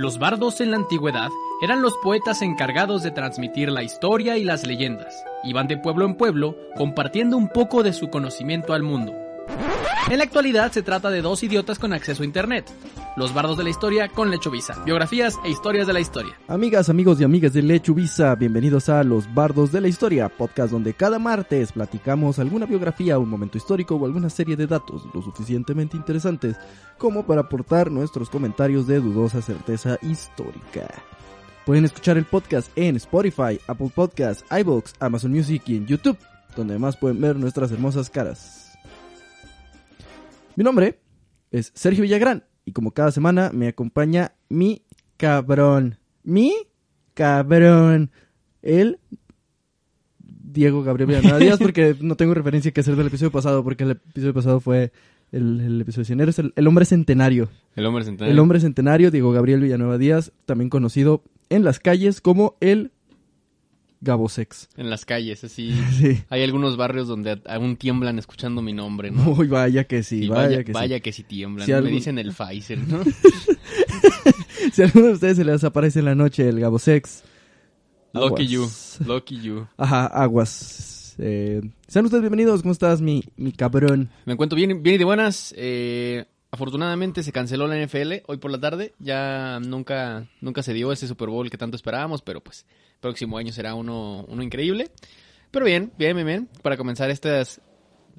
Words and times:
Los 0.00 0.20
bardos 0.20 0.60
en 0.60 0.70
la 0.70 0.76
antigüedad 0.76 1.30
eran 1.60 1.82
los 1.82 1.96
poetas 1.96 2.40
encargados 2.40 3.02
de 3.02 3.10
transmitir 3.10 3.68
la 3.68 3.82
historia 3.82 4.36
y 4.36 4.44
las 4.44 4.64
leyendas. 4.64 5.24
Iban 5.42 5.66
de 5.66 5.76
pueblo 5.76 6.04
en 6.04 6.14
pueblo 6.14 6.56
compartiendo 6.76 7.36
un 7.36 7.48
poco 7.48 7.82
de 7.82 7.92
su 7.92 8.08
conocimiento 8.08 8.74
al 8.74 8.84
mundo. 8.84 9.12
En 10.06 10.16
la 10.16 10.24
actualidad 10.24 10.72
se 10.72 10.82
trata 10.82 11.10
de 11.10 11.20
dos 11.20 11.42
idiotas 11.42 11.78
con 11.78 11.92
acceso 11.92 12.22
a 12.22 12.26
internet. 12.26 12.64
Los 13.16 13.34
bardos 13.34 13.58
de 13.58 13.64
la 13.64 13.70
historia 13.70 14.08
con 14.08 14.30
Lechovisa, 14.30 14.82
biografías 14.84 15.34
e 15.44 15.50
historias 15.50 15.86
de 15.86 15.92
la 15.92 16.00
historia. 16.00 16.32
Amigas, 16.46 16.88
amigos 16.88 17.20
y 17.20 17.24
amigas 17.24 17.52
de 17.52 17.60
Lechuvisa, 17.60 18.34
bienvenidos 18.34 18.88
a 18.88 19.04
Los 19.04 19.32
Bardos 19.34 19.70
de 19.70 19.82
la 19.82 19.88
Historia, 19.88 20.30
podcast 20.30 20.72
donde 20.72 20.94
cada 20.94 21.18
martes 21.18 21.72
platicamos 21.72 22.38
alguna 22.38 22.64
biografía, 22.64 23.18
un 23.18 23.28
momento 23.28 23.58
histórico 23.58 23.96
o 23.96 24.06
alguna 24.06 24.30
serie 24.30 24.56
de 24.56 24.66
datos 24.66 25.02
lo 25.12 25.20
suficientemente 25.20 25.96
interesantes 25.98 26.56
como 26.96 27.26
para 27.26 27.42
aportar 27.42 27.90
nuestros 27.90 28.30
comentarios 28.30 28.86
de 28.86 29.00
dudosa 29.00 29.42
certeza 29.42 29.98
histórica. 30.00 30.88
Pueden 31.66 31.84
escuchar 31.84 32.16
el 32.16 32.24
podcast 32.24 32.70
en 32.76 32.96
Spotify, 32.96 33.60
Apple 33.66 33.92
Podcasts, 33.94 34.42
iVoox, 34.50 34.94
Amazon 35.00 35.32
Music 35.32 35.64
y 35.66 35.76
en 35.76 35.86
YouTube, 35.86 36.16
donde 36.56 36.74
además 36.74 36.96
pueden 36.96 37.20
ver 37.20 37.36
nuestras 37.36 37.70
hermosas 37.72 38.08
caras. 38.08 38.67
Mi 40.58 40.64
nombre 40.64 40.98
es 41.52 41.70
Sergio 41.72 42.02
Villagrán 42.02 42.42
y 42.64 42.72
como 42.72 42.90
cada 42.90 43.12
semana 43.12 43.52
me 43.54 43.68
acompaña 43.68 44.32
mi 44.48 44.82
cabrón. 45.16 45.98
Mi 46.24 46.52
cabrón. 47.14 48.10
El 48.60 48.98
Diego 50.18 50.82
Gabriel 50.82 51.10
Villanueva 51.10 51.38
Díaz 51.44 51.60
porque 51.60 51.94
no 52.00 52.16
tengo 52.16 52.34
referencia 52.34 52.72
que 52.72 52.80
hacer 52.80 52.96
del 52.96 53.06
episodio 53.06 53.30
pasado 53.30 53.62
porque 53.62 53.84
el 53.84 53.92
episodio 53.92 54.34
pasado 54.34 54.58
fue 54.58 54.90
el, 55.30 55.60
el 55.60 55.80
episodio 55.80 56.02
de 56.02 56.06
100 56.06 56.20
Eres 56.22 56.38
el, 56.40 56.52
el 56.56 56.66
hombre 56.66 56.86
centenario. 56.86 57.48
El 57.76 57.86
hombre 57.86 58.02
centenario. 58.02 58.32
El 58.32 58.38
hombre 58.40 58.58
centenario, 58.58 59.12
Diego 59.12 59.30
Gabriel 59.30 59.60
Villanueva 59.60 59.96
Díaz, 59.96 60.32
también 60.44 60.70
conocido 60.70 61.22
en 61.50 61.62
las 61.62 61.78
calles 61.78 62.20
como 62.20 62.56
el 62.58 62.90
Gabosex. 64.00 64.68
En 64.76 64.90
las 64.90 65.04
calles, 65.04 65.42
así. 65.44 65.72
Sí. 65.98 66.22
Hay 66.30 66.42
algunos 66.44 66.76
barrios 66.76 67.08
donde 67.08 67.40
aún 67.46 67.76
tiemblan 67.76 68.18
escuchando 68.18 68.62
mi 68.62 68.72
nombre, 68.72 69.10
¿no? 69.10 69.30
Uy, 69.32 69.48
vaya 69.48 69.84
que 69.84 70.02
sí, 70.02 70.24
Y 70.24 70.28
vaya, 70.28 70.42
vaya, 70.48 70.64
que 70.64 70.72
vaya 70.72 70.96
sí. 70.96 71.00
que 71.02 71.12
sí 71.12 71.22
tiemblan. 71.24 71.66
Si 71.66 71.72
Me 71.72 71.78
algún- 71.78 71.92
dicen 71.92 72.18
el 72.18 72.32
Pfizer, 72.32 72.78
¿no? 72.78 73.02
Si 74.72 74.82
a 74.82 74.86
alguno 74.86 75.06
de 75.08 75.12
ustedes 75.14 75.36
se 75.36 75.44
les 75.44 75.64
aparece 75.64 75.98
en 76.00 76.04
la 76.04 76.14
noche 76.14 76.48
el 76.48 76.60
Gabosex. 76.60 77.22
Lucky 78.12 78.46
you. 78.46 78.62
aguas. 78.62 78.98
Lucky 79.06 79.40
you. 79.40 79.66
Ajá, 79.76 80.06
aguas. 80.06 81.14
Eh, 81.18 81.60
sean 81.88 82.04
ustedes 82.04 82.22
bienvenidos, 82.22 82.62
¿cómo 82.62 82.72
estás, 82.72 83.00
mi, 83.00 83.24
mi 83.36 83.52
cabrón? 83.52 84.10
Me 84.24 84.34
encuentro 84.34 84.56
bien, 84.56 84.82
bien 84.82 84.94
y 84.96 84.98
de 84.98 85.04
buenas. 85.04 85.54
Eh, 85.56 86.26
afortunadamente 86.50 87.22
se 87.22 87.32
canceló 87.32 87.66
la 87.66 87.76
NFL 87.84 88.12
hoy 88.26 88.36
por 88.36 88.50
la 88.50 88.60
tarde. 88.60 88.94
Ya 88.98 89.58
nunca, 89.60 90.26
nunca 90.40 90.62
se 90.62 90.74
dio 90.74 90.92
ese 90.92 91.08
Super 91.08 91.28
Bowl 91.28 91.50
que 91.50 91.58
tanto 91.58 91.76
esperábamos, 91.76 92.22
pero 92.22 92.40
pues 92.40 92.66
próximo 93.00 93.38
año 93.38 93.52
será 93.52 93.74
uno, 93.74 94.24
uno 94.28 94.42
increíble. 94.42 94.90
Pero 95.50 95.64
bien, 95.64 95.92
bien, 95.98 96.14
bien, 96.14 96.26
bien. 96.26 96.48
Para 96.62 96.76
comenzar 96.76 97.10
estas, 97.10 97.60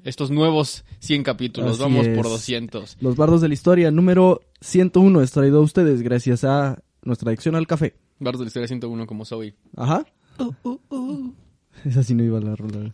estos 0.04 0.30
nuevos 0.30 0.84
100 1.00 1.22
capítulos. 1.22 1.72
Así 1.72 1.82
Vamos 1.82 2.06
es. 2.06 2.16
por 2.16 2.26
200. 2.26 2.96
Los 3.00 3.16
bardos 3.16 3.40
de 3.40 3.48
la 3.48 3.54
historia, 3.54 3.90
número 3.90 4.40
101, 4.60 5.22
es 5.22 5.30
traído 5.32 5.58
a 5.58 5.62
ustedes 5.62 6.02
gracias 6.02 6.44
a 6.44 6.82
nuestra 7.02 7.30
adicción 7.30 7.54
al 7.54 7.66
café. 7.66 7.94
Bardos 8.18 8.40
de 8.40 8.44
la 8.46 8.48
historia 8.48 8.68
101 8.68 9.06
como 9.06 9.24
soy. 9.24 9.54
Ajá. 9.76 10.04
Esa 11.84 12.02
sí 12.02 12.14
no 12.14 12.24
iba 12.24 12.38
a 12.38 12.42
la 12.42 12.56
rola. 12.56 12.92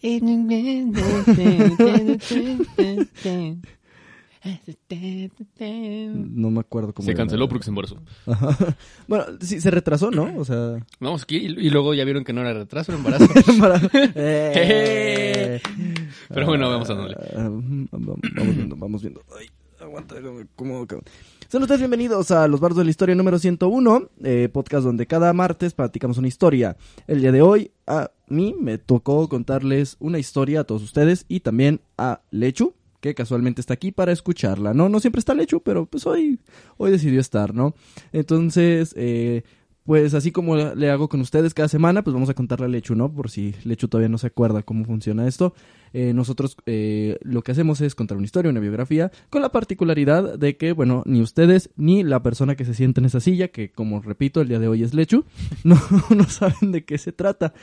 No 6.14 6.50
me 6.50 6.60
acuerdo 6.60 6.92
cómo 6.92 7.04
Se 7.04 7.12
era. 7.12 7.18
canceló 7.18 7.48
porque 7.48 7.64
se 7.64 7.70
embarazó. 7.70 7.96
Ajá. 8.26 8.76
Bueno, 9.08 9.24
sí, 9.40 9.60
se 9.60 9.70
retrasó, 9.70 10.10
¿no? 10.10 10.32
O 10.38 10.44
sea... 10.44 10.84
Vamos 11.00 11.22
aquí 11.22 11.36
y 11.38 11.66
y 11.66 11.70
luego 11.70 11.94
ya 11.94 12.04
vieron 12.04 12.24
que 12.24 12.32
no 12.32 12.40
era 12.42 12.52
retraso, 12.54 12.92
era 12.92 12.98
embarazo. 12.98 13.26
Eh. 14.14 15.60
Pero 16.28 16.46
bueno, 16.46 16.68
vamos 16.70 16.88
a 16.90 16.94
darle. 16.94 17.16
Ah, 17.36 17.48
Vamos 17.92 18.56
viendo, 18.56 18.76
vamos 18.76 19.02
viendo. 19.02 19.22
Ay, 19.38 19.46
aguanta, 19.80 20.16
¿cómo, 20.54 20.86
cómo? 20.86 21.02
Sean 21.48 21.62
ustedes 21.62 21.80
bienvenidos 21.80 22.30
a 22.30 22.48
Los 22.48 22.60
Bardos 22.60 22.78
de 22.78 22.84
la 22.84 22.90
Historia 22.90 23.14
número 23.14 23.38
101, 23.38 24.08
eh, 24.24 24.48
podcast 24.52 24.84
donde 24.84 25.06
cada 25.06 25.32
martes 25.32 25.74
platicamos 25.74 26.18
una 26.18 26.28
historia. 26.28 26.76
El 27.06 27.20
día 27.20 27.30
de 27.32 27.42
hoy 27.42 27.70
a 27.86 28.10
mí 28.28 28.54
me 28.58 28.78
tocó 28.78 29.28
contarles 29.28 29.96
una 30.00 30.18
historia 30.18 30.60
a 30.60 30.64
todos 30.64 30.82
ustedes 30.82 31.24
y 31.28 31.40
también 31.40 31.80
a 31.96 32.20
Lechu, 32.30 32.74
que 33.06 33.14
casualmente 33.14 33.60
está 33.60 33.74
aquí 33.74 33.92
para 33.92 34.12
escucharla, 34.12 34.74
¿no? 34.74 34.88
No 34.88 35.00
siempre 35.00 35.20
está 35.20 35.34
Lechu, 35.34 35.62
pero 35.62 35.86
pues 35.86 36.06
hoy, 36.06 36.40
hoy 36.76 36.90
decidió 36.90 37.20
estar, 37.20 37.54
¿no? 37.54 37.74
Entonces, 38.12 38.92
eh, 38.96 39.44
pues 39.84 40.14
así 40.14 40.32
como 40.32 40.56
le 40.56 40.90
hago 40.90 41.08
con 41.08 41.20
ustedes 41.20 41.54
cada 41.54 41.68
semana, 41.68 42.02
pues 42.02 42.12
vamos 42.12 42.28
a 42.28 42.34
contarle 42.34 42.66
a 42.66 42.68
Lechu, 42.68 42.96
¿no? 42.96 43.12
Por 43.12 43.30
si 43.30 43.54
Lechu 43.62 43.86
todavía 43.86 44.08
no 44.08 44.18
se 44.18 44.26
acuerda 44.26 44.64
cómo 44.64 44.84
funciona 44.84 45.28
esto. 45.28 45.54
Eh, 45.92 46.12
nosotros 46.12 46.56
eh, 46.66 47.18
lo 47.22 47.42
que 47.42 47.52
hacemos 47.52 47.80
es 47.80 47.94
contar 47.94 48.16
una 48.16 48.24
historia, 48.24 48.50
una 48.50 48.58
biografía, 48.58 49.12
con 49.30 49.42
la 49.42 49.52
particularidad 49.52 50.36
de 50.36 50.56
que, 50.56 50.72
bueno, 50.72 51.04
ni 51.06 51.22
ustedes 51.22 51.70
ni 51.76 52.02
la 52.02 52.22
persona 52.24 52.56
que 52.56 52.64
se 52.64 52.74
siente 52.74 53.00
en 53.00 53.04
esa 53.04 53.20
silla, 53.20 53.48
que 53.48 53.70
como 53.70 54.00
repito, 54.00 54.40
el 54.40 54.48
día 54.48 54.58
de 54.58 54.66
hoy 54.66 54.82
es 54.82 54.92
Lechu, 54.92 55.24
no, 55.64 55.80
no 56.10 56.24
saben 56.24 56.72
de 56.72 56.84
qué 56.84 56.98
se 56.98 57.12
trata. 57.12 57.54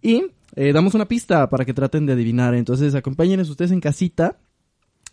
Y 0.00 0.22
damos 0.54 0.94
una 0.94 1.08
pista 1.08 1.48
para 1.48 1.64
que 1.64 1.74
traten 1.74 2.06
de 2.06 2.12
adivinar. 2.12 2.54
Entonces, 2.54 2.94
acompáñenos 2.94 3.48
ustedes 3.50 3.72
en 3.72 3.80
casita 3.80 4.38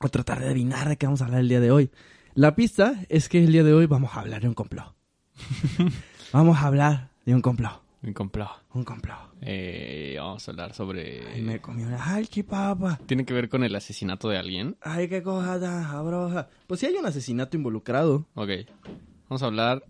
a 0.07 0.11
tratar 0.11 0.39
de 0.39 0.47
adivinar 0.47 0.87
de 0.89 0.97
qué 0.97 1.05
vamos 1.05 1.21
a 1.21 1.25
hablar 1.25 1.41
el 1.41 1.49
día 1.49 1.59
de 1.59 1.71
hoy. 1.71 1.91
La 2.35 2.55
pista 2.55 3.01
es 3.09 3.27
que 3.29 3.43
el 3.43 3.51
día 3.51 3.63
de 3.63 3.73
hoy 3.73 3.85
vamos 3.85 4.15
a 4.15 4.21
hablar 4.21 4.41
de 4.41 4.47
un 4.47 4.53
complot. 4.53 4.95
vamos 6.33 6.57
a 6.57 6.67
hablar 6.67 7.09
de 7.25 7.35
un 7.35 7.41
complot. 7.41 7.81
Me 8.01 8.13
compró. 8.13 8.49
Un 8.73 8.85
complot. 8.85 9.17
Eh, 9.41 10.15
vamos 10.17 10.47
a 10.47 10.51
hablar 10.51 10.73
sobre... 10.73 11.27
Ay, 11.33 11.41
me 11.41 11.59
comí 11.59 11.83
una... 11.83 12.13
Ay, 12.15 12.27
chipapa. 12.27 12.97
¿Tiene 13.05 13.25
que 13.25 13.33
ver 13.33 13.49
con 13.49 13.63
el 13.63 13.75
asesinato 13.75 14.29
de 14.29 14.37
alguien? 14.37 14.77
Ay, 14.81 15.09
qué 15.09 15.21
cosa 15.21 15.59
tan 15.59 15.83
sabrosa. 15.83 16.47
Pues 16.65 16.79
sí 16.79 16.85
hay 16.85 16.95
un 16.95 17.05
asesinato 17.05 17.57
involucrado. 17.57 18.25
Ok. 18.35 18.49
Vamos 19.27 19.43
a 19.43 19.47
hablar 19.47 19.83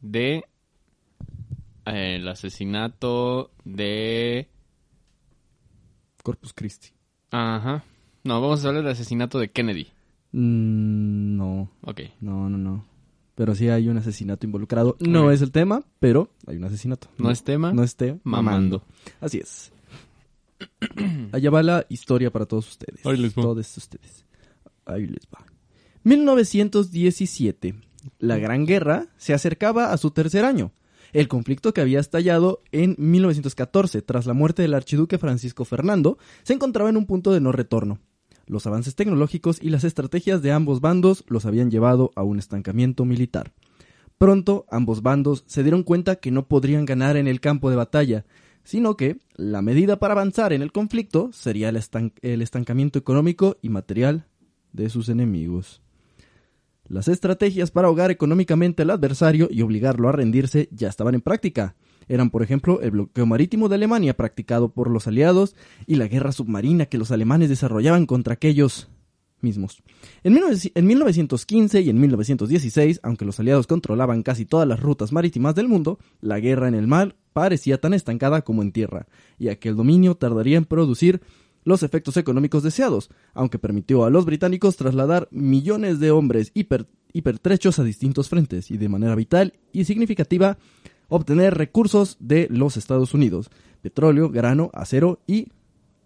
de... 0.00 0.44
eh, 1.86 2.16
el 2.16 2.28
asesinato 2.28 3.50
de... 3.64 4.48
Corpus 6.22 6.52
Christi. 6.54 6.90
Ajá. 7.32 7.82
No, 8.24 8.40
vamos 8.40 8.64
a 8.64 8.68
hablar 8.68 8.82
del 8.84 8.92
asesinato 8.92 9.38
de 9.38 9.50
Kennedy. 9.50 9.88
Mm, 10.32 11.36
no, 11.36 11.70
Ok. 11.82 12.00
no, 12.20 12.48
no, 12.48 12.58
no. 12.58 12.84
Pero 13.34 13.54
sí 13.54 13.68
hay 13.68 13.88
un 13.88 13.98
asesinato 13.98 14.46
involucrado. 14.46 14.96
No 15.00 15.30
es 15.30 15.42
el 15.42 15.50
tema, 15.50 15.82
pero 15.98 16.30
hay 16.46 16.56
un 16.56 16.64
asesinato. 16.64 17.08
No 17.18 17.30
es 17.30 17.42
tema, 17.42 17.72
No 17.72 17.82
esté 17.82 18.18
mamando. 18.22 18.82
Así 19.20 19.38
es. 19.38 19.72
Allá 21.32 21.50
va 21.50 21.62
la 21.62 21.86
historia 21.88 22.30
para 22.30 22.46
todos 22.46 22.68
ustedes. 22.68 23.04
Ahí 23.04 23.16
les 23.16 23.36
va. 23.36 23.42
Todos 23.42 23.76
ustedes. 23.76 24.24
Ahí 24.86 25.06
les 25.06 25.26
va. 25.34 25.44
1917. 26.04 27.74
La 28.18 28.38
Gran 28.38 28.66
Guerra 28.66 29.06
se 29.16 29.34
acercaba 29.34 29.92
a 29.92 29.96
su 29.96 30.10
tercer 30.12 30.44
año. 30.44 30.72
El 31.12 31.28
conflicto 31.28 31.72
que 31.74 31.80
había 31.80 32.00
estallado 32.00 32.62
en 32.72 32.96
1914 32.98 34.02
tras 34.02 34.26
la 34.26 34.34
muerte 34.34 34.62
del 34.62 34.74
archiduque 34.74 35.18
Francisco 35.18 35.64
Fernando 35.64 36.18
se 36.42 36.52
encontraba 36.54 36.90
en 36.90 36.96
un 36.96 37.06
punto 37.06 37.32
de 37.32 37.40
no 37.40 37.52
retorno. 37.52 37.98
Los 38.46 38.66
avances 38.66 38.94
tecnológicos 38.94 39.58
y 39.62 39.70
las 39.70 39.84
estrategias 39.84 40.42
de 40.42 40.52
ambos 40.52 40.80
bandos 40.80 41.24
los 41.28 41.46
habían 41.46 41.70
llevado 41.70 42.10
a 42.14 42.22
un 42.22 42.38
estancamiento 42.38 43.04
militar. 43.04 43.52
Pronto 44.18 44.64
ambos 44.70 45.02
bandos 45.02 45.44
se 45.46 45.62
dieron 45.62 45.82
cuenta 45.82 46.16
que 46.16 46.30
no 46.30 46.46
podrían 46.46 46.84
ganar 46.84 47.16
en 47.16 47.26
el 47.26 47.40
campo 47.40 47.70
de 47.70 47.76
batalla, 47.76 48.24
sino 48.62 48.96
que 48.96 49.18
la 49.34 49.60
medida 49.60 49.98
para 49.98 50.12
avanzar 50.14 50.52
en 50.52 50.62
el 50.62 50.72
conflicto 50.72 51.30
sería 51.32 51.68
el, 51.68 51.76
estan- 51.76 52.12
el 52.22 52.40
estancamiento 52.42 52.98
económico 52.98 53.56
y 53.60 53.68
material 53.68 54.26
de 54.72 54.88
sus 54.88 55.08
enemigos. 55.08 55.82
Las 56.86 57.08
estrategias 57.08 57.70
para 57.70 57.88
ahogar 57.88 58.10
económicamente 58.10 58.82
al 58.82 58.90
adversario 58.90 59.48
y 59.50 59.62
obligarlo 59.62 60.08
a 60.08 60.12
rendirse 60.12 60.68
ya 60.70 60.88
estaban 60.88 61.14
en 61.14 61.22
práctica. 61.22 61.76
Eran, 62.08 62.28
por 62.28 62.42
ejemplo, 62.42 62.82
el 62.82 62.90
bloqueo 62.90 63.24
marítimo 63.24 63.70
de 63.70 63.76
Alemania 63.76 64.14
practicado 64.14 64.72
por 64.72 64.90
los 64.90 65.06
aliados 65.06 65.56
y 65.86 65.94
la 65.94 66.08
guerra 66.08 66.32
submarina 66.32 66.86
que 66.86 66.98
los 66.98 67.10
alemanes 67.10 67.48
desarrollaban 67.48 68.04
contra 68.04 68.34
aquellos 68.34 68.90
mismos. 69.40 69.82
En, 70.22 70.34
19- 70.34 70.72
en 70.74 70.86
1915 70.86 71.80
y 71.80 71.90
en 71.90 72.00
1916, 72.00 73.00
aunque 73.02 73.24
los 73.24 73.40
aliados 73.40 73.66
controlaban 73.66 74.22
casi 74.22 74.44
todas 74.44 74.68
las 74.68 74.80
rutas 74.80 75.12
marítimas 75.12 75.54
del 75.54 75.68
mundo, 75.68 75.98
la 76.20 76.40
guerra 76.40 76.68
en 76.68 76.74
el 76.74 76.86
mar 76.86 77.16
parecía 77.32 77.80
tan 77.80 77.94
estancada 77.94 78.42
como 78.42 78.62
en 78.62 78.72
tierra, 78.72 79.06
y 79.38 79.48
aquel 79.48 79.76
dominio 79.76 80.16
tardaría 80.16 80.56
en 80.56 80.64
producir 80.64 81.20
los 81.64 81.82
efectos 81.82 82.16
económicos 82.16 82.62
deseados, 82.62 83.10
aunque 83.32 83.58
permitió 83.58 84.04
a 84.04 84.10
los 84.10 84.24
británicos 84.24 84.76
trasladar 84.76 85.28
millones 85.30 85.98
de 86.00 86.10
hombres 86.10 86.52
hiper- 86.54 86.86
hipertrechos 87.12 87.78
a 87.78 87.84
distintos 87.84 88.28
frentes 88.28 88.70
y 88.70 88.76
de 88.76 88.88
manera 88.88 89.14
vital 89.14 89.54
y 89.72 89.84
significativa 89.84 90.58
obtener 91.08 91.54
recursos 91.54 92.16
de 92.20 92.46
los 92.50 92.76
Estados 92.76 93.14
Unidos, 93.14 93.50
petróleo, 93.82 94.30
grano, 94.30 94.70
acero 94.74 95.20
y 95.26 95.48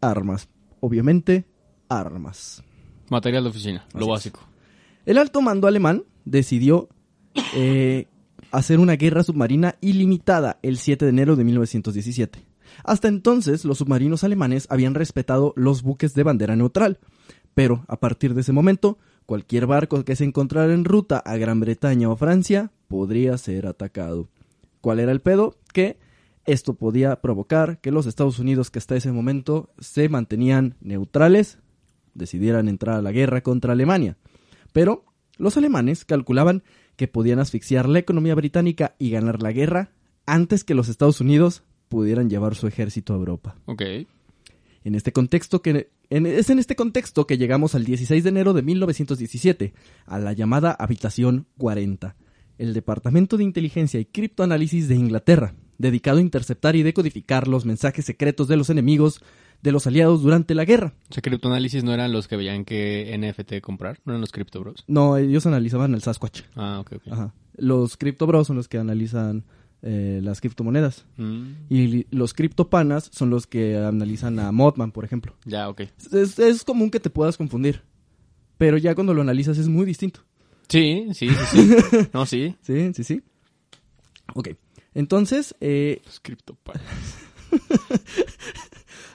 armas. 0.00 0.48
Obviamente, 0.80 1.44
armas. 1.88 2.62
Material 3.08 3.44
de 3.44 3.50
oficina, 3.50 3.84
Así 3.88 3.98
lo 3.98 4.04
es. 4.04 4.10
básico. 4.10 4.40
El 5.06 5.18
alto 5.18 5.40
mando 5.40 5.66
alemán 5.66 6.04
decidió 6.24 6.88
eh, 7.54 8.06
hacer 8.50 8.78
una 8.80 8.96
guerra 8.96 9.22
submarina 9.22 9.76
ilimitada 9.80 10.58
el 10.62 10.76
7 10.76 11.04
de 11.06 11.10
enero 11.10 11.34
de 11.36 11.44
1917. 11.44 12.44
Hasta 12.84 13.08
entonces, 13.08 13.64
los 13.64 13.78
submarinos 13.78 14.24
alemanes 14.24 14.66
habían 14.70 14.94
respetado 14.94 15.52
los 15.56 15.82
buques 15.82 16.14
de 16.14 16.22
bandera 16.22 16.56
neutral, 16.56 16.98
pero 17.54 17.84
a 17.88 17.98
partir 17.98 18.34
de 18.34 18.42
ese 18.42 18.52
momento, 18.52 18.98
cualquier 19.26 19.66
barco 19.66 20.04
que 20.04 20.16
se 20.16 20.24
encontrara 20.24 20.72
en 20.72 20.84
ruta 20.84 21.18
a 21.18 21.36
Gran 21.36 21.60
Bretaña 21.60 22.08
o 22.08 22.16
Francia 22.16 22.70
podría 22.88 23.36
ser 23.38 23.66
atacado. 23.66 24.28
¿Cuál 24.80 25.00
era 25.00 25.12
el 25.12 25.20
pedo? 25.20 25.56
Que 25.72 25.98
esto 26.46 26.74
podía 26.74 27.20
provocar 27.20 27.78
que 27.80 27.90
los 27.90 28.06
Estados 28.06 28.38
Unidos, 28.38 28.70
que 28.70 28.78
hasta 28.78 28.96
ese 28.96 29.12
momento 29.12 29.70
se 29.78 30.08
mantenían 30.08 30.76
neutrales, 30.80 31.58
decidieran 32.14 32.68
entrar 32.68 32.96
a 32.96 33.02
la 33.02 33.12
guerra 33.12 33.42
contra 33.42 33.72
Alemania. 33.72 34.16
Pero 34.72 35.04
los 35.36 35.56
alemanes 35.56 36.04
calculaban 36.04 36.62
que 36.96 37.06
podían 37.06 37.38
asfixiar 37.38 37.88
la 37.88 37.98
economía 37.98 38.34
británica 38.34 38.94
y 38.98 39.10
ganar 39.10 39.42
la 39.42 39.52
guerra 39.52 39.92
antes 40.26 40.64
que 40.64 40.74
los 40.74 40.88
Estados 40.88 41.20
Unidos 41.20 41.62
pudieran 41.88 42.28
llevar 42.30 42.54
su 42.54 42.66
ejército 42.66 43.12
a 43.12 43.16
Europa. 43.16 43.56
Ok. 43.66 43.82
En 44.84 44.94
este 44.94 45.12
contexto 45.12 45.60
que 45.60 45.88
en- 46.10 46.26
es 46.26 46.48
en 46.50 46.58
este 46.58 46.76
contexto 46.76 47.26
que 47.26 47.36
llegamos 47.36 47.74
al 47.74 47.84
16 47.84 48.22
de 48.24 48.30
enero 48.30 48.52
de 48.54 48.62
1917, 48.62 49.74
a 50.06 50.18
la 50.18 50.32
llamada 50.32 50.72
Habitación 50.72 51.46
40, 51.58 52.16
el 52.58 52.72
Departamento 52.74 53.36
de 53.36 53.44
Inteligencia 53.44 54.00
y 54.00 54.04
Criptoanálisis 54.06 54.88
de 54.88 54.94
Inglaterra, 54.96 55.54
dedicado 55.78 56.18
a 56.18 56.22
interceptar 56.22 56.76
y 56.76 56.82
decodificar 56.82 57.48
los 57.48 57.64
mensajes 57.66 58.04
secretos 58.04 58.48
de 58.48 58.56
los 58.56 58.70
enemigos 58.70 59.20
de 59.62 59.72
los 59.72 59.86
aliados 59.88 60.22
durante 60.22 60.54
la 60.54 60.64
guerra. 60.64 60.94
O 61.10 61.14
sea, 61.14 61.20
criptoanálisis 61.20 61.82
no 61.82 61.92
eran 61.92 62.12
los 62.12 62.28
que 62.28 62.36
veían 62.36 62.64
que 62.64 63.12
NFT 63.18 63.60
comprar, 63.60 63.98
no 64.04 64.12
eran 64.12 64.20
los 64.20 64.30
Crypto 64.32 64.60
Bros. 64.60 64.84
No, 64.86 65.16
ellos 65.16 65.46
analizaban 65.46 65.94
el 65.94 66.00
Sasquatch. 66.02 66.42
Ah, 66.54 66.78
ok, 66.80 66.92
ok. 66.96 67.02
Ajá. 67.12 67.34
Los 67.56 67.96
Crypto 67.96 68.26
Bros 68.28 68.46
son 68.46 68.56
los 68.56 68.68
que 68.68 68.78
analizan 68.78 69.44
eh, 69.82 70.20
las 70.22 70.40
criptomonedas. 70.40 71.04
Mm, 71.16 71.46
Y 71.70 72.06
los 72.10 72.34
criptopanas 72.34 73.10
son 73.12 73.30
los 73.30 73.46
que 73.46 73.76
analizan 73.76 74.38
a 74.40 74.50
Mothman, 74.52 74.90
por 74.92 75.04
ejemplo. 75.04 75.34
ya, 75.44 75.68
ok. 75.68 75.82
Es, 76.12 76.38
es 76.38 76.64
común 76.64 76.90
que 76.90 77.00
te 77.00 77.10
puedas 77.10 77.36
confundir. 77.36 77.82
Pero 78.56 78.76
ya 78.76 78.94
cuando 78.94 79.14
lo 79.14 79.22
analizas 79.22 79.56
es 79.58 79.68
muy 79.68 79.86
distinto. 79.86 80.20
Sí, 80.68 81.06
sí, 81.14 81.28
sí, 81.30 81.68
sí. 81.70 81.96
no, 82.12 82.26
sí. 82.26 82.56
Sí, 82.62 82.90
sí, 82.94 83.04
sí. 83.04 83.22
Ok. 84.34 84.48
Entonces, 84.94 85.54
eh, 85.60 86.02
Los 86.04 86.18
criptopanas. 86.20 86.82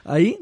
ahí, 0.04 0.38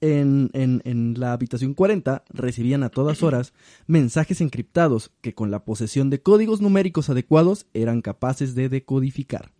en, 0.00 0.50
en, 0.52 0.82
en 0.84 1.14
la 1.18 1.32
habitación 1.32 1.74
40, 1.74 2.24
recibían 2.30 2.82
a 2.82 2.88
todas 2.88 3.22
horas 3.22 3.52
mensajes 3.86 4.40
encriptados 4.40 5.10
que 5.20 5.34
con 5.34 5.50
la 5.50 5.64
posesión 5.64 6.10
de 6.10 6.20
códigos 6.22 6.60
numéricos 6.60 7.10
adecuados 7.10 7.66
eran 7.74 8.00
capaces 8.02 8.54
de 8.54 8.68
decodificar. 8.68 9.50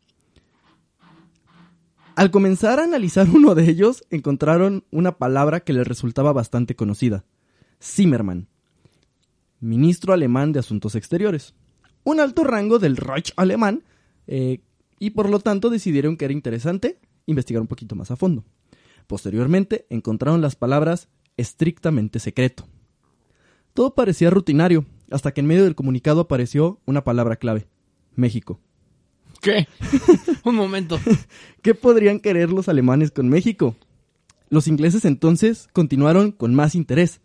Al 2.16 2.30
comenzar 2.30 2.80
a 2.80 2.84
analizar 2.84 3.28
uno 3.34 3.54
de 3.54 3.70
ellos, 3.70 4.04
encontraron 4.10 4.84
una 4.90 5.16
palabra 5.18 5.60
que 5.60 5.72
les 5.72 5.86
resultaba 5.86 6.32
bastante 6.32 6.74
conocida. 6.76 7.24
Zimmermann, 7.82 8.48
ministro 9.60 10.12
alemán 10.12 10.52
de 10.52 10.58
Asuntos 10.58 10.94
Exteriores. 10.94 11.54
Un 12.04 12.20
alto 12.20 12.44
rango 12.44 12.78
del 12.78 12.96
Reich 12.96 13.32
alemán, 13.36 13.84
eh, 14.26 14.60
y 14.98 15.10
por 15.10 15.28
lo 15.28 15.40
tanto 15.40 15.70
decidieron 15.70 16.16
que 16.16 16.26
era 16.26 16.34
interesante 16.34 16.98
investigar 17.26 17.60
un 17.60 17.68
poquito 17.68 17.94
más 17.94 18.10
a 18.10 18.16
fondo. 18.16 18.44
Posteriormente 19.06 19.86
encontraron 19.90 20.40
las 20.40 20.56
palabras 20.56 21.08
estrictamente 21.36 22.18
secreto. 22.18 22.66
Todo 23.74 23.94
parecía 23.94 24.30
rutinario, 24.30 24.84
hasta 25.10 25.32
que 25.32 25.40
en 25.40 25.46
medio 25.46 25.64
del 25.64 25.74
comunicado 25.74 26.20
apareció 26.20 26.80
una 26.84 27.02
palabra 27.02 27.36
clave, 27.36 27.66
México. 28.14 28.60
¿Qué? 29.40 29.68
Un 30.44 30.54
momento. 30.54 30.98
¿Qué 31.62 31.74
podrían 31.74 32.20
querer 32.20 32.50
los 32.50 32.68
alemanes 32.68 33.10
con 33.10 33.28
México? 33.28 33.76
Los 34.48 34.68
ingleses 34.68 35.04
entonces 35.04 35.68
continuaron 35.72 36.32
con 36.32 36.54
más 36.54 36.74
interés. 36.74 37.20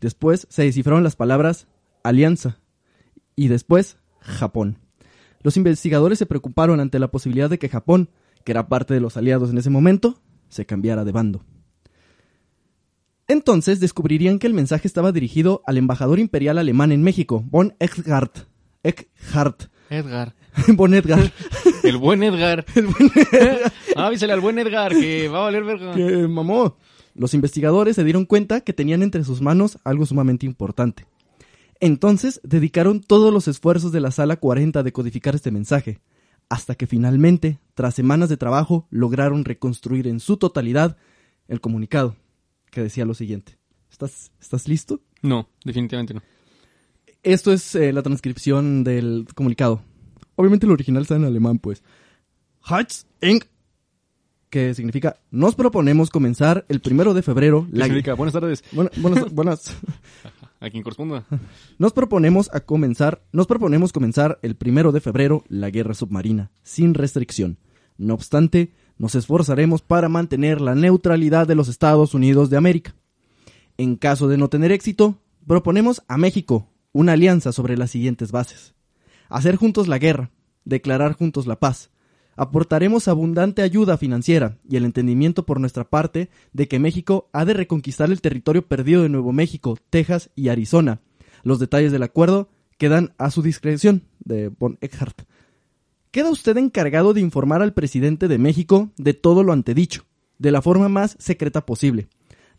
Después 0.00 0.46
se 0.50 0.64
descifraron 0.64 1.04
las 1.04 1.16
palabras 1.16 1.66
alianza 2.02 2.58
y 3.36 3.48
después 3.48 3.98
Japón. 4.20 4.78
Los 5.42 5.56
investigadores 5.56 6.18
se 6.18 6.26
preocuparon 6.26 6.80
ante 6.80 6.98
la 6.98 7.10
posibilidad 7.10 7.50
de 7.50 7.58
que 7.58 7.68
Japón, 7.68 8.10
que 8.44 8.52
era 8.52 8.68
parte 8.68 8.94
de 8.94 9.00
los 9.00 9.16
aliados 9.16 9.50
en 9.50 9.58
ese 9.58 9.70
momento, 9.70 10.20
se 10.48 10.66
cambiara 10.66 11.04
de 11.04 11.12
bando. 11.12 11.44
Entonces 13.28 13.78
descubrirían 13.78 14.38
que 14.38 14.46
el 14.46 14.54
mensaje 14.54 14.88
estaba 14.88 15.12
dirigido 15.12 15.62
al 15.66 15.76
embajador 15.76 16.18
imperial 16.18 16.58
alemán 16.58 16.92
en 16.92 17.02
México, 17.02 17.44
von 17.46 17.76
Eckhart. 17.78 18.48
Eckhart. 18.82 19.70
Edgar. 19.88 20.34
von 20.74 20.94
Edgar. 20.94 21.32
El 21.82 21.96
buen 21.96 22.22
Edgar. 22.22 22.64
Avísale 23.96 24.32
al 24.32 24.40
buen 24.40 24.58
Edgar 24.58 24.92
que 24.92 25.28
va 25.28 25.38
a 25.38 25.42
valer 25.42 25.64
verga. 25.64 25.94
que 25.94 26.28
mamó. 26.28 26.76
Los 27.14 27.34
investigadores 27.34 27.96
se 27.96 28.04
dieron 28.04 28.24
cuenta 28.24 28.60
que 28.60 28.72
tenían 28.72 29.02
entre 29.02 29.24
sus 29.24 29.40
manos 29.40 29.78
algo 29.84 30.06
sumamente 30.06 30.46
importante. 30.46 31.06
Entonces 31.80 32.40
dedicaron 32.44 33.00
todos 33.00 33.32
los 33.32 33.48
esfuerzos 33.48 33.90
de 33.92 34.00
la 34.00 34.10
sala 34.10 34.36
40 34.36 34.80
a 34.80 34.82
decodificar 34.82 35.34
este 35.34 35.50
mensaje, 35.50 36.00
hasta 36.48 36.74
que 36.74 36.86
finalmente, 36.86 37.58
tras 37.74 37.94
semanas 37.94 38.28
de 38.28 38.36
trabajo, 38.36 38.86
lograron 38.90 39.44
reconstruir 39.44 40.06
en 40.06 40.20
su 40.20 40.36
totalidad 40.36 40.96
el 41.48 41.60
comunicado, 41.60 42.16
que 42.70 42.82
decía 42.82 43.04
lo 43.04 43.14
siguiente. 43.14 43.58
¿Estás, 43.90 44.30
¿estás 44.40 44.68
listo? 44.68 45.00
No, 45.22 45.48
definitivamente 45.64 46.14
no. 46.14 46.22
Esto 47.22 47.52
es 47.52 47.74
eh, 47.74 47.92
la 47.92 48.02
transcripción 48.02 48.84
del 48.84 49.26
comunicado. 49.34 49.82
Obviamente 50.40 50.66
el 50.66 50.72
original 50.72 51.02
está 51.02 51.16
en 51.16 51.24
alemán, 51.24 51.58
pues. 51.58 51.82
Heitz 52.68 53.04
Inc. 53.22 53.44
Que 54.48 54.74
significa, 54.74 55.16
nos 55.30 55.54
proponemos 55.54 56.10
comenzar 56.10 56.64
el 56.68 56.80
primero 56.80 57.14
de 57.14 57.22
febrero 57.22 57.66
¿Qué 57.70 57.76
la 57.78 57.84
significa? 57.84 58.14
Buenas 58.14 58.32
tardes. 58.32 58.64
Buena- 58.72 58.90
buenas, 58.96 59.30
buenas. 59.32 59.76
A 60.58 60.70
quien 60.70 60.82
corresponda. 60.82 61.24
Nos 61.78 61.92
proponemos 61.92 62.50
a 62.52 62.60
comenzar, 62.60 63.22
nos 63.32 63.46
proponemos 63.46 63.92
comenzar 63.92 64.38
el 64.42 64.56
primero 64.56 64.90
de 64.92 65.00
febrero 65.00 65.44
la 65.48 65.70
guerra 65.70 65.94
submarina, 65.94 66.50
sin 66.62 66.94
restricción. 66.94 67.58
No 67.96 68.14
obstante, 68.14 68.72
nos 68.98 69.14
esforzaremos 69.14 69.82
para 69.82 70.08
mantener 70.08 70.60
la 70.60 70.74
neutralidad 70.74 71.46
de 71.46 71.54
los 71.54 71.68
Estados 71.68 72.12
Unidos 72.14 72.50
de 72.50 72.56
América. 72.56 72.94
En 73.78 73.94
caso 73.96 74.26
de 74.26 74.36
no 74.36 74.48
tener 74.48 74.72
éxito, 74.72 75.18
proponemos 75.46 76.02
a 76.08 76.18
México 76.18 76.66
una 76.92 77.12
alianza 77.12 77.52
sobre 77.52 77.76
las 77.78 77.92
siguientes 77.92 78.32
bases. 78.32 78.74
Hacer 79.30 79.56
juntos 79.56 79.88
la 79.88 79.98
guerra, 79.98 80.32
declarar 80.64 81.14
juntos 81.14 81.46
la 81.46 81.58
paz. 81.58 81.90
Aportaremos 82.36 83.06
abundante 83.06 83.62
ayuda 83.62 83.96
financiera 83.96 84.58
y 84.68 84.76
el 84.76 84.84
entendimiento 84.84 85.46
por 85.46 85.60
nuestra 85.60 85.84
parte 85.84 86.30
de 86.52 86.68
que 86.68 86.78
México 86.78 87.28
ha 87.32 87.44
de 87.44 87.54
reconquistar 87.54 88.10
el 88.10 88.20
territorio 88.20 88.66
perdido 88.66 89.02
de 89.02 89.08
Nuevo 89.08 89.32
México, 89.32 89.78
Texas 89.88 90.30
y 90.34 90.48
Arizona. 90.48 91.00
Los 91.44 91.58
detalles 91.60 91.92
del 91.92 92.02
acuerdo 92.02 92.50
quedan 92.76 93.14
a 93.18 93.30
su 93.30 93.42
discreción, 93.42 94.02
de 94.18 94.48
von 94.48 94.78
Eckhart. 94.80 95.22
Queda 96.10 96.30
usted 96.30 96.56
encargado 96.56 97.14
de 97.14 97.20
informar 97.20 97.62
al 97.62 97.72
presidente 97.72 98.26
de 98.26 98.38
México 98.38 98.90
de 98.96 99.14
todo 99.14 99.44
lo 99.44 99.52
antedicho, 99.52 100.06
de 100.38 100.50
la 100.50 100.60
forma 100.60 100.88
más 100.88 101.16
secreta 101.20 101.64
posible. 101.66 102.08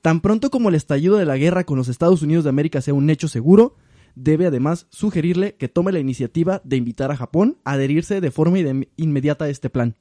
Tan 0.02 0.22
pronto 0.22 0.50
como 0.50 0.70
el 0.70 0.76
estallido 0.76 1.18
de 1.18 1.26
la 1.26 1.38
guerra 1.38 1.66
con 1.66 1.78
los 1.78 1.90
Estados 1.90 2.22
Unidos 2.22 2.46
de 2.46 2.50
América 2.50 2.82
sea 2.82 2.94
un 2.94 3.10
hecho 3.10 3.28
seguro, 3.28 3.76
debe 4.24 4.46
además 4.46 4.88
sugerirle 4.90 5.56
que 5.56 5.68
tome 5.68 5.92
la 5.92 6.00
iniciativa 6.00 6.62
de 6.64 6.78
invitar 6.78 7.12
a 7.12 7.18
Japón 7.18 7.58
a 7.64 7.74
adherirse 7.74 8.22
de 8.22 8.32
forma 8.32 8.60
inmediata 8.98 9.46
a 9.46 9.50
este 9.50 9.70
plan, 9.70 9.96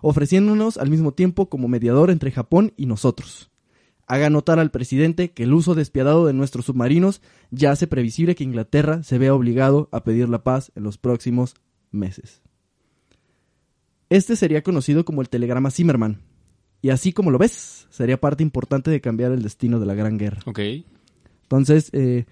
ofreciéndonos 0.00 0.78
al 0.78 0.90
mismo 0.90 1.12
tiempo 1.12 1.48
como 1.48 1.68
mediador 1.68 2.10
entre 2.10 2.30
Japón 2.30 2.72
y 2.76 2.86
nosotros. 2.86 3.50
Haga 4.06 4.28
notar 4.30 4.58
al 4.58 4.70
presidente 4.70 5.30
que 5.30 5.44
el 5.44 5.54
uso 5.54 5.74
despiadado 5.74 6.26
de 6.26 6.34
nuestros 6.34 6.66
submarinos 6.66 7.22
ya 7.50 7.70
hace 7.70 7.86
previsible 7.86 8.34
que 8.34 8.44
Inglaterra 8.44 9.02
se 9.02 9.18
vea 9.18 9.34
obligado 9.34 9.88
a 9.92 10.04
pedir 10.04 10.28
la 10.28 10.44
paz 10.44 10.72
en 10.74 10.82
los 10.82 10.98
próximos 10.98 11.54
meses. 11.90 12.42
Este 14.10 14.36
sería 14.36 14.62
conocido 14.62 15.04
como 15.04 15.22
el 15.22 15.30
telegrama 15.30 15.70
Zimmermann, 15.70 16.20
y 16.82 16.90
así 16.90 17.14
como 17.14 17.30
lo 17.30 17.38
ves, 17.38 17.86
sería 17.88 18.20
parte 18.20 18.42
importante 18.42 18.90
de 18.90 19.00
cambiar 19.00 19.32
el 19.32 19.42
destino 19.42 19.80
de 19.80 19.86
la 19.86 19.94
Gran 19.94 20.18
Guerra. 20.18 20.42
Ok. 20.44 20.60
Entonces, 21.44 21.88
eh, 21.94 22.26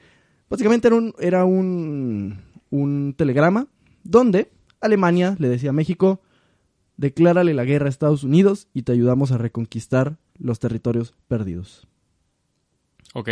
básicamente 0.53 0.87
era, 0.89 0.97
un, 0.97 1.15
era 1.19 1.45
un, 1.45 2.39
un 2.71 3.15
telegrama 3.17 3.67
donde 4.05 4.51
Alemania 4.81 5.35
le 5.39 5.49
decía 5.49 5.71
a 5.71 5.73
México, 5.73 6.21
declárale 6.97 7.55
la 7.55 7.65
guerra 7.65 7.87
a 7.87 7.89
Estados 7.89 8.23
Unidos 8.25 8.69
y 8.75 8.83
te 8.83 8.93
ayudamos 8.93 9.33
a 9.33 9.39
reconquistar 9.39 10.17
los 10.39 10.59
territorios 10.61 11.15
perdidos. 11.29 11.87
Ok. 13.15 13.29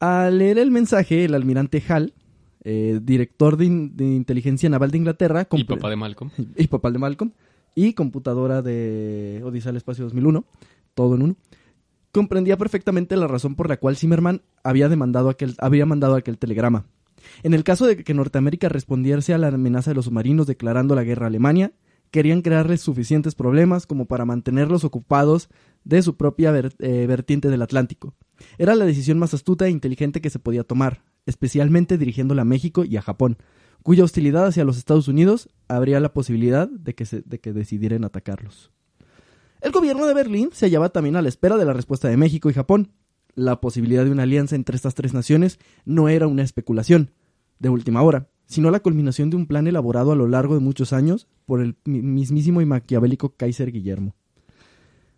Al 0.00 0.38
leer 0.38 0.58
el 0.58 0.70
mensaje, 0.70 1.24
el 1.24 1.34
almirante 1.34 1.82
Hall, 1.88 2.12
eh, 2.64 3.00
director 3.02 3.56
de, 3.56 3.64
in- 3.64 3.96
de 3.96 4.04
inteligencia 4.04 4.68
naval 4.68 4.90
de 4.90 4.98
Inglaterra, 4.98 5.46
Y 5.52 5.64
papá 5.64 5.88
de 5.90 5.96
Malcolm. 5.96 6.30
y 6.56 6.66
papá 6.66 6.90
de 6.90 6.98
Malcolm, 6.98 7.32
y 7.74 7.92
computadora 7.94 8.62
de 8.62 9.40
Odisea 9.44 9.70
al 9.70 9.76
Espacio 9.76 10.04
2001, 10.04 10.44
todo 10.94 11.14
en 11.14 11.22
uno, 11.22 11.36
comprendía 12.16 12.56
perfectamente 12.56 13.14
la 13.14 13.28
razón 13.28 13.56
por 13.56 13.68
la 13.68 13.76
cual 13.76 13.98
Zimmerman 13.98 14.40
había, 14.64 14.88
demandado 14.88 15.28
aquel, 15.28 15.54
mandado 15.84 16.14
aquel 16.14 16.38
telegrama. 16.38 16.86
En 17.42 17.52
el 17.52 17.62
caso 17.62 17.84
de 17.84 18.02
que 18.02 18.14
Norteamérica 18.14 18.70
respondiese 18.70 19.34
a 19.34 19.38
la 19.38 19.48
amenaza 19.48 19.90
de 19.90 19.96
los 19.96 20.06
submarinos 20.06 20.46
declarando 20.46 20.94
la 20.94 21.04
guerra 21.04 21.26
a 21.26 21.28
Alemania, 21.28 21.74
querían 22.10 22.40
crearles 22.40 22.80
suficientes 22.80 23.34
problemas 23.34 23.86
como 23.86 24.06
para 24.06 24.24
mantenerlos 24.24 24.82
ocupados 24.82 25.50
de 25.84 26.00
su 26.00 26.16
propia 26.16 26.54
eh, 26.56 27.06
vertiente 27.06 27.50
del 27.50 27.60
Atlántico. 27.60 28.14
Era 28.56 28.74
la 28.76 28.86
decisión 28.86 29.18
más 29.18 29.34
astuta 29.34 29.66
e 29.66 29.70
inteligente 29.70 30.22
que 30.22 30.30
se 30.30 30.38
podía 30.38 30.64
tomar, 30.64 31.02
especialmente 31.26 31.98
dirigiéndola 31.98 32.42
a 32.42 32.46
México 32.46 32.86
y 32.86 32.96
a 32.96 33.02
Japón, 33.02 33.36
cuya 33.82 34.04
hostilidad 34.04 34.46
hacia 34.46 34.64
los 34.64 34.78
Estados 34.78 35.06
Unidos 35.06 35.50
habría 35.68 36.00
la 36.00 36.14
posibilidad 36.14 36.66
de 36.66 36.94
que 36.94 37.52
decidieran 37.52 38.04
atacarlos. 38.04 38.72
El 39.66 39.72
gobierno 39.72 40.06
de 40.06 40.14
Berlín 40.14 40.50
se 40.52 40.66
hallaba 40.66 40.90
también 40.90 41.16
a 41.16 41.22
la 41.22 41.28
espera 41.28 41.56
de 41.56 41.64
la 41.64 41.72
respuesta 41.72 42.06
de 42.08 42.16
México 42.16 42.48
y 42.48 42.54
Japón. 42.54 42.92
La 43.34 43.60
posibilidad 43.60 44.04
de 44.04 44.12
una 44.12 44.22
alianza 44.22 44.54
entre 44.54 44.76
estas 44.76 44.94
tres 44.94 45.12
naciones 45.12 45.58
no 45.84 46.08
era 46.08 46.28
una 46.28 46.44
especulación 46.44 47.10
de 47.58 47.68
última 47.68 48.00
hora, 48.02 48.28
sino 48.46 48.70
la 48.70 48.78
culminación 48.78 49.28
de 49.28 49.34
un 49.36 49.46
plan 49.48 49.66
elaborado 49.66 50.12
a 50.12 50.14
lo 50.14 50.28
largo 50.28 50.54
de 50.54 50.60
muchos 50.60 50.92
años 50.92 51.26
por 51.46 51.60
el 51.60 51.74
mi- 51.84 52.00
mismísimo 52.00 52.60
y 52.60 52.64
maquiavélico 52.64 53.30
Kaiser 53.36 53.72
Guillermo. 53.72 54.14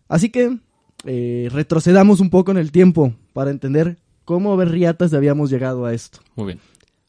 Así 0.09 0.31
que 0.31 0.57
eh, 1.05 1.50
retrocedamos 1.52 2.21
un 2.21 2.31
poco 2.31 2.50
en 2.50 2.57
el 2.57 2.73
tiempo 2.73 3.12
para 3.35 3.50
entender 3.50 3.99
cómo 4.25 4.57
berriatas 4.57 5.12
habíamos 5.12 5.50
llegado 5.50 5.85
a 5.85 5.93
esto. 5.93 6.21
Muy 6.37 6.47
bien. 6.47 6.61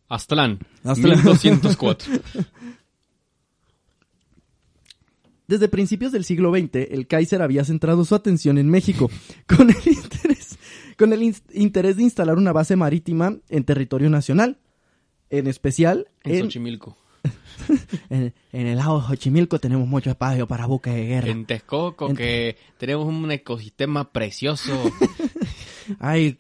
Aztlán, 0.09 0.59
Aztlán. 0.83 1.19
1204. 1.23 2.11
Desde 5.49 5.67
principios 5.67 6.11
del 6.11 6.23
siglo 6.25 6.51
XX, 6.55 6.75
el 6.91 7.07
Kaiser 7.07 7.41
había 7.41 7.65
centrado 7.65 8.05
su 8.05 8.13
atención 8.13 8.59
en 8.59 8.69
México, 8.69 9.09
con 9.47 9.67
el 9.71 9.77
interés, 9.87 10.59
con 10.95 11.11
el 11.11 11.23
in- 11.23 11.35
interés 11.53 11.97
de 11.97 12.03
instalar 12.03 12.37
una 12.37 12.51
base 12.53 12.75
marítima 12.75 13.35
en 13.49 13.63
territorio 13.63 14.11
nacional, 14.11 14.59
en 15.31 15.47
especial 15.47 16.07
En 16.23 16.35
en, 16.35 16.41
Xochimilco. 16.43 16.95
en- 18.11 18.31
en 18.51 18.67
el 18.67 18.77
lago 18.77 19.01
de 19.01 19.07
Xochimilco 19.07 19.57
tenemos 19.59 19.87
mucho 19.87 20.11
espacio 20.11 20.47
para 20.47 20.67
buques 20.67 20.93
de 20.93 21.05
guerra. 21.07 21.29
En 21.29 21.45
Texcoco, 21.47 22.09
En- 22.11 22.15
que 22.15 22.55
tenemos 22.77 23.07
un 23.07 23.31
ecosistema 23.31 24.11
precioso. 24.11 24.71
Ay, 25.99 26.37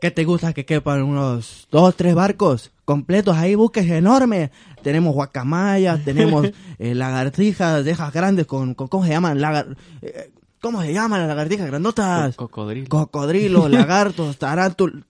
¿qué 0.00 0.12
te 0.12 0.24
gusta 0.24 0.52
que 0.52 0.64
quepan 0.64 1.02
unos 1.02 1.66
dos, 1.72 1.96
tres 1.96 2.14
barcos 2.14 2.70
completos? 2.92 3.36
Hay 3.36 3.54
buques 3.54 3.88
enormes. 3.88 4.50
Tenemos 4.82 5.14
guacamayas, 5.14 6.04
tenemos 6.04 6.50
eh, 6.78 6.94
lagartijas 6.94 7.84
de 7.84 7.90
esas 7.90 8.12
grandes 8.12 8.46
con, 8.46 8.74
con- 8.74 8.88
¿cómo 8.88 9.04
se 9.04 9.10
llaman? 9.10 9.38
Lagar- 9.40 9.76
eh, 10.02 10.30
¿Cómo 10.60 10.80
se 10.82 10.92
llaman 10.92 11.20
las 11.20 11.28
lagartijas 11.28 11.66
grandotas? 11.66 12.36
Cocodrilo. 12.36 12.88
Cocodrilos, 12.88 13.70
lagartos, 13.78 14.38
tarántulas. 14.38 15.04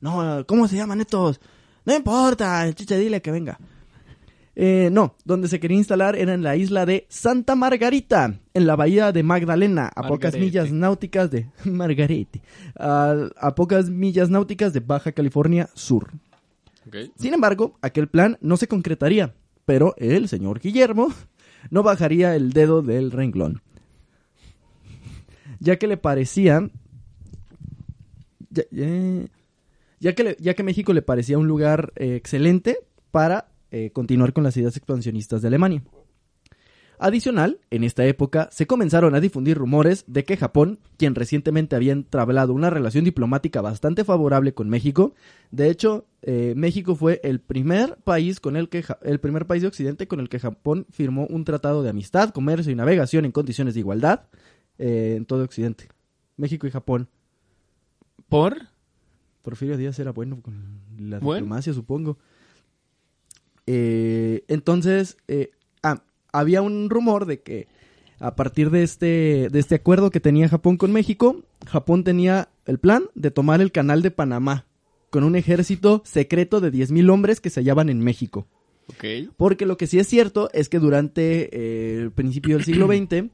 No, 0.00 0.44
¿cómo 0.46 0.66
se 0.68 0.76
llaman 0.76 1.00
estos? 1.00 1.40
No 1.86 1.94
importa, 1.94 2.70
chiche, 2.74 2.98
dile 2.98 3.22
que 3.22 3.30
venga. 3.30 3.58
Eh, 4.56 4.90
no, 4.92 5.14
donde 5.24 5.48
se 5.48 5.58
quería 5.60 5.78
instalar 5.78 6.16
era 6.16 6.34
en 6.34 6.42
la 6.42 6.54
isla 6.56 6.84
de 6.84 7.06
Santa 7.08 7.54
Margarita, 7.54 8.34
en 8.52 8.66
la 8.66 8.76
bahía 8.76 9.10
de 9.12 9.22
Magdalena, 9.22 9.90
a 9.94 10.02
pocas 10.08 10.34
millas 10.36 10.70
náuticas 10.72 11.30
de 11.30 11.48
Margarete, 11.64 12.42
a, 12.78 13.14
a 13.40 13.54
pocas 13.54 13.88
millas 13.88 14.28
náuticas 14.28 14.72
de 14.74 14.80
Baja 14.80 15.12
California 15.12 15.70
Sur. 15.74 16.10
Sin 17.16 17.34
embargo, 17.34 17.78
aquel 17.82 18.08
plan 18.08 18.38
no 18.40 18.56
se 18.56 18.68
concretaría, 18.68 19.34
pero 19.64 19.94
el 19.96 20.28
señor 20.28 20.60
Guillermo 20.60 21.12
no 21.70 21.82
bajaría 21.82 22.34
el 22.36 22.52
dedo 22.52 22.82
del 22.82 23.10
renglón. 23.10 23.62
Ya 25.58 25.78
que 25.78 25.86
le 25.86 25.96
parecía... 25.96 26.70
Ya, 30.00 30.14
que, 30.14 30.36
ya 30.40 30.54
que 30.54 30.62
México 30.62 30.92
le 30.92 31.02
parecía 31.02 31.38
un 31.38 31.46
lugar 31.46 31.92
eh, 31.94 32.16
excelente 32.16 32.78
para 33.10 33.52
eh, 33.70 33.90
continuar 33.92 34.32
con 34.32 34.42
las 34.42 34.56
ideas 34.56 34.76
expansionistas 34.76 35.42
de 35.42 35.48
Alemania. 35.48 35.82
Adicional, 37.02 37.58
en 37.70 37.82
esta 37.82 38.04
época 38.04 38.50
se 38.52 38.66
comenzaron 38.66 39.14
a 39.14 39.20
difundir 39.20 39.56
rumores 39.56 40.04
de 40.06 40.24
que 40.26 40.36
Japón, 40.36 40.78
quien 40.98 41.14
recientemente 41.14 41.74
había 41.74 41.92
entablado 41.92 42.52
una 42.52 42.68
relación 42.68 43.04
diplomática 43.04 43.62
bastante 43.62 44.04
favorable 44.04 44.52
con 44.52 44.68
México, 44.68 45.14
de 45.50 45.70
hecho, 45.70 46.04
eh, 46.20 46.52
México 46.56 46.94
fue 46.94 47.18
el 47.24 47.40
primer 47.40 47.96
país 48.04 48.38
con 48.38 48.54
el 48.56 48.68
que 48.68 48.82
Ja- 48.82 48.98
el 49.02 49.18
primer 49.18 49.46
país 49.46 49.62
de 49.62 49.68
Occidente 49.68 50.06
con 50.06 50.20
el 50.20 50.28
que 50.28 50.38
Japón 50.38 50.86
firmó 50.90 51.26
un 51.30 51.44
tratado 51.44 51.82
de 51.82 51.88
amistad, 51.88 52.30
comercio 52.30 52.70
y 52.70 52.74
navegación 52.74 53.24
en 53.24 53.32
condiciones 53.32 53.72
de 53.72 53.80
igualdad 53.80 54.24
eh, 54.78 55.14
en 55.16 55.24
todo 55.24 55.42
Occidente. 55.42 55.88
México 56.36 56.66
y 56.66 56.70
Japón. 56.70 57.08
¿Por? 58.28 58.58
Porfirio 59.42 59.76
Díaz 59.78 59.98
era 59.98 60.12
bueno 60.12 60.42
con 60.42 60.80
la 60.98 61.18
Bueno. 61.18 61.36
diplomacia, 61.44 61.72
supongo. 61.72 62.18
Eh, 63.66 64.44
entonces, 64.48 65.16
eh, 65.28 65.50
había 66.32 66.62
un 66.62 66.90
rumor 66.90 67.26
de 67.26 67.40
que 67.40 67.68
a 68.18 68.36
partir 68.36 68.70
de 68.70 68.82
este, 68.82 69.48
de 69.50 69.58
este 69.58 69.76
acuerdo 69.76 70.10
que 70.10 70.20
tenía 70.20 70.48
Japón 70.48 70.76
con 70.76 70.92
México, 70.92 71.42
Japón 71.66 72.04
tenía 72.04 72.50
el 72.66 72.78
plan 72.78 73.04
de 73.14 73.30
tomar 73.30 73.60
el 73.60 73.72
canal 73.72 74.02
de 74.02 74.10
Panamá 74.10 74.66
con 75.08 75.24
un 75.24 75.36
ejército 75.36 76.02
secreto 76.04 76.60
de 76.60 76.70
10.000 76.70 77.10
hombres 77.10 77.40
que 77.40 77.50
se 77.50 77.60
hallaban 77.60 77.88
en 77.88 78.00
México. 78.00 78.46
Ok. 78.88 79.32
Porque 79.36 79.66
lo 79.66 79.76
que 79.76 79.86
sí 79.86 79.98
es 79.98 80.06
cierto 80.06 80.50
es 80.52 80.68
que 80.68 80.78
durante 80.78 81.48
eh, 81.56 81.96
el 82.02 82.10
principio 82.12 82.56
del 82.56 82.64
siglo 82.64 82.86
XX, 82.88 83.30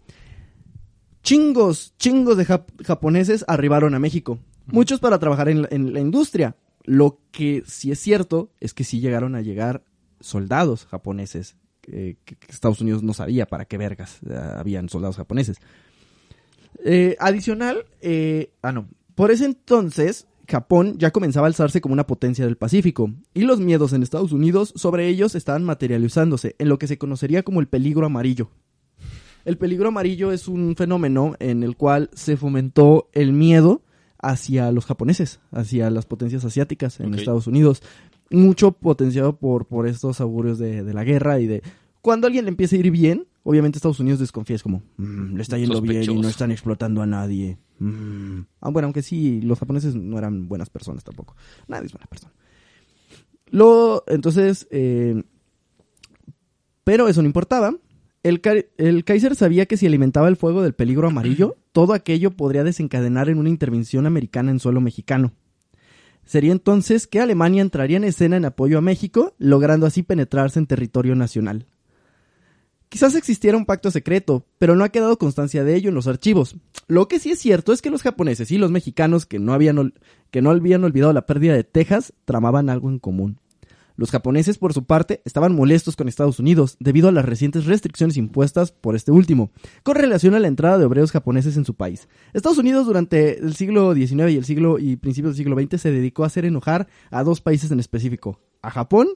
chingos, 1.22 1.94
chingos 1.98 2.36
de 2.36 2.46
jap- 2.46 2.84
japoneses 2.84 3.44
arribaron 3.48 3.94
a 3.94 3.98
México. 3.98 4.38
Muchos 4.66 5.00
para 5.00 5.18
trabajar 5.18 5.48
en 5.48 5.62
la, 5.62 5.68
en 5.70 5.92
la 5.92 6.00
industria. 6.00 6.56
Lo 6.84 7.18
que 7.32 7.62
sí 7.66 7.90
es 7.90 7.98
cierto 7.98 8.50
es 8.60 8.74
que 8.74 8.84
sí 8.84 9.00
llegaron 9.00 9.34
a 9.34 9.40
llegar 9.42 9.82
soldados 10.20 10.86
japoneses. 10.86 11.56
Eh, 11.86 12.16
que, 12.24 12.36
Estados 12.48 12.80
Unidos 12.80 13.02
no 13.02 13.14
sabía 13.14 13.46
para 13.46 13.64
qué 13.64 13.78
vergas 13.78 14.18
eh, 14.28 14.34
habían 14.34 14.88
soldados 14.88 15.16
japoneses. 15.16 15.58
Eh, 16.84 17.16
adicional, 17.18 17.86
eh, 18.00 18.52
ah 18.62 18.72
no, 18.72 18.88
por 19.14 19.30
ese 19.30 19.46
entonces 19.46 20.26
Japón 20.48 20.98
ya 20.98 21.10
comenzaba 21.10 21.46
a 21.46 21.48
alzarse 21.48 21.80
como 21.80 21.92
una 21.92 22.06
potencia 22.06 22.44
del 22.44 22.56
Pacífico, 22.56 23.10
y 23.34 23.42
los 23.42 23.60
miedos 23.60 23.92
en 23.92 24.02
Estados 24.02 24.32
Unidos 24.32 24.72
sobre 24.76 25.08
ellos 25.08 25.34
estaban 25.34 25.64
materializándose 25.64 26.54
en 26.58 26.68
lo 26.68 26.78
que 26.78 26.86
se 26.86 26.98
conocería 26.98 27.42
como 27.42 27.60
el 27.60 27.66
peligro 27.66 28.06
amarillo. 28.06 28.50
El 29.44 29.58
peligro 29.58 29.88
amarillo 29.88 30.32
es 30.32 30.48
un 30.48 30.74
fenómeno 30.76 31.34
en 31.38 31.62
el 31.62 31.76
cual 31.76 32.10
se 32.12 32.36
fomentó 32.36 33.08
el 33.12 33.32
miedo 33.32 33.82
hacia 34.18 34.72
los 34.72 34.86
japoneses, 34.86 35.40
hacia 35.52 35.88
las 35.90 36.06
potencias 36.06 36.44
asiáticas 36.44 37.00
en. 37.00 37.14
Estados 37.14 37.46
Unidos, 37.46 37.82
mucho 38.30 38.72
potenciado 38.72 39.36
por, 39.36 39.66
por 39.66 39.86
estos 39.86 40.20
augurios 40.20 40.58
de, 40.58 40.82
de 40.82 40.94
la 40.94 41.04
guerra 41.04 41.38
y 41.40 41.46
de... 41.46 41.62
Cuando 42.02 42.26
alguien 42.26 42.44
le 42.44 42.50
empieza 42.50 42.76
a 42.76 42.78
ir 42.78 42.90
bien, 42.90 43.26
obviamente 43.42 43.78
Estados 43.78 44.00
Unidos 44.00 44.20
desconfía, 44.20 44.54
es 44.56 44.62
como, 44.62 44.82
"Mm, 44.96 45.36
le 45.36 45.42
está 45.42 45.58
yendo 45.58 45.80
bien 45.80 46.02
y 46.10 46.14
no 46.20 46.28
están 46.28 46.52
explotando 46.52 47.02
a 47.02 47.06
nadie. 47.06 47.58
Mm". 47.78 48.40
Ah, 48.60 48.70
bueno, 48.70 48.86
aunque 48.86 49.02
sí, 49.02 49.40
los 49.42 49.58
japoneses 49.58 49.94
no 49.96 50.16
eran 50.18 50.48
buenas 50.48 50.70
personas 50.70 51.02
tampoco. 51.04 51.36
Nadie 51.66 51.86
es 51.86 51.92
buena 51.92 52.06
persona. 52.06 52.32
Lo, 53.50 54.04
entonces, 54.06 54.66
eh, 54.70 55.22
pero 56.84 57.08
eso 57.08 57.22
no 57.22 57.26
importaba. 57.26 57.74
El, 58.22 58.40
el 58.78 59.04
Kaiser 59.04 59.36
sabía 59.36 59.66
que 59.66 59.76
si 59.76 59.86
alimentaba 59.86 60.28
el 60.28 60.36
fuego 60.36 60.62
del 60.62 60.74
peligro 60.74 61.08
amarillo, 61.08 61.56
todo 61.72 61.92
aquello 61.92 62.32
podría 62.32 62.64
desencadenar 62.64 63.28
en 63.28 63.38
una 63.38 63.48
intervención 63.48 64.06
americana 64.06 64.50
en 64.50 64.58
suelo 64.60 64.80
mexicano. 64.80 65.32
Sería 66.26 66.52
entonces 66.52 67.06
que 67.06 67.20
Alemania 67.20 67.62
entraría 67.62 67.96
en 67.96 68.04
escena 68.04 68.36
en 68.36 68.44
apoyo 68.44 68.78
a 68.78 68.82
México, 68.82 69.34
logrando 69.38 69.86
así 69.86 70.02
penetrarse 70.02 70.58
en 70.58 70.66
territorio 70.66 71.14
nacional. 71.14 71.66
Quizás 72.88 73.14
existiera 73.14 73.56
un 73.56 73.66
pacto 73.66 73.90
secreto, 73.90 74.44
pero 74.58 74.76
no 74.76 74.84
ha 74.84 74.90
quedado 74.90 75.18
constancia 75.18 75.64
de 75.64 75.74
ello 75.74 75.88
en 75.88 75.94
los 75.94 76.06
archivos. 76.06 76.56
Lo 76.88 77.08
que 77.08 77.18
sí 77.18 77.30
es 77.30 77.38
cierto 77.38 77.72
es 77.72 77.80
que 77.80 77.90
los 77.90 78.02
japoneses 78.02 78.50
y 78.50 78.58
los 78.58 78.70
mexicanos 78.70 79.24
que 79.24 79.38
no 79.38 79.52
habían, 79.52 79.94
que 80.30 80.42
no 80.42 80.50
habían 80.50 80.84
olvidado 80.84 81.12
la 81.12 81.26
pérdida 81.26 81.54
de 81.54 81.64
Texas 81.64 82.12
tramaban 82.24 82.70
algo 82.70 82.88
en 82.88 82.98
común. 82.98 83.38
Los 83.96 84.10
japoneses, 84.10 84.58
por 84.58 84.74
su 84.74 84.84
parte, 84.84 85.22
estaban 85.24 85.54
molestos 85.54 85.96
con 85.96 86.06
Estados 86.06 86.38
Unidos 86.38 86.76
debido 86.80 87.08
a 87.08 87.12
las 87.12 87.24
recientes 87.24 87.64
restricciones 87.64 88.18
impuestas 88.18 88.70
por 88.70 88.94
este 88.94 89.10
último, 89.10 89.50
con 89.82 89.96
relación 89.96 90.34
a 90.34 90.38
la 90.38 90.48
entrada 90.48 90.76
de 90.76 90.84
obreros 90.84 91.12
japoneses 91.12 91.56
en 91.56 91.64
su 91.64 91.74
país. 91.74 92.08
Estados 92.34 92.58
Unidos 92.58 92.86
durante 92.86 93.38
el 93.38 93.54
siglo 93.54 93.94
XIX 93.94 94.30
y 94.30 94.36
el 94.36 94.44
siglo 94.44 94.78
y 94.78 94.96
principios 94.96 95.34
del 95.34 95.44
siglo 95.44 95.60
XX 95.60 95.80
se 95.80 95.90
dedicó 95.90 96.24
a 96.24 96.26
hacer 96.26 96.44
enojar 96.44 96.88
a 97.10 97.24
dos 97.24 97.40
países 97.40 97.70
en 97.70 97.80
específico, 97.80 98.38
a 98.60 98.70
Japón 98.70 99.08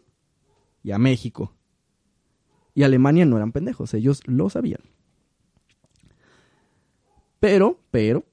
y 0.83 0.93
a 0.93 0.99
México. 0.99 1.55
Y 2.75 2.83
Alemania 2.83 3.27
no 3.27 3.37
eran 3.37 3.53
pendejos, 3.53 3.93
ellos 3.93 4.23
lo 4.27 4.49
sabían. 4.49 4.81
Pero, 7.39 7.81
pero, 7.91 8.25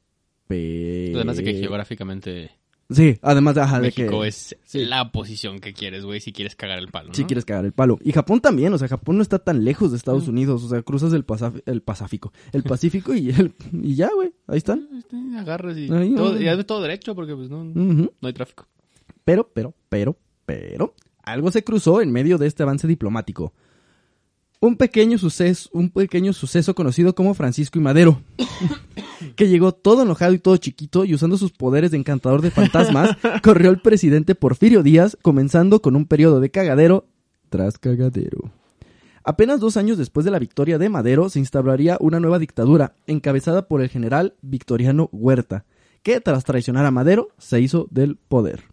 pero... 0.48 1.18
Además 1.18 1.38
de 1.38 1.44
que 1.44 1.54
geográficamente 1.56 2.57
Sí, 2.90 3.18
además 3.22 3.56
de, 3.56 3.62
ajá, 3.62 3.76
de 3.82 3.88
México 3.88 4.22
que... 4.22 4.28
es 4.30 4.56
la 4.74 5.12
posición 5.12 5.60
que 5.60 5.74
quieres, 5.74 6.06
güey, 6.06 6.22
si 6.22 6.32
quieres 6.32 6.56
cagar 6.56 6.80
el 6.80 6.88
palo, 6.88 7.10
¿no? 7.10 7.14
Si 7.14 7.26
quieres 7.26 7.44
cagar 7.44 7.66
el 7.66 7.74
palo. 7.74 8.00
Y 8.02 8.14
Japón 8.14 8.40
también, 8.40 8.74
o 8.74 8.78
sea, 8.78 8.88
Japón 8.88 9.18
no 9.18 9.24
está 9.24 9.40
tan 9.40 9.66
lejos 9.66 9.92
de 9.92 9.98
Estados 9.98 10.30
Unidos, 10.30 10.64
o 10.64 10.70
sea, 10.70 10.82
cruzas 10.84 11.12
el, 11.12 11.26
Pasaf- 11.28 11.62
el 11.66 11.82
Pacífico, 11.82 12.32
el 12.54 12.64
Pacífico 12.64 13.14
y, 13.14 13.30
el, 13.32 13.54
y 13.74 13.96
ya, 13.96 14.10
güey, 14.16 14.34
ahí 14.48 14.58
están. 14.58 14.88
Este, 14.98 15.18
Agarras 15.38 15.78
y 15.78 15.92
Ahí, 15.92 16.16
todo, 16.16 16.36
ahí. 16.36 16.44
y 16.44 16.48
haces 16.48 16.66
todo 16.66 16.82
derecho 16.82 17.14
porque 17.14 17.36
pues 17.36 17.50
no, 17.50 17.64
no 17.66 18.10
hay 18.22 18.34
tráfico. 18.34 18.66
Pero, 19.26 19.52
pero, 19.54 19.74
pero, 19.90 20.16
pero, 20.46 20.94
algo 21.24 21.52
se 21.52 21.66
cruzó 21.66 22.02
en 22.02 22.12
medio 22.14 22.38
de 22.38 22.48
este 22.48 22.64
avance 22.64 22.88
diplomático. 22.88 23.54
Un 24.60 24.76
pequeño 24.76 25.20
suceso, 25.20 25.70
un 25.72 25.92
pequeño 25.92 26.34
suceso 26.34 26.74
conocido 26.74 27.14
como 27.14 27.36
Francisco 27.36 27.78
y 27.78 27.82
Madero, 27.82 28.22
que 29.36 29.48
llegó 29.48 29.72
todo 29.72 30.02
enojado 30.02 30.34
y 30.34 30.40
todo 30.40 30.58
chiquito 30.58 31.06
y 31.06 31.14
usando 31.14 31.38
sus 31.38 31.52
poderes 31.52 31.92
de 31.92 31.98
encantador 31.98 32.42
de 32.42 32.50
fantasmas, 32.50 33.16
corrió 33.44 33.70
el 33.70 33.82
presidente 33.82 34.34
Porfirio 34.34 34.82
Díaz, 34.82 35.16
comenzando 35.22 35.80
con 35.82 35.96
un 35.96 36.06
periodo 36.06 36.40
de 36.40 36.50
cagadero 36.50 37.06
tras 37.50 37.78
cagadero. 37.78 38.52
Apenas 39.24 39.60
dos 39.60 39.78
años 39.78 39.98
después 39.98 40.24
de 40.24 40.32
la 40.32 40.40
victoria 40.40 40.80
de 40.80 40.90
Madero 40.90 41.30
se 41.30 41.38
instauraría 41.38 41.98
una 42.00 42.20
nueva 42.20 42.40
dictadura, 42.40 42.96
encabezada 43.06 43.68
por 43.68 43.82
el 43.82 43.90
general 43.90 44.36
Victoriano 44.42 45.10
Huerta, 45.12 45.66
que 46.02 46.20
tras 46.20 46.46
traicionar 46.46 46.86
a 46.86 46.92
Madero 46.92 47.30
se 47.38 47.60
hizo 47.60 47.88
del 47.92 48.16
poder. 48.16 48.64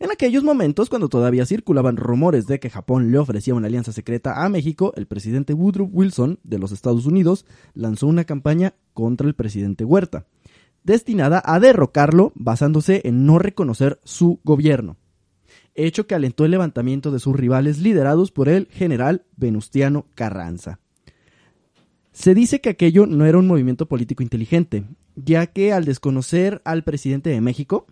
En 0.00 0.10
aquellos 0.10 0.42
momentos, 0.42 0.88
cuando 0.88 1.10
todavía 1.10 1.44
circulaban 1.44 1.98
rumores 1.98 2.46
de 2.46 2.58
que 2.58 2.70
Japón 2.70 3.12
le 3.12 3.18
ofrecía 3.18 3.54
una 3.54 3.66
alianza 3.66 3.92
secreta 3.92 4.42
a 4.42 4.48
México, 4.48 4.94
el 4.96 5.04
presidente 5.06 5.52
Woodrow 5.52 5.90
Wilson 5.92 6.38
de 6.42 6.58
los 6.58 6.72
Estados 6.72 7.04
Unidos 7.04 7.44
lanzó 7.74 8.06
una 8.06 8.24
campaña 8.24 8.72
contra 8.94 9.28
el 9.28 9.34
presidente 9.34 9.84
Huerta, 9.84 10.24
destinada 10.84 11.42
a 11.44 11.60
derrocarlo 11.60 12.32
basándose 12.34 13.02
en 13.04 13.26
no 13.26 13.38
reconocer 13.38 14.00
su 14.02 14.40
gobierno, 14.42 14.96
hecho 15.74 16.06
que 16.06 16.14
alentó 16.14 16.46
el 16.46 16.52
levantamiento 16.52 17.10
de 17.10 17.20
sus 17.20 17.36
rivales 17.36 17.76
liderados 17.78 18.32
por 18.32 18.48
el 18.48 18.68
general 18.70 19.26
Venustiano 19.36 20.06
Carranza. 20.14 20.80
Se 22.12 22.34
dice 22.34 22.62
que 22.62 22.70
aquello 22.70 23.04
no 23.04 23.26
era 23.26 23.36
un 23.36 23.46
movimiento 23.46 23.84
político 23.84 24.22
inteligente, 24.22 24.84
ya 25.14 25.46
que 25.48 25.74
al 25.74 25.84
desconocer 25.84 26.62
al 26.64 26.84
presidente 26.84 27.28
de 27.28 27.42
México, 27.42 27.86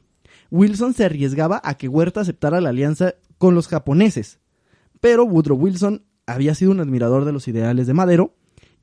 Wilson 0.50 0.94
se 0.94 1.04
arriesgaba 1.04 1.60
a 1.64 1.74
que 1.76 1.88
Huerta 1.88 2.20
aceptara 2.20 2.60
la 2.60 2.70
alianza 2.70 3.14
con 3.38 3.54
los 3.54 3.68
japoneses. 3.68 4.38
Pero 5.00 5.24
Woodrow 5.24 5.56
Wilson 5.58 6.02
había 6.26 6.54
sido 6.54 6.70
un 6.72 6.80
admirador 6.80 7.24
de 7.24 7.32
los 7.32 7.48
ideales 7.48 7.86
de 7.86 7.94
Madero 7.94 8.34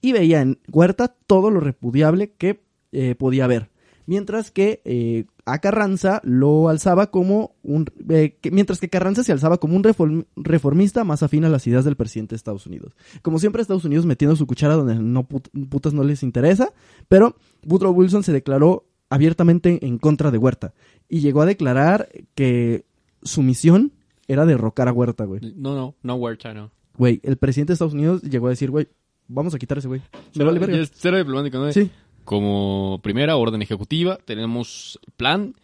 y 0.02 0.12
veía 0.14 0.42
en 0.42 0.60
Huerta 0.72 1.16
todo 1.28 1.52
lo 1.52 1.60
repudiable 1.60 2.32
que 2.34 2.64
eh, 2.92 3.16
podía 3.16 3.46
haber. 3.46 3.70
Mientras 4.08 4.52
que 4.52 4.82
eh, 4.86 5.26
a 5.46 5.58
Carranza 5.60 6.22
lo 6.24 6.70
alzaba 6.70 7.10
como 7.10 7.56
un. 7.64 7.88
eh, 8.10 8.38
mientras 8.52 8.80
que 8.80 8.88
Carranza 8.90 9.24
se 9.24 9.32
alzaba 9.32 9.58
como 9.58 9.76
un 9.76 9.84
reform- 9.84 10.26
reformista 10.36 11.04
más 11.04 11.24
afín 11.24 11.44
a 11.44 11.50
las 11.50 11.66
ideas 11.66 11.86
del 11.86 11.96
presidente 11.96 12.34
de 12.34 12.38
Estados 12.38 12.68
Unidos. 12.68 12.94
Como 13.24 13.40
siempre, 13.40 13.64
Estados 13.64 13.84
Unidos 13.86 14.06
metiendo 14.06 14.36
su 14.36 14.46
cuchara 14.46 14.76
donde 14.76 14.94
no 14.96 15.28
put- 15.28 15.50
putas 15.70 15.94
no 15.94 16.04
les 16.04 16.22
interesa, 16.22 16.72
pero 17.08 17.36
Woodrow 17.66 17.94
Wilson 17.94 18.22
se 18.24 18.32
declaró 18.32 18.86
abiertamente 19.10 19.84
en 19.86 19.98
contra 19.98 20.30
de 20.30 20.38
Huerta 20.38 20.74
y 21.10 21.20
llegó 21.20 21.42
a 21.42 21.46
declarar 21.46 22.10
que 22.34 22.86
su 23.24 23.42
misión 23.42 23.92
era 24.28 24.46
derrocar 24.46 24.88
a 24.88 24.94
Huerta, 24.94 25.26
güey. 25.26 25.42
No, 25.56 25.76
no, 25.76 25.96
no 26.02 26.16
Huerta, 26.16 26.54
no. 26.54 26.72
Güey, 26.98 27.20
el 27.24 27.38
presidente 27.38 27.72
de 27.72 27.74
Estados 27.76 27.94
Unidos 27.94 28.22
llegó 28.24 28.48
a 28.48 28.52
decir, 28.52 28.72
güey, 28.72 28.88
vamos 29.28 29.54
a 29.54 29.60
quitar 29.60 29.78
a 29.78 29.80
ese 29.80 29.88
güey. 29.88 30.02
Me 30.36 30.44
vale 30.44 30.60
verga. 30.60 30.78
Cero 30.94 31.18
diplomático, 31.18 31.58
¿no? 31.58 31.72
Sí. 31.72 31.90
Como 32.24 33.00
primera 33.04 33.36
orden 33.36 33.62
ejecutiva, 33.62 34.18
tenemos 34.26 35.00
plan 35.18 35.56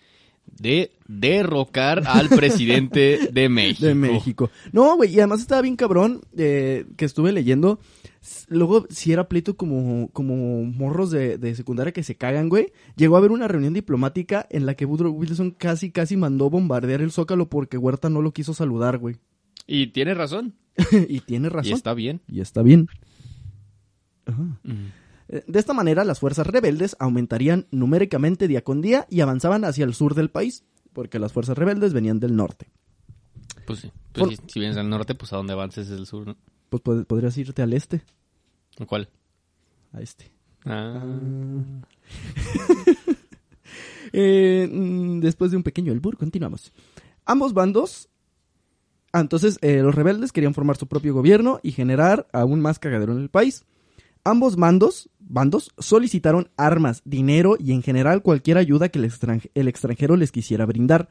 de 0.59 0.91
derrocar 1.07 2.03
al 2.05 2.29
presidente 2.29 3.29
de 3.31 3.49
México. 3.49 3.85
De 3.85 3.95
México. 3.95 4.49
No, 4.71 4.95
güey, 4.95 5.13
y 5.13 5.19
además 5.19 5.41
estaba 5.41 5.61
bien 5.61 5.75
cabrón 5.75 6.21
eh, 6.37 6.85
que 6.97 7.05
estuve 7.05 7.31
leyendo. 7.31 7.79
Luego, 8.47 8.85
si 8.89 9.11
era 9.11 9.27
pleito 9.27 9.57
como, 9.57 10.09
como 10.11 10.63
morros 10.63 11.09
de, 11.09 11.37
de 11.37 11.55
secundaria 11.55 11.91
que 11.91 12.03
se 12.03 12.15
cagan, 12.15 12.49
güey. 12.49 12.71
Llegó 12.95 13.15
a 13.15 13.19
haber 13.19 13.31
una 13.31 13.47
reunión 13.47 13.73
diplomática 13.73 14.45
en 14.49 14.65
la 14.65 14.75
que 14.75 14.85
Woodrow 14.85 15.11
Wilson 15.11 15.51
casi, 15.51 15.91
casi 15.91 16.17
mandó 16.17 16.49
bombardear 16.49 17.01
el 17.01 17.11
Zócalo 17.11 17.49
porque 17.49 17.77
Huerta 17.77 18.09
no 18.09 18.21
lo 18.21 18.31
quiso 18.31 18.53
saludar, 18.53 18.99
güey. 18.99 19.17
Y 19.65 19.87
tiene 19.87 20.13
razón. 20.13 20.53
y 21.07 21.21
tiene 21.21 21.49
razón. 21.49 21.71
Y 21.71 21.73
está 21.73 21.93
bien. 21.93 22.21
Y 22.27 22.41
está 22.41 22.61
bien. 22.61 22.87
Ajá. 24.25 24.59
Mm. 24.63 25.00
De 25.47 25.59
esta 25.59 25.73
manera, 25.73 26.03
las 26.03 26.19
fuerzas 26.19 26.47
rebeldes 26.47 26.95
aumentarían 26.99 27.67
numéricamente 27.71 28.47
día 28.47 28.63
con 28.63 28.81
día 28.81 29.05
y 29.09 29.21
avanzaban 29.21 29.63
hacia 29.65 29.85
el 29.85 29.93
sur 29.93 30.13
del 30.15 30.29
país, 30.29 30.63
porque 30.93 31.19
las 31.19 31.31
fuerzas 31.31 31.57
rebeldes 31.57 31.93
venían 31.93 32.19
del 32.19 32.35
norte. 32.35 32.69
Pues 33.65 33.79
sí. 33.79 33.91
Pues 34.11 34.27
Por- 34.27 34.35
si, 34.35 34.41
si 34.51 34.59
vienes 34.59 34.77
al 34.77 34.89
norte, 34.89 35.15
pues 35.15 35.31
a 35.31 35.37
donde 35.37 35.53
avances 35.53 35.87
es 35.89 35.97
el 35.97 36.05
sur, 36.05 36.27
¿no? 36.27 36.35
Pues 36.69 36.83
pod- 36.83 37.05
podrías 37.05 37.37
irte 37.37 37.61
al 37.61 37.71
este, 37.73 38.01
¿O 38.79 38.85
¿Cuál? 38.85 39.09
a 39.93 40.01
este. 40.01 40.31
Ah. 40.65 41.01
Eh, 44.13 44.67
mm, 44.69 45.19
después 45.21 45.51
de 45.51 45.57
un 45.57 45.63
pequeño 45.63 45.93
albur, 45.93 46.17
continuamos. 46.17 46.73
Ambos 47.25 47.53
bandos. 47.53 48.09
Ah, 49.13 49.21
entonces, 49.21 49.57
eh, 49.61 49.81
los 49.81 49.95
rebeldes 49.95 50.31
querían 50.33 50.53
formar 50.53 50.75
su 50.77 50.87
propio 50.87 51.13
gobierno 51.13 51.59
y 51.63 51.71
generar 51.71 52.27
aún 52.33 52.59
más 52.61 52.77
cagadero 52.79 53.13
en 53.13 53.19
el 53.19 53.29
país. 53.29 53.63
Ambos 54.23 54.55
bandos, 54.55 55.09
bandos 55.19 55.71
solicitaron 55.77 56.49
armas, 56.57 57.01
dinero 57.05 57.55
y 57.59 57.71
en 57.71 57.81
general 57.81 58.21
cualquier 58.21 58.57
ayuda 58.57 58.89
que 58.89 58.99
el, 58.99 59.05
extranj- 59.05 59.49
el 59.55 59.67
extranjero 59.67 60.15
les 60.15 60.31
quisiera 60.31 60.65
brindar. 60.65 61.09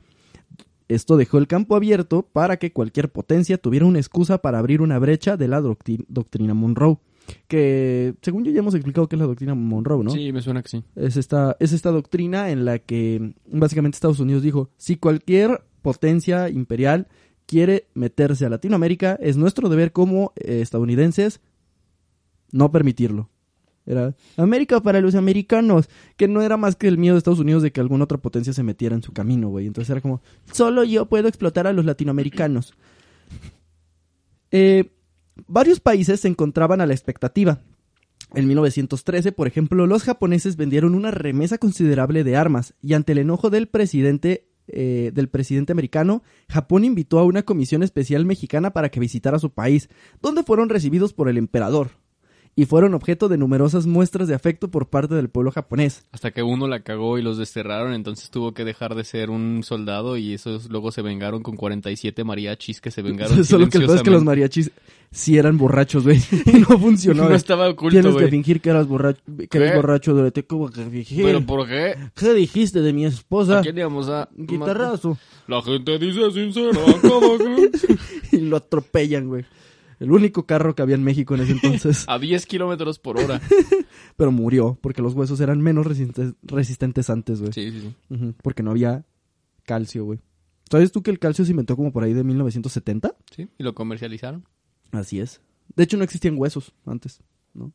Esto 0.88 1.16
dejó 1.16 1.38
el 1.38 1.46
campo 1.46 1.77
abierto 1.77 2.23
para 2.33 2.57
que 2.59 2.73
cualquier 2.73 3.11
potencia 3.11 3.59
tuviera 3.59 3.87
una 3.87 3.99
excusa 4.01 4.38
para 4.38 4.59
abrir 4.59 4.81
una 4.83 4.99
brecha 4.99 5.37
de 5.37 5.49
la 5.49 5.61
doctri- 5.61 6.05
doctrina 6.09 6.55
Monroe. 6.55 6.99
Que, 7.46 8.14
según 8.23 8.44
yo, 8.44 8.51
ya 8.51 8.59
hemos 8.59 8.75
explicado 8.75 9.09
qué 9.09 9.14
es 9.14 9.20
la 9.20 9.27
doctrina 9.27 9.55
Monroe, 9.55 10.03
¿no? 10.03 10.11
Sí, 10.11 10.33
me 10.33 10.42
suena 10.42 10.62
que 10.62 10.68
sí. 10.68 10.83
Es 10.96 11.16
esta, 11.16 11.57
es 11.61 11.73
esta 11.73 11.90
doctrina 11.92 12.51
en 12.51 12.64
la 12.64 12.81
que 12.81 13.35
básicamente 13.46 13.94
Estados 13.96 14.18
Unidos 14.18 14.42
dijo, 14.42 14.70
si 14.77 14.96
cualquier 14.96 15.62
potencia 15.83 16.49
imperial 16.49 17.07
quiere 17.46 17.87
meterse 17.94 18.46
a 18.46 18.51
Latinoamérica, 18.51 19.16
es 19.20 19.37
nuestro 19.37 19.68
deber 19.68 19.92
como 19.92 20.33
eh, 20.37 20.61
estadounidenses 20.61 21.40
no 22.53 22.71
permitirlo. 22.71 23.31
Era 23.87 24.15
América 24.37 24.81
para 24.81 25.01
los 25.01 25.15
americanos, 25.15 25.89
que 26.17 26.29
no 26.29 26.43
era 26.43 26.57
más 26.57 26.77
que 26.77 26.87
el 26.87 26.99
miedo 26.99 27.15
de 27.15 27.19
Estados 27.19 27.41
Unidos 27.41 27.63
de 27.63 27.73
que 27.73 27.81
alguna 27.81 28.05
otra 28.05 28.19
potencia 28.19 28.53
se 28.53 28.63
metiera 28.63 28.95
en 28.95 29.03
su 29.03 29.13
camino, 29.13 29.49
güey. 29.49 29.67
Entonces 29.67 29.91
era 29.91 30.01
como, 30.01 30.23
solo 30.53 30.85
yo 30.85 31.07
puedo 31.07 31.29
explotar 31.29 31.67
a 31.67 31.73
los 31.73 31.85
latinoamericanos. 31.85 32.75
Eh, 34.51 34.91
varios 35.47 35.81
países 35.81 36.21
se 36.21 36.29
encontraban 36.29 36.81
a 36.81 36.87
la 36.87 36.93
expectativa. 36.93 37.61
En 38.35 38.47
1913, 38.47 39.33
por 39.33 39.49
ejemplo, 39.49 39.87
los 39.87 40.05
japoneses 40.05 40.57
vendieron 40.57 40.95
una 40.95 41.11
remesa 41.11 41.59
considerable 41.59 42.23
de 42.23 42.37
armas 42.37 42.75
y 42.81 42.95
ante 42.95 43.13
el 43.13 43.19
enojo 43.19 43.51
del 43.51 43.67
presidente 43.67 44.47
eh, 44.73 45.11
del 45.13 45.29
presidente 45.29 45.73
americano, 45.73 46.23
Japón 46.49 46.85
invitó 46.85 47.19
a 47.19 47.25
una 47.25 47.43
comisión 47.43 47.83
especial 47.83 48.25
mexicana 48.25 48.73
para 48.73 48.89
que 48.89 49.01
visitara 49.01 49.41
su 49.41 49.51
país, 49.51 49.89
donde 50.23 50.45
fueron 50.45 50.69
recibidos 50.69 51.13
por 51.13 51.29
el 51.29 51.39
emperador 51.39 51.91
y 52.61 52.66
fueron 52.66 52.92
objeto 52.92 53.31
de 53.31 53.38
numerosas 53.38 53.87
muestras 53.87 54.29
de 54.29 54.35
afecto 54.35 54.70
por 54.70 54.90
parte 54.90 55.14
del 55.14 55.31
pueblo 55.31 55.51
japonés. 55.51 56.05
Hasta 56.12 56.31
que 56.31 56.42
uno 56.42 56.68
la 56.68 56.81
cagó 56.81 57.16
y 57.16 57.23
los 57.23 57.38
desterraron, 57.38 57.94
entonces 57.94 58.29
tuvo 58.29 58.53
que 58.53 58.66
dejar 58.66 58.94
de 58.96 59.05
ser 59.05 59.31
un 59.31 59.62
soldado 59.64 60.18
y 60.18 60.35
esos 60.35 60.68
luego 60.68 60.92
se 60.92 61.01
vengaron 61.01 61.42
con 61.42 61.57
47 61.57 62.23
mariachis 62.23 62.83
que 62.83 62.90
se 62.90 63.01
vengaron 63.01 63.42
Solo 63.46 63.70
que 63.70 63.79
el 63.79 63.88
es 63.88 64.03
que 64.03 64.11
los 64.11 64.25
mariachis 64.25 64.73
sí 65.11 65.38
eran 65.38 65.57
borrachos, 65.57 66.05
güey. 66.05 66.20
No 66.68 66.79
funcionó. 66.79 67.25
No 67.31 67.35
estaba 67.35 67.66
oculto, 67.66 67.99
Tienes 67.99 68.14
que 68.14 68.29
fingir 68.29 68.61
que 68.61 68.68
eras 68.68 68.87
borracho, 68.87 69.23
que 69.49 69.57
eres 69.57 69.77
borracho 69.77 70.12
durante 70.12 70.44
como 70.44 70.68
que 70.68 70.85
fingir. 70.85 71.25
¿Pero 71.25 71.40
por 71.46 71.66
qué? 71.66 71.96
¿Qué 72.14 72.35
dijiste 72.35 72.83
de 72.83 72.92
mi 72.92 73.07
esposa? 73.07 73.61
¿A 73.61 73.62
quién 73.62 73.79
íbamos 73.79 74.11
a...? 74.11 74.29
Guitarrazo. 74.37 75.16
La 75.46 75.62
gente 75.62 75.99
dice 75.99 76.31
sincera, 76.31 76.79
¿cómo 77.01 77.38
crees? 77.38 77.87
y 78.33 78.37
lo 78.40 78.59
atropellan, 78.59 79.29
güey. 79.29 79.46
El 80.01 80.11
único 80.11 80.47
carro 80.47 80.75
que 80.75 80.83
había 80.83 80.97
en 80.97 81.05
México 81.05 81.35
en 81.35 81.43
ese 81.43 81.53
entonces. 81.53 82.05
A 82.09 82.19
10 82.19 82.47
kilómetros 82.47 82.99
por 82.99 83.19
hora. 83.19 83.41
pero 84.17 84.33
murió 84.33 84.79
porque 84.81 85.03
los 85.03 85.15
huesos 85.15 85.41
eran 85.41 85.61
menos 85.61 85.87
resistentes, 85.87 86.35
resistentes 86.43 87.11
antes, 87.11 87.41
güey. 87.41 87.53
Sí, 87.53 87.71
sí, 87.71 87.95
sí. 88.09 88.35
Porque 88.43 88.63
no 88.63 88.71
había 88.71 89.05
calcio, 89.65 90.05
güey. 90.05 90.19
¿Sabes 90.71 90.91
tú 90.91 91.03
que 91.03 91.11
el 91.11 91.19
calcio 91.19 91.45
se 91.45 91.51
inventó 91.51 91.77
como 91.77 91.93
por 91.93 92.03
ahí 92.03 92.15
de 92.15 92.25
1970? 92.25 93.15
Sí, 93.35 93.49
y 93.59 93.63
lo 93.63 93.75
comercializaron. 93.75 94.45
Así 94.93 95.21
es. 95.21 95.41
De 95.77 95.85
hecho, 95.85 95.97
no 95.97 96.05
existían 96.05 96.35
huesos 96.39 96.73
antes, 96.87 97.23
¿no? 97.55 97.73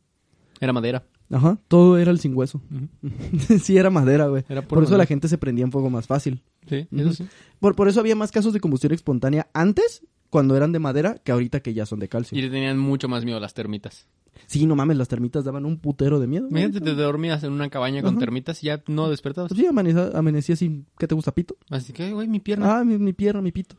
Era 0.60 0.74
madera. 0.74 1.06
Ajá, 1.30 1.58
todo 1.68 1.98
era 1.98 2.12
el 2.12 2.20
sin 2.20 2.36
hueso. 2.36 2.62
sí, 3.62 3.78
era 3.78 3.90
madera, 3.90 4.28
güey. 4.28 4.46
Era 4.48 4.62
Por 4.68 4.80
eso 4.80 4.92
la 4.92 4.98
madera. 5.00 5.08
gente 5.08 5.28
se 5.28 5.38
prendía 5.38 5.66
en 5.66 5.72
fuego 5.72 5.90
más 5.90 6.08
fácil. 6.08 6.42
Sí, 6.68 6.88
eso 6.92 7.14
sí. 7.14 7.28
Por, 7.60 7.76
por 7.76 7.88
eso 7.88 8.00
había 8.00 8.16
más 8.16 8.32
casos 8.32 8.54
de 8.54 8.60
combustión 8.60 8.94
espontánea 8.94 9.48
antes, 9.54 10.04
cuando 10.36 10.58
eran 10.58 10.74
de 10.74 10.80
madera, 10.80 11.16
que 11.24 11.32
ahorita 11.32 11.62
que 11.62 11.74
ya 11.74 11.86
son 11.86 12.00
de 12.00 12.10
calcio. 12.10 12.38
Y 12.38 12.42
le 12.42 12.50
tenían 12.50 12.78
mucho 12.78 13.08
más 13.08 13.24
miedo 13.24 13.38
a 13.38 13.40
las 13.40 13.54
termitas. 13.54 14.06
Sí, 14.48 14.66
no 14.66 14.76
mames, 14.76 14.98
las 14.98 15.08
termitas 15.08 15.46
daban 15.46 15.64
un 15.66 15.78
putero 15.80 16.20
de 16.20 16.28
miedo. 16.28 16.50
Imagínate, 16.50 16.82
te 16.82 16.94
dormías 16.94 17.42
en 17.46 17.54
una 17.54 17.70
cabaña 17.70 18.02
con 18.02 18.16
Ajá. 18.16 18.20
termitas 18.20 18.62
y 18.62 18.66
ya 18.66 18.84
no 18.88 19.10
despertabas. 19.10 19.54
Sí, 19.56 19.66
amanecía, 19.66 20.58
sin... 20.58 20.88
¿Qué 21.00 21.08
te 21.08 21.16
gusta, 21.16 21.34
pito? 21.34 21.56
Así 21.70 21.94
que, 21.94 22.12
güey, 22.12 22.28
mi 22.28 22.42
pierna. 22.42 22.80
Ah, 22.80 22.84
mi, 22.84 22.98
mi 22.98 23.14
pierna, 23.14 23.42
mi 23.42 23.54
pito. 23.54 23.78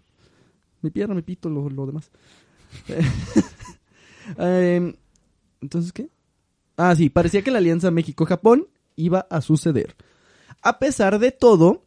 Mi 0.80 0.88
pierna, 0.88 1.14
mi 1.14 1.20
pito, 1.20 1.50
lo, 1.50 1.68
lo 1.68 1.84
demás. 1.84 2.10
Em, 4.38 4.94
Entonces, 5.60 5.92
¿qué? 5.92 6.08
Ah, 6.78 6.96
sí, 6.96 7.10
parecía 7.10 7.42
que 7.42 7.50
la 7.50 7.58
alianza 7.58 7.90
México-Japón 7.90 8.66
iba 8.96 9.26
a 9.28 9.42
suceder. 9.42 9.94
A 10.62 10.78
pesar 10.78 11.18
de 11.18 11.32
todo, 11.32 11.84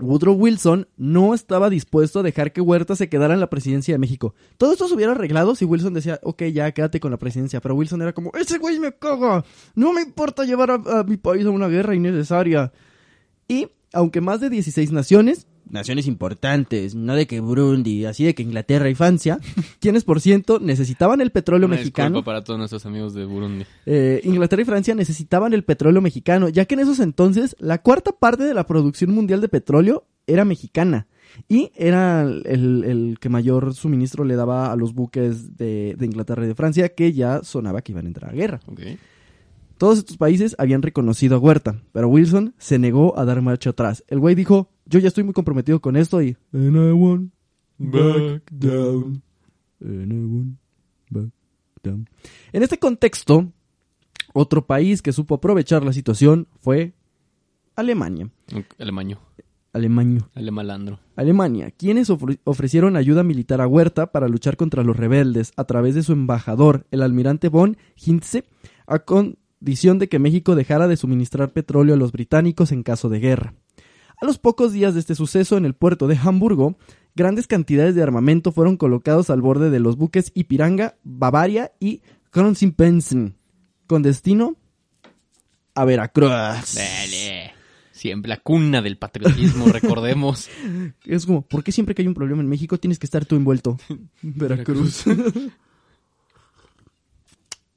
Woodrow 0.00 0.34
Wilson 0.34 0.88
no 0.96 1.34
estaba 1.34 1.68
dispuesto 1.68 2.20
a 2.20 2.22
dejar 2.22 2.52
que 2.52 2.60
Huerta 2.60 2.94
se 2.94 3.08
quedara 3.08 3.34
en 3.34 3.40
la 3.40 3.50
presidencia 3.50 3.94
de 3.94 3.98
México. 3.98 4.34
Todo 4.56 4.72
esto 4.72 4.88
se 4.88 4.94
hubiera 4.94 5.12
arreglado 5.12 5.54
si 5.54 5.64
Wilson 5.64 5.94
decía, 5.94 6.20
ok, 6.22 6.44
ya 6.44 6.72
quédate 6.72 7.00
con 7.00 7.10
la 7.10 7.18
presidencia. 7.18 7.60
Pero 7.60 7.74
Wilson 7.74 8.02
era 8.02 8.12
como, 8.12 8.30
ese 8.34 8.58
güey 8.58 8.78
me 8.78 8.92
caga. 8.92 9.44
No 9.74 9.92
me 9.92 10.02
importa 10.02 10.44
llevar 10.44 10.70
a, 10.70 11.00
a 11.00 11.04
mi 11.04 11.16
país 11.16 11.44
a 11.46 11.50
una 11.50 11.68
guerra 11.68 11.94
innecesaria. 11.94 12.72
Y 13.48 13.68
aunque 13.92 14.20
más 14.20 14.40
de 14.40 14.50
16 14.50 14.92
naciones, 14.92 15.47
naciones 15.70 16.06
importantes, 16.06 16.94
no 16.94 17.14
de 17.14 17.26
que 17.26 17.40
Burundi, 17.40 18.04
así 18.04 18.24
de 18.24 18.34
que 18.34 18.42
Inglaterra 18.42 18.88
y 18.90 18.94
Francia, 18.94 19.38
quienes 19.80 20.04
por 20.04 20.20
ciento 20.20 20.58
necesitaban 20.60 21.20
el 21.20 21.30
petróleo 21.30 21.66
Una 21.66 21.76
mexicano. 21.76 22.24
para 22.24 22.44
todos 22.44 22.58
nuestros 22.58 22.84
amigos 22.86 23.14
de 23.14 23.24
Burundi. 23.24 23.64
Eh, 23.86 24.20
Inglaterra 24.24 24.62
y 24.62 24.64
Francia 24.64 24.94
necesitaban 24.94 25.52
el 25.52 25.64
petróleo 25.64 26.00
mexicano, 26.00 26.48
ya 26.48 26.64
que 26.64 26.74
en 26.74 26.80
esos 26.80 27.00
entonces 27.00 27.56
la 27.58 27.78
cuarta 27.82 28.12
parte 28.12 28.44
de 28.44 28.54
la 28.54 28.66
producción 28.66 29.12
mundial 29.12 29.40
de 29.40 29.48
petróleo 29.48 30.04
era 30.26 30.44
mexicana. 30.44 31.06
Y 31.48 31.70
era 31.76 32.22
el, 32.22 32.84
el 32.84 33.18
que 33.20 33.28
mayor 33.28 33.74
suministro 33.74 34.24
le 34.24 34.34
daba 34.34 34.72
a 34.72 34.76
los 34.76 34.94
buques 34.94 35.56
de, 35.56 35.94
de 35.98 36.06
Inglaterra 36.06 36.44
y 36.44 36.48
de 36.48 36.54
Francia, 36.54 36.88
que 36.90 37.12
ya 37.12 37.42
sonaba 37.42 37.82
que 37.82 37.92
iban 37.92 38.06
a 38.06 38.08
entrar 38.08 38.30
a 38.30 38.34
guerra. 38.34 38.60
Todos 39.76 39.98
estos 39.98 40.16
países 40.16 40.56
habían 40.58 40.82
reconocido 40.82 41.36
a 41.36 41.38
Huerta, 41.38 41.76
pero 41.92 42.08
Wilson 42.08 42.54
se 42.58 42.78
negó 42.80 43.16
a 43.18 43.24
dar 43.24 43.40
marcha 43.42 43.70
atrás. 43.70 44.02
El 44.08 44.18
güey 44.18 44.34
dijo, 44.34 44.70
yo 44.88 44.98
ya 44.98 45.08
estoy 45.08 45.24
muy 45.24 45.34
comprometido 45.34 45.80
con 45.80 45.96
esto 45.96 46.22
y... 46.22 46.36
And 46.52 46.76
I 46.76 46.92
won't 46.92 47.32
back 47.78 48.42
down. 48.50 49.22
And 49.80 50.12
I 50.12 50.24
won't 50.24 50.58
back 51.10 51.30
down. 51.82 52.08
En 52.52 52.62
este 52.62 52.78
contexto, 52.78 53.52
otro 54.32 54.66
país 54.66 55.02
que 55.02 55.12
supo 55.12 55.36
aprovechar 55.36 55.84
la 55.84 55.92
situación 55.92 56.48
fue 56.60 56.94
Alemania. 57.76 58.30
Alemaño. 58.78 59.20
Alemania. 59.72 60.28
Alemalandro. 60.34 60.98
Alemania, 61.14 61.70
quienes 61.70 62.10
ofre- 62.10 62.40
ofrecieron 62.44 62.96
ayuda 62.96 63.22
militar 63.22 63.60
a 63.60 63.66
Huerta 63.68 64.10
para 64.10 64.26
luchar 64.26 64.56
contra 64.56 64.82
los 64.82 64.96
rebeldes 64.96 65.52
a 65.56 65.64
través 65.64 65.94
de 65.94 66.02
su 66.02 66.12
embajador, 66.12 66.86
el 66.90 67.02
almirante 67.02 67.48
von 67.48 67.76
Hintze, 67.94 68.44
a 68.86 69.00
condición 69.00 69.98
de 69.98 70.08
que 70.08 70.18
México 70.18 70.56
dejara 70.56 70.88
de 70.88 70.96
suministrar 70.96 71.52
petróleo 71.52 71.94
a 71.94 71.98
los 71.98 72.12
británicos 72.12 72.72
en 72.72 72.82
caso 72.82 73.08
de 73.08 73.20
guerra. 73.20 73.54
A 74.20 74.26
los 74.26 74.38
pocos 74.38 74.72
días 74.72 74.94
de 74.94 75.00
este 75.00 75.14
suceso 75.14 75.56
en 75.56 75.64
el 75.64 75.74
puerto 75.74 76.08
de 76.08 76.16
Hamburgo, 76.16 76.76
grandes 77.14 77.46
cantidades 77.46 77.94
de 77.94 78.02
armamento 78.02 78.50
fueron 78.50 78.76
colocados 78.76 79.30
al 79.30 79.40
borde 79.40 79.70
de 79.70 79.78
los 79.78 79.96
buques 79.96 80.32
Ipiranga, 80.34 80.96
Bavaria 81.04 81.70
y 81.78 82.02
Kronprinzen, 82.30 83.36
con 83.86 84.02
destino 84.02 84.56
a 85.74 85.84
Veracruz. 85.84 86.30
Dale. 86.30 87.52
Siempre 87.92 88.28
la 88.28 88.38
cuna 88.38 88.82
del 88.82 88.98
patriotismo, 88.98 89.66
recordemos. 89.72 90.48
Es 91.04 91.24
como, 91.24 91.42
¿por 91.42 91.62
qué 91.62 91.70
siempre 91.70 91.94
que 91.94 92.02
hay 92.02 92.08
un 92.08 92.14
problema 92.14 92.42
en 92.42 92.48
México 92.48 92.78
tienes 92.78 92.98
que 92.98 93.06
estar 93.06 93.24
tú 93.24 93.36
envuelto? 93.36 93.78
Veracruz. 94.22 95.04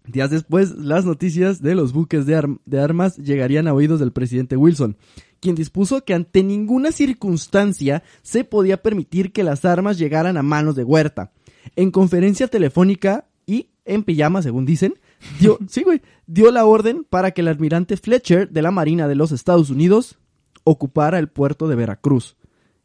Días 0.08 0.32
después, 0.32 0.72
las 0.72 1.06
noticias 1.06 1.62
de 1.62 1.76
los 1.76 1.94
buques 1.94 2.26
de, 2.26 2.58
de 2.66 2.80
armas 2.80 3.18
llegarían 3.18 3.68
a 3.68 3.74
oídos 3.74 4.00
del 4.00 4.12
presidente 4.12 4.58
Wilson, 4.58 4.98
quien 5.42 5.56
dispuso 5.56 6.06
que 6.06 6.14
ante 6.14 6.44
ninguna 6.44 6.92
circunstancia 6.92 8.04
se 8.22 8.44
podía 8.46 8.82
permitir 8.82 9.34
que 9.34 9.44
las 9.44 9.66
armas 9.66 9.98
llegaran 9.98 10.38
a 10.38 10.44
manos 10.44 10.76
de 10.76 10.84
Huerta. 10.84 11.34
En 11.76 11.92
conferencia 11.92 12.48
telefónica 12.48 13.28
y 13.46 13.72
en 13.84 14.04
pijama, 14.04 14.44
según 14.44 14.66
dicen, 14.66 14.94
dio, 15.40 15.58
sí, 15.68 15.84
güey, 15.84 16.02
dio 16.28 16.52
la 16.52 16.66
orden 16.66 17.04
para 17.04 17.32
que 17.32 17.42
el 17.42 17.48
almirante 17.48 17.98
Fletcher 17.98 18.50
de 18.50 18.62
la 18.62 18.72
Marina 18.72 19.08
de 19.08 19.16
los 19.16 19.32
Estados 19.32 19.70
Unidos 19.72 20.20
ocupara 20.64 21.18
el 21.18 21.28
puerto 21.28 21.68
de 21.68 21.76
Veracruz. 21.76 22.38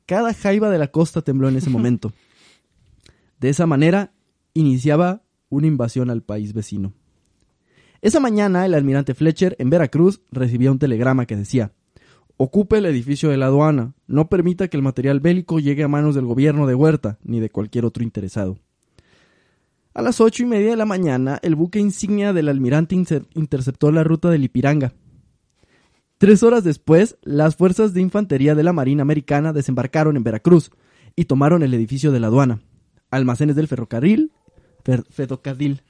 Cada 0.07 0.33
jaiba 0.33 0.71
de 0.71 0.79
la 0.79 0.89
costa 0.89 1.21
tembló 1.21 1.49
en 1.49 1.57
ese 1.57 1.71
momento. 1.71 2.13
De 3.39 3.51
esa 3.51 3.67
manera, 3.67 4.13
iniciaba 4.55 5.23
una 5.51 5.67
invasión 5.67 6.09
al 6.09 6.23
país 6.23 6.55
vecino. 6.55 6.95
Esa 8.01 8.19
mañana, 8.19 8.65
el 8.65 8.73
almirante 8.73 9.15
Fletcher 9.15 9.57
en 9.59 9.69
Veracruz 9.69 10.23
recibía 10.31 10.73
un 10.73 10.79
telegrama 10.79 11.27
que 11.27 11.37
decía: 11.37 11.73
Ocupe 12.39 12.79
el 12.79 12.87
edificio 12.87 13.31
de 13.31 13.39
la 13.39 13.47
aduana, 13.47 13.95
no 14.07 14.29
permita 14.29 14.69
que 14.69 14.77
el 14.77 14.83
material 14.83 15.21
bélico 15.21 15.59
llegue 15.59 15.83
a 15.85 15.89
manos 15.89 16.15
del 16.15 16.27
gobierno 16.27 16.67
de 16.67 16.75
Huerta 16.75 17.19
ni 17.23 17.41
de 17.41 17.49
cualquier 17.51 17.85
otro 17.87 18.03
interesado. 18.05 18.59
A 19.95 20.03
las 20.03 20.21
ocho 20.21 20.43
y 20.43 20.47
media 20.47 20.71
de 20.71 20.77
la 20.77 20.85
mañana, 20.85 21.39
el 21.43 21.55
buque 21.55 21.79
insignia 21.79 22.35
del 22.35 22.51
almirante 22.51 22.95
inter- 22.95 23.25
interceptó 23.35 23.91
la 23.91 24.05
ruta 24.05 24.29
del 24.29 24.45
Ipiranga. 24.45 24.93
Tres 26.19 26.43
horas 26.43 26.65
después, 26.65 27.17
las 27.23 27.57
fuerzas 27.57 27.95
de 27.95 28.03
infantería 28.03 28.55
de 28.55 28.63
la 28.63 28.75
Marina 28.75 29.01
Americana 29.03 29.55
desembarcaron 29.55 30.17
en 30.19 30.23
Veracruz 30.23 30.71
y 31.15 31.25
tomaron 31.25 31.63
el 31.63 31.73
edificio 31.73 32.13
de 32.13 32.21
la 32.21 32.27
aduana, 32.27 32.61
almacenes 33.11 33.57
del 33.57 33.69
ferrocarril, 33.69 34.33
fer- 34.85 35.07
ferrocarril, 35.09 35.81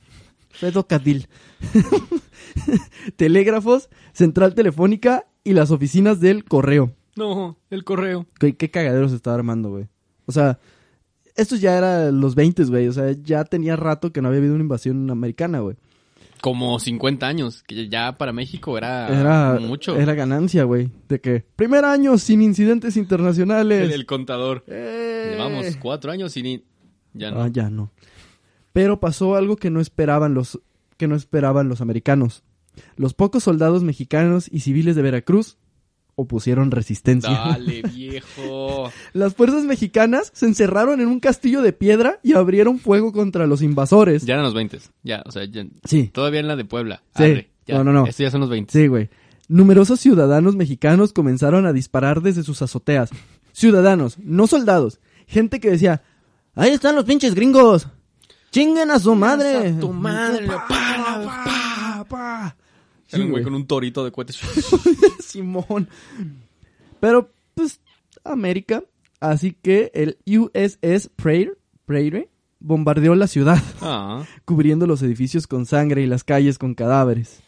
ferrocarril, 0.51 1.27
telégrafos, 3.17 3.89
central 4.13 4.55
telefónica 4.55 5.27
y 5.47 5.53
las 5.53 5.71
oficinas 5.71 6.19
del 6.19 6.45
correo. 6.45 6.93
No, 7.15 7.57
el 7.71 7.85
correo. 7.85 8.27
¿Qué, 8.41 8.57
qué 8.57 8.69
cagadero 8.69 9.09
se 9.09 9.15
estaba 9.15 9.37
armando, 9.37 9.71
güey? 9.71 9.87
O 10.27 10.33
sea, 10.33 10.59
estos 11.37 11.61
ya 11.61 11.79
era 11.79 12.11
los 12.11 12.35
20, 12.35 12.65
güey. 12.65 12.89
O 12.89 12.93
sea, 12.93 13.13
ya 13.13 13.45
tenía 13.45 13.77
rato 13.77 14.13
que 14.13 14.21
no 14.21 14.27
había 14.27 14.41
habido 14.41 14.55
una 14.55 14.65
invasión 14.65 15.09
americana, 15.09 15.61
güey. 15.61 15.77
Como 16.41 16.81
50 16.81 17.29
años, 17.29 17.63
que 17.63 17.89
ya 17.89 18.19
para 18.19 18.33
México 18.33 18.77
era, 18.77 19.09
Era 19.09 19.61
mucho. 19.61 19.97
Era 19.97 20.15
ganancia, 20.15 20.65
güey. 20.65 20.91
De 21.09 21.21
que, 21.21 21.45
primer 21.55 21.85
año 21.85 22.19
sin 22.19 22.43
incidentes 22.43 22.97
internacionales. 22.97 23.85
el, 23.85 23.93
el 23.93 24.05
contador. 24.05 24.65
¡Eh! 24.67 25.29
Llevamos 25.31 25.77
cuatro 25.77 26.11
años 26.11 26.33
sin... 26.33 26.65
Ya 27.15 27.31
no. 27.31 27.41
Ah, 27.41 27.49
ya 27.53 27.71
no. 27.71 27.93
Pero 28.73 28.99
pasó 28.99 29.37
algo 29.37 29.57
que 29.57 29.71
no 29.71 29.81
esperaban 29.81 30.35
los 30.35 30.61
que 30.97 31.07
no 31.07 31.15
esperaban 31.15 31.69
los 31.69 31.81
americanos. 31.81 32.43
Los 32.97 33.15
pocos 33.15 33.43
soldados 33.45 33.83
mexicanos 33.83 34.49
y 34.51 34.61
civiles 34.61 34.97
de 34.97 35.03
Veracruz 35.03 35.57
opusieron 36.15 36.71
resistencia. 36.71 37.31
Dale, 37.31 37.83
viejo. 37.95 38.91
Las 39.13 39.35
fuerzas 39.35 39.65
mexicanas 39.65 40.31
se 40.35 40.47
encerraron 40.47 41.01
en 41.01 41.09
un 41.09 41.21
castillo 41.21 41.61
de 41.63 41.73
piedra 41.75 42.21
y 42.23 42.33
abrieron 42.35 42.79
fuego 42.79 43.13
contra 43.13 43.47
los 43.47 43.61
invasores. 43.63 44.25
Ya 44.25 44.35
eran 44.35 44.45
los 44.45 44.55
20. 44.55 44.79
Ya, 45.03 45.23
o 45.27 45.31
sea, 45.31 45.45
ya- 45.45 45.67
Sí, 45.85 46.09
todavía 46.09 46.41
en 46.41 46.49
la 46.49 46.57
de 46.57 46.65
Puebla. 46.65 47.03
Sí. 47.17 47.23
Arre, 47.25 47.51
ya. 47.67 47.75
No, 47.77 47.85
no, 47.85 47.93
no. 47.93 48.07
Esto 48.07 48.23
ya 48.23 48.31
son 48.31 48.41
los 48.41 48.51
20. 48.51 48.73
sí, 48.73 48.87
güey. 48.87 49.11
Numerosos 49.49 50.01
ciudadanos 50.01 50.57
mexicanos 50.57 51.13
comenzaron 51.13 51.67
a 51.67 51.73
disparar 51.73 52.21
desde 52.21 52.43
sus 52.43 52.63
azoteas. 52.63 53.11
Ciudadanos, 53.53 54.19
no 54.19 54.47
soldados. 54.49 54.99
Gente 55.29 55.61
que 55.61 55.71
decía, 55.71 56.03
ahí 56.57 56.71
están 56.73 56.97
los 56.97 57.05
pinches 57.05 57.35
gringos. 57.35 57.87
Chinguen 58.51 58.91
a 58.91 58.99
su 58.99 59.15
madre. 59.15 59.69
a 59.69 59.79
tu 59.79 59.93
madre, 59.93 60.47
Pa, 60.47 60.67
pa, 60.67 61.23
pa, 61.25 62.07
pa. 62.09 62.57
Era 63.11 63.23
un 63.23 63.29
Sí, 63.29 63.31
güey 63.31 63.45
con 63.45 63.55
un 63.55 63.67
torito 63.67 64.05
de 64.05 64.13
cohetes. 64.13 64.41
Simón. 65.21 65.89
Pero, 67.01 67.31
pues, 67.55 67.81
América. 68.25 68.83
Así 69.21 69.53
que 69.53 69.91
el 69.95 70.19
USS 70.27 71.09
Prairie, 71.17 71.55
Prairie 71.87 72.29
bombardeó 72.61 73.15
la 73.15 73.27
ciudad, 73.27 73.63
Ah, 73.81 74.25
cubriendo 74.45 74.87
los 74.87 75.03
edificios 75.03 75.47
con 75.47 75.67
sangre 75.67 76.03
y 76.03 76.07
las 76.07 76.23
calles 76.25 76.59
con 76.59 76.75
cadáveres. 76.75 77.41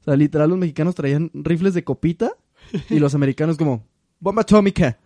O 0.00 0.04
sea, 0.04 0.16
literal, 0.16 0.50
los 0.50 0.58
mexicanos 0.58 0.94
traían 0.94 1.30
rifles 1.34 1.74
de 1.74 1.84
copita 1.84 2.32
y 2.88 2.98
los 2.98 3.14
americanos 3.14 3.56
como 3.56 3.84
bomba 4.18 4.42
atómica. 4.42 4.98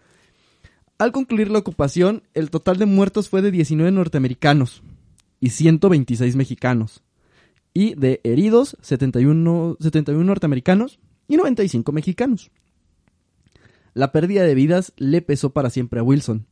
Al 0.99 1.11
concluir 1.13 1.51
la 1.51 1.59
ocupación, 1.59 2.23
el 2.33 2.51
total 2.51 2.79
de 2.79 2.87
muertos 2.87 3.29
fue 3.29 3.43
de 3.43 3.51
19 3.51 3.91
norteamericanos 3.91 4.83
y 5.41 5.51
126 5.51 6.37
mexicanos. 6.37 7.03
Y 7.75 7.95
de 7.97 8.21
heridos, 8.25 8.77
71, 8.81 9.77
71 9.81 10.25
norteamericanos 10.25 11.01
y 11.29 11.37
95 11.37 11.91
mexicanos. 11.93 12.51
La 13.95 14.13
pérdida 14.13 14.45
de 14.45 14.55
vidas 14.55 14.93
le 14.97 15.21
pesó 15.23 15.51
para 15.51 15.71
siempre 15.71 16.01
a 16.01 16.03
Wilson. 16.03 16.47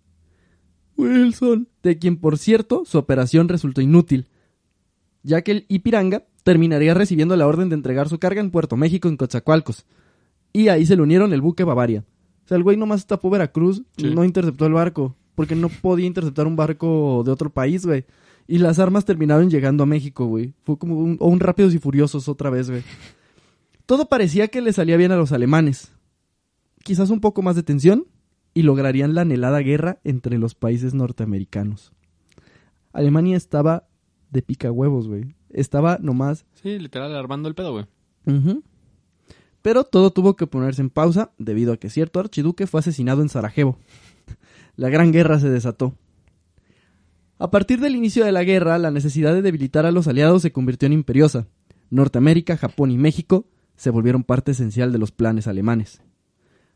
Wilson, 0.97 1.69
de 1.83 1.99
quien 1.99 2.17
por 2.17 2.39
cierto 2.39 2.85
su 2.85 2.99
operación 2.99 3.49
resultó 3.49 3.81
inútil, 3.81 4.27
ya 5.23 5.43
que 5.43 5.53
el 5.53 5.65
Ipiranga 5.69 6.25
terminaría 6.43 6.95
recibiendo 6.95 7.37
la 7.37 7.47
orden 7.47 7.69
de 7.69 7.77
entregar 7.77 8.09
su 8.09 8.19
carga 8.19 8.41
en 8.41 8.51
Puerto 8.51 8.77
México 8.77 9.09
en 9.09 9.17
Coatzacoalcos. 9.17 9.87
Y 10.53 10.69
ahí 10.69 10.85
se 10.85 10.97
le 10.97 11.03
unieron 11.03 11.33
el 11.33 11.41
buque 11.41 11.65
Bavaria. 11.65 12.05
O 12.45 12.49
sea, 12.49 12.57
el 12.57 12.63
güey 12.63 12.77
nomás 12.77 13.07
tapó 13.07 13.31
Veracruz, 13.31 13.83
Sí. 13.97 14.13
no 14.13 14.25
interceptó 14.25 14.67
el 14.67 14.73
barco, 14.73 15.17
porque 15.35 15.55
no 15.55 15.69
podía 15.69 16.07
interceptar 16.07 16.47
un 16.47 16.57
barco 16.57 17.23
de 17.25 17.31
otro 17.31 17.51
país, 17.51 17.87
güey. 17.87 18.05
Y 18.47 18.59
las 18.59 18.79
armas 18.79 19.05
terminaron 19.05 19.51
llegando 19.51 19.85
a 19.85 19.87
México, 19.87 20.27
güey. 20.27 20.55
Fue 20.65 20.79
como 20.79 20.99
un, 20.99 21.41
Rápidos 21.41 21.75
y 21.75 21.79
Furiosos 21.79 22.29
otra 22.29 22.51
vez, 22.51 22.71
güey. 22.71 22.83
Todo 23.87 24.09
parecía 24.09 24.49
que 24.49 24.61
le 24.61 24.73
salía 24.73 24.97
bien 24.97 25.13
a 25.13 25.17
los 25.17 25.33
alemanes. 25.33 25.93
Quizás 26.83 27.11
un 27.11 27.21
poco 27.21 27.43
más 27.43 27.57
de 27.57 27.63
tensión 27.63 28.07
y 28.55 28.63
lograrían 28.63 29.15
la 29.15 29.23
anhelada 29.23 29.61
guerra 29.61 30.01
entre 30.05 30.39
los 30.39 30.55
países 30.55 30.95
norteamericanos. 30.95 31.93
Alemania 32.93 33.37
estaba 33.37 33.89
de 34.31 34.43
pica 34.43 34.71
huevos, 34.71 35.09
güey. 35.09 35.35
Estaba 35.51 35.99
nomás 36.01 36.47
sí, 36.63 36.79
literal, 36.79 37.15
armando 37.15 37.49
el 37.49 37.55
pedo, 37.55 37.73
güey. 37.73 37.87
Pero 39.63 39.85
todo 39.85 40.11
tuvo 40.11 40.37
que 40.37 40.47
ponerse 40.47 40.83
en 40.83 40.91
pausa 40.91 41.33
debido 41.39 41.73
a 41.73 41.77
que 41.77 41.91
cierto 41.91 42.21
archiduque 42.21 42.67
fue 42.67 42.81
asesinado 42.81 43.23
en 43.23 43.29
Sarajevo. 43.29 43.79
La 44.77 44.89
gran 44.89 45.13
guerra 45.13 45.39
se 45.39 45.51
desató. 45.51 45.95
A 47.43 47.51
partir 47.51 47.81
del 47.81 47.97
inicio 47.97 48.25
de 48.25 48.31
la 48.31 48.45
guerra, 48.45 48.79
la 48.79 48.93
necesidad 48.93 49.35
de 49.35 49.43
debilitar 49.43 49.85
a 49.85 49.91
los 49.91 50.07
aliados 50.07 50.43
se 50.43 50.53
convirtió 50.53 50.87
en 50.87 50.93
imperiosa. 50.93 51.49
Norteamérica, 51.91 52.57
Japón 52.57 52.93
y 52.93 52.99
México 52.99 53.47
se 53.75 53.91
volvieron 53.91 54.23
parte 54.23 54.53
esencial 54.53 54.93
de 54.93 54.99
los 54.99 55.11
planes 55.11 55.49
alemanes. 55.49 56.03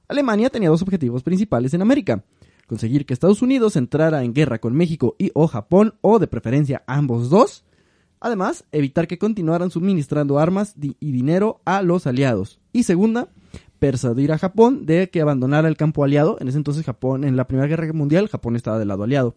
Alemania 0.09 0.51
tenía 0.51 0.69
dos 0.69 0.83
objetivos 0.83 1.23
principales 1.23 1.73
en 1.73 1.83
América. 1.83 2.25
Conseguir 2.67 3.07
que 3.07 3.15
Estados 3.15 3.43
Unidos 3.43 3.77
entrara 3.77 4.25
en 4.25 4.35
guerra 4.35 4.59
con 4.59 4.75
México 4.75 5.15
y 5.21 5.31
o 5.35 5.47
Japón, 5.47 5.95
o 6.01 6.19
de 6.19 6.27
preferencia 6.27 6.83
ambos 6.89 7.31
dos. 7.31 7.65
Además, 8.19 8.65
evitar 8.73 9.07
que 9.07 9.19
continuaran 9.19 9.71
suministrando 9.71 10.41
armas 10.41 10.75
y 10.81 11.13
dinero 11.13 11.61
a 11.65 11.81
los 11.83 12.09
aliados. 12.09 12.59
Y 12.73 12.83
segunda, 12.83 13.29
persuadir 13.79 14.33
a 14.33 14.39
Japón 14.39 14.85
de 14.85 15.11
que 15.11 15.21
abandonara 15.21 15.69
el 15.69 15.77
campo 15.77 16.03
aliado. 16.03 16.39
En 16.41 16.49
ese 16.49 16.59
entonces 16.59 16.85
Japón, 16.85 17.23
en 17.23 17.37
la 17.37 17.47
Primera 17.47 17.69
Guerra 17.69 17.93
Mundial, 17.93 18.27
Japón 18.27 18.57
estaba 18.57 18.81
del 18.81 18.89
lado 18.89 19.05
aliado. 19.05 19.37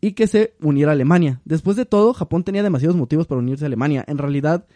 Y 0.00 0.12
que 0.12 0.26
se 0.26 0.54
uniera 0.60 0.92
a 0.92 0.94
Alemania. 0.94 1.40
Después 1.44 1.76
de 1.76 1.84
todo, 1.84 2.14
Japón 2.14 2.42
tenía 2.44 2.62
demasiados 2.62 2.96
motivos 2.96 3.26
para 3.26 3.40
unirse 3.40 3.64
a 3.64 3.66
Alemania. 3.66 4.04
En 4.08 4.18
realidad, 4.18 4.66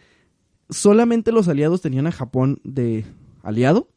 solamente 0.69 1.31
los 1.31 1.47
aliados 1.47 1.81
tenían 1.81 2.07
a 2.07 2.11
Japón 2.11 2.59
de 2.63 3.05
aliado 3.43 3.89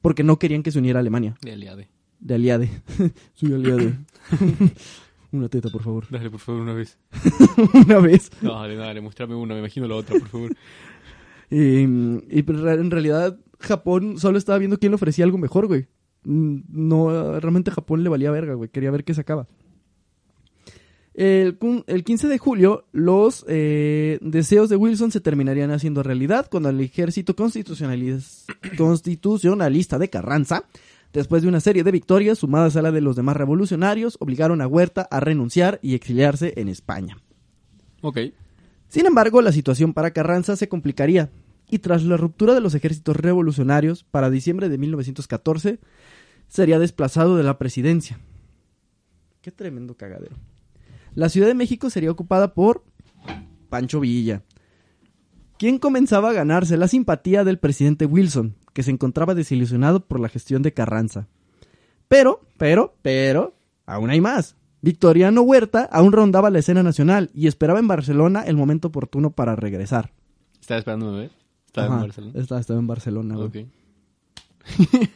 porque 0.00 0.22
no 0.22 0.38
querían 0.38 0.62
que 0.62 0.70
se 0.70 0.78
uniera 0.78 0.98
a 0.98 1.02
Alemania. 1.02 1.36
De 1.42 1.52
aliade. 1.52 1.88
De 2.20 2.34
aliade. 2.34 2.70
Soy 3.34 3.52
aliade. 3.52 3.98
una 5.32 5.48
teta, 5.48 5.68
por 5.68 5.82
favor. 5.82 6.06
Dale, 6.10 6.30
por 6.30 6.40
favor, 6.40 6.62
una 6.62 6.72
vez. 6.74 6.98
una 7.86 7.98
vez. 7.98 8.30
Dale, 8.40 8.76
dale, 8.76 9.00
muéstrame 9.00 9.34
una, 9.34 9.54
me 9.54 9.60
imagino 9.60 9.86
la 9.86 9.96
otra, 9.96 10.18
por 10.18 10.28
favor. 10.28 10.56
Y, 11.48 11.82
y 11.82 12.44
en 12.48 12.90
realidad 12.90 13.38
Japón 13.60 14.18
solo 14.18 14.36
estaba 14.36 14.58
viendo 14.58 14.78
quién 14.78 14.90
le 14.90 14.96
ofrecía 14.96 15.24
algo 15.24 15.38
mejor, 15.38 15.68
güey. 15.68 15.86
Mm, 16.24 16.58
No, 16.68 17.38
realmente 17.38 17.70
Japón 17.70 18.02
le 18.02 18.08
valía 18.08 18.32
verga, 18.32 18.54
güey. 18.54 18.68
Quería 18.68 18.90
ver 18.90 19.04
qué 19.04 19.14
sacaba. 19.14 19.46
El, 21.18 21.56
el 21.86 22.04
15 22.04 22.28
de 22.28 22.36
julio, 22.36 22.84
los 22.92 23.42
eh, 23.48 24.18
deseos 24.20 24.68
de 24.68 24.76
Wilson 24.76 25.10
se 25.10 25.22
terminarían 25.22 25.70
haciendo 25.70 26.02
realidad 26.02 26.46
cuando 26.50 26.68
el 26.68 26.78
ejército 26.78 27.34
constitucionalis- 27.34 28.44
constitucionalista 28.76 29.98
de 29.98 30.10
Carranza, 30.10 30.64
después 31.14 31.40
de 31.40 31.48
una 31.48 31.60
serie 31.60 31.84
de 31.84 31.90
victorias 31.90 32.40
sumadas 32.40 32.76
a 32.76 32.82
la 32.82 32.92
de 32.92 33.00
los 33.00 33.16
demás 33.16 33.34
revolucionarios, 33.34 34.18
obligaron 34.20 34.60
a 34.60 34.66
Huerta 34.66 35.08
a 35.10 35.20
renunciar 35.20 35.78
y 35.80 35.94
exiliarse 35.94 36.52
en 36.56 36.68
España. 36.68 37.16
Ok. 38.02 38.18
Sin 38.88 39.06
embargo, 39.06 39.40
la 39.40 39.52
situación 39.52 39.94
para 39.94 40.10
Carranza 40.10 40.54
se 40.54 40.68
complicaría, 40.68 41.30
y 41.70 41.78
tras 41.78 42.04
la 42.04 42.18
ruptura 42.18 42.52
de 42.52 42.60
los 42.60 42.74
ejércitos 42.74 43.16
revolucionarios, 43.16 44.04
para 44.04 44.28
diciembre 44.28 44.68
de 44.68 44.76
1914, 44.76 45.78
sería 46.46 46.78
desplazado 46.78 47.38
de 47.38 47.42
la 47.42 47.56
presidencia. 47.56 48.20
Qué 49.40 49.50
tremendo 49.50 49.94
cagadero. 49.94 50.36
La 51.16 51.30
Ciudad 51.30 51.46
de 51.46 51.54
México 51.54 51.88
sería 51.88 52.10
ocupada 52.10 52.52
por 52.52 52.84
Pancho 53.70 54.00
Villa, 54.00 54.42
quien 55.58 55.78
comenzaba 55.78 56.28
a 56.28 56.34
ganarse 56.34 56.76
la 56.76 56.88
simpatía 56.88 57.42
del 57.42 57.58
presidente 57.58 58.04
Wilson, 58.04 58.54
que 58.74 58.82
se 58.82 58.90
encontraba 58.90 59.34
desilusionado 59.34 60.04
por 60.04 60.20
la 60.20 60.28
gestión 60.28 60.60
de 60.60 60.74
Carranza. 60.74 61.26
Pero, 62.06 62.42
pero, 62.58 62.96
pero, 63.00 63.56
aún 63.86 64.10
hay 64.10 64.20
más. 64.20 64.56
Victoriano 64.82 65.40
Huerta 65.40 65.88
aún 65.90 66.12
rondaba 66.12 66.50
la 66.50 66.58
escena 66.58 66.82
nacional 66.82 67.30
y 67.32 67.46
esperaba 67.46 67.78
en 67.78 67.88
Barcelona 67.88 68.42
el 68.42 68.56
momento 68.56 68.88
oportuno 68.88 69.30
para 69.30 69.56
regresar. 69.56 70.12
¿Estaba 70.60 70.80
esperando 70.80 71.14
a 71.14 71.16
ver? 71.16 71.30
Estaba 71.64 71.86
Ajá, 71.86 71.96
en 71.96 72.02
Barcelona. 72.02 72.32
Estaba, 72.36 72.60
estaba 72.60 72.78
en 72.78 72.86
Barcelona, 72.86 73.36
güey. 73.36 73.66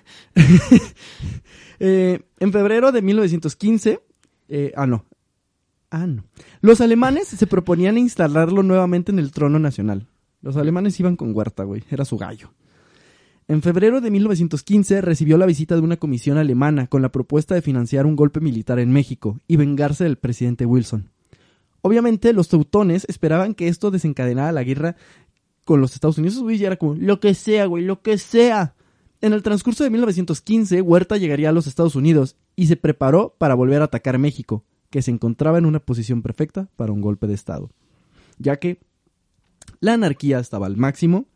Eh, 1.83 2.21
en 2.39 2.53
febrero 2.53 2.93
de 2.93 3.01
1915, 3.01 4.03
eh, 4.49 4.73
ah, 4.77 4.87
no. 4.87 5.07
Ah, 5.90 6.07
no. 6.07 6.24
Los 6.61 6.81
alemanes 6.81 7.29
se 7.29 7.46
proponían 7.46 7.98
instalarlo 7.98 8.62
nuevamente 8.62 9.11
en 9.11 9.18
el 9.18 9.33
trono 9.33 9.59
nacional. 9.59 10.07
Los 10.40 10.57
alemanes 10.57 10.98
iban 11.00 11.16
con 11.16 11.35
Huerta, 11.35 11.64
güey. 11.64 11.83
Era 11.90 12.05
su 12.05 12.16
gallo. 12.16 12.53
En 13.48 13.62
febrero 13.62 14.00
de 14.00 14.12
1915 14.12 15.00
recibió 15.00 15.37
la 15.37 15.46
visita 15.46 15.74
de 15.74 15.81
una 15.81 15.96
comisión 15.96 16.38
alemana 16.38 16.87
con 16.87 17.03
la 17.03 17.11
propuesta 17.11 17.57
de 17.57 17.62
financiar 17.62 18.07
un 18.07 18.14
golpe 18.14 18.38
militar 18.38 18.79
en 18.79 18.92
México 18.92 19.40
y 19.48 19.57
vengarse 19.57 20.05
del 20.05 20.18
presidente 20.18 20.66
Wilson. 20.66 21.11
Obviamente, 21.83 22.33
los 22.33 22.48
teutones 22.48 23.05
esperaban 23.09 23.55
que 23.55 23.66
esto 23.66 23.90
desencadenara 23.90 24.53
la 24.53 24.62
guerra 24.62 24.94
con 25.64 25.81
los 25.81 25.94
Estados 25.94 26.18
Unidos. 26.18 26.38
Güey, 26.38 26.59
ya 26.59 26.68
era 26.68 26.76
como, 26.76 26.94
lo 26.94 27.18
que 27.18 27.35
sea, 27.35 27.66
güey, 27.66 27.85
lo 27.85 28.03
que 28.03 28.18
sea. 28.18 28.74
En 29.20 29.33
el 29.33 29.42
transcurso 29.42 29.83
de 29.83 29.90
1915, 29.90 30.81
Huerta 30.81 31.16
llegaría 31.16 31.48
a 31.48 31.53
los 31.53 31.66
Estados 31.66 31.96
Unidos 31.96 32.37
y 32.55 32.66
se 32.66 32.76
preparó 32.76 33.35
para 33.37 33.55
volver 33.55 33.83
a 33.83 33.87
atacar 33.87 34.18
México, 34.18 34.64
que 34.90 35.03
se 35.03 35.11
encontraba 35.11 35.59
en 35.59 35.66
una 35.66 35.81
posición 35.81 36.22
perfecta 36.22 36.68
para 36.76 36.92
un 36.92 37.00
golpe 37.00 37.26
de 37.26 37.35
Estado, 37.35 37.70
ya 38.38 38.57
que 38.57 38.79
la 39.81 39.94
anarquía 39.94 40.38
estaba 40.40 40.66
al 40.66 40.76
máximo, 40.76 41.26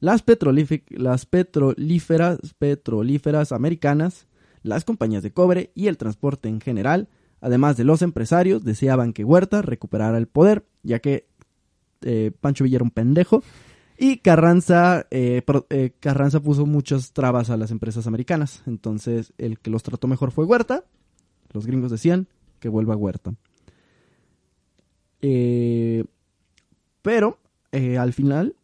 las, 0.00 0.24
petrolífe- 0.24 0.84
las 0.90 1.26
petrolíferas, 1.26 2.38
petrolíferas 2.58 3.52
americanas, 3.52 4.26
las 4.62 4.84
compañías 4.84 5.22
de 5.22 5.32
cobre 5.32 5.72
y 5.74 5.88
el 5.88 5.96
transporte 5.96 6.48
en 6.48 6.60
general, 6.60 7.08
además 7.40 7.76
de 7.76 7.84
los 7.84 8.02
empresarios, 8.02 8.64
deseaban 8.64 9.12
que 9.12 9.24
Huerta 9.24 9.62
recuperara 9.62 10.18
el 10.18 10.28
poder, 10.28 10.64
ya 10.82 11.00
que 11.00 11.26
eh, 12.02 12.30
Pancho 12.40 12.64
Villa 12.64 12.76
era 12.76 12.84
un 12.84 12.90
pendejo 12.90 13.42
y 13.98 14.18
Carranza, 14.18 15.06
eh, 15.10 15.42
eh, 15.70 15.92
Carranza 16.00 16.40
puso 16.40 16.66
muchas 16.66 17.12
trabas 17.12 17.50
a 17.50 17.56
las 17.56 17.70
empresas 17.70 18.06
americanas. 18.06 18.62
Entonces, 18.66 19.32
el 19.38 19.58
que 19.58 19.70
los 19.70 19.82
trató 19.82 20.08
mejor 20.08 20.32
fue 20.32 20.44
Huerta. 20.44 20.84
Los 21.52 21.66
gringos 21.66 21.90
decían 21.90 22.26
que 22.62 22.68
vuelva 22.70 22.96
Huerta. 22.96 23.34
Eh, 25.20 26.04
pero, 27.02 27.38
eh, 27.72 27.98
al 27.98 28.12
final... 28.14 28.54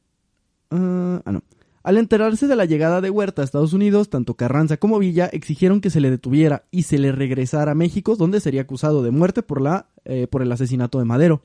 ah, 0.71 1.21
ah, 1.25 1.33
no. 1.33 1.43
Al 1.83 1.97
enterarse 1.97 2.47
de 2.47 2.57
la 2.57 2.67
llegada 2.67 3.01
de 3.01 3.09
Huerta 3.09 3.41
a 3.41 3.45
Estados 3.45 3.73
Unidos, 3.73 4.11
tanto 4.11 4.35
Carranza 4.35 4.77
como 4.77 4.99
Villa 4.99 5.27
exigieron 5.27 5.81
que 5.81 5.91
se 5.91 6.01
le 6.01 6.11
detuviera 6.11 6.65
y 6.71 6.83
se 6.83 6.99
le 6.99 7.13
regresara 7.13 7.73
a 7.73 7.75
México, 7.75 8.15
donde 8.15 8.41
sería 8.41 8.63
acusado 8.63 9.03
de 9.03 9.11
muerte 9.11 9.43
por, 9.43 9.63
la, 9.63 9.89
eh, 10.05 10.27
por 10.27 10.43
el 10.43 10.53
asesinato 10.53 10.99
de 10.99 11.07
Madero. 11.07 11.43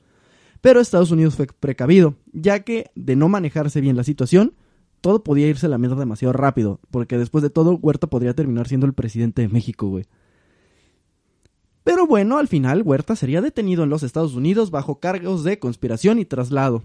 Pero 0.60 0.80
Estados 0.80 1.10
Unidos 1.10 1.36
fue 1.36 1.46
precavido, 1.46 2.16
ya 2.32 2.60
que 2.60 2.90
de 2.94 3.16
no 3.16 3.28
manejarse 3.28 3.80
bien 3.80 3.96
la 3.96 4.04
situación, 4.04 4.52
todo 5.00 5.24
podía 5.24 5.48
irse 5.48 5.66
a 5.66 5.70
la 5.70 5.78
mierda 5.78 5.96
demasiado 5.96 6.32
rápido, 6.32 6.78
porque 6.90 7.16
después 7.16 7.42
de 7.42 7.50
todo, 7.50 7.76
Huerta 7.76 8.08
podría 8.08 8.34
terminar 8.34 8.68
siendo 8.68 8.86
el 8.86 8.92
presidente 8.92 9.42
de 9.42 9.48
México, 9.48 9.88
güey. 9.88 10.04
Pero 11.84 12.06
bueno, 12.06 12.38
al 12.38 12.48
final, 12.48 12.82
Huerta 12.82 13.14
sería 13.14 13.42
detenido 13.42 13.84
en 13.84 13.90
los 13.90 14.02
Estados 14.02 14.34
Unidos 14.34 14.70
bajo 14.70 15.00
cargos 15.00 15.44
de 15.44 15.58
conspiración 15.58 16.18
y 16.18 16.24
traslado 16.24 16.82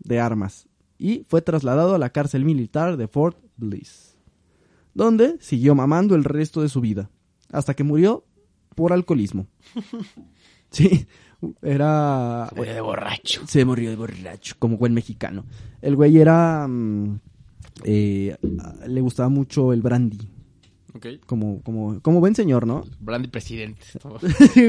de 0.00 0.18
armas, 0.18 0.68
y 0.98 1.24
fue 1.28 1.40
trasladado 1.40 1.94
a 1.94 1.98
la 1.98 2.10
cárcel 2.10 2.44
militar 2.44 2.96
de 2.96 3.06
Fort 3.06 3.38
Bliss, 3.56 4.18
donde 4.92 5.36
siguió 5.40 5.76
mamando 5.76 6.16
el 6.16 6.24
resto 6.24 6.62
de 6.62 6.68
su 6.68 6.80
vida, 6.80 7.10
hasta 7.52 7.74
que 7.74 7.84
murió 7.84 8.24
por 8.74 8.92
alcoholismo. 8.92 9.46
Sí, 10.72 11.04
era... 11.62 12.48
de 12.54 12.80
borracho. 12.80 13.44
Se 13.48 13.64
murió 13.64 13.90
de 13.90 13.96
borracho, 13.96 14.54
como 14.60 14.76
buen 14.76 14.94
mexicano. 14.94 15.44
El 15.82 15.96
güey 15.96 16.16
era... 16.18 16.64
mm, 16.68 17.18
eh, 17.82 18.36
le 18.86 19.00
gustaba 19.00 19.28
mucho 19.30 19.72
el 19.72 19.82
brandy, 19.82 20.28
Ok. 20.94 21.06
como, 21.26 21.62
como, 21.62 22.00
como 22.00 22.20
buen 22.20 22.34
señor, 22.34 22.66
¿no? 22.66 22.84
Brandy 23.00 23.28
presidente. 23.28 23.82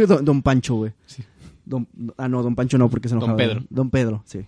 don, 0.07 0.25
don 0.25 0.41
Pancho, 0.41 0.75
güey. 0.75 0.91
Don, 1.65 1.87
ah, 2.17 2.27
no, 2.27 2.43
don 2.43 2.55
Pancho 2.55 2.77
no, 2.77 2.89
porque 2.89 3.07
se 3.07 3.15
Don 3.15 3.23
enojaba. 3.23 3.37
Pedro. 3.37 3.63
Don 3.69 3.89
Pedro, 3.89 4.23
sí. 4.25 4.45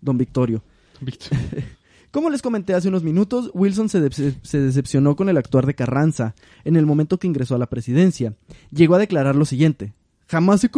Don 0.00 0.18
Victorio. 0.18 0.62
Víctor. 1.00 1.36
Como 2.10 2.30
les 2.30 2.40
comenté 2.40 2.72
hace 2.72 2.88
unos 2.88 3.02
minutos, 3.02 3.50
Wilson 3.52 3.88
se, 3.88 4.10
se 4.10 4.60
decepcionó 4.60 5.16
con 5.16 5.28
el 5.28 5.36
actuar 5.36 5.66
de 5.66 5.74
Carranza 5.74 6.34
en 6.64 6.76
el 6.76 6.86
momento 6.86 7.18
que 7.18 7.26
ingresó 7.26 7.54
a 7.54 7.58
la 7.58 7.66
presidencia. 7.66 8.34
Llegó 8.70 8.94
a 8.94 8.98
declarar 8.98 9.36
lo 9.36 9.44
siguiente. 9.44 9.92
Jamás 10.28 10.64
he, 10.64 10.70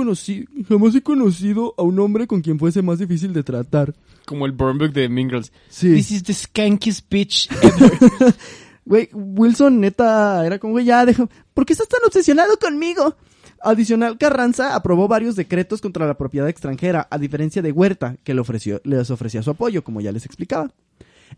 jamás 0.68 0.94
he 0.94 1.02
conocido 1.02 1.74
a 1.78 1.82
un 1.82 1.98
hombre 2.00 2.26
con 2.26 2.42
quien 2.42 2.58
fuese 2.58 2.82
más 2.82 2.98
difícil 2.98 3.32
de 3.32 3.42
tratar. 3.42 3.94
Como 4.26 4.44
el 4.44 4.52
Burnbook 4.52 4.92
de 4.92 5.08
Girls. 5.08 5.52
Sí. 5.70 5.94
This 5.94 6.10
is 6.10 6.22
the 6.22 6.34
skankiest 6.34 7.10
bitch 7.10 7.48
ever. 7.62 8.34
Güey, 8.88 9.10
Wilson 9.12 9.80
neta 9.80 10.46
era 10.46 10.58
como, 10.58 10.72
güey, 10.72 10.86
ya 10.86 11.04
deja. 11.04 11.28
¿Por 11.52 11.66
qué 11.66 11.74
estás 11.74 11.88
tan 11.88 12.00
obsesionado 12.06 12.56
conmigo? 12.58 13.16
Adicional, 13.62 14.16
Carranza 14.16 14.74
aprobó 14.74 15.08
varios 15.08 15.36
decretos 15.36 15.82
contra 15.82 16.06
la 16.06 16.16
propiedad 16.16 16.48
extranjera, 16.48 17.06
a 17.10 17.18
diferencia 17.18 17.60
de 17.60 17.70
Huerta, 17.70 18.16
que 18.24 18.32
le 18.32 18.40
ofreció, 18.40 18.80
les 18.84 19.10
ofrecía 19.10 19.42
su 19.42 19.50
apoyo, 19.50 19.84
como 19.84 20.00
ya 20.00 20.10
les 20.10 20.24
explicaba. 20.24 20.72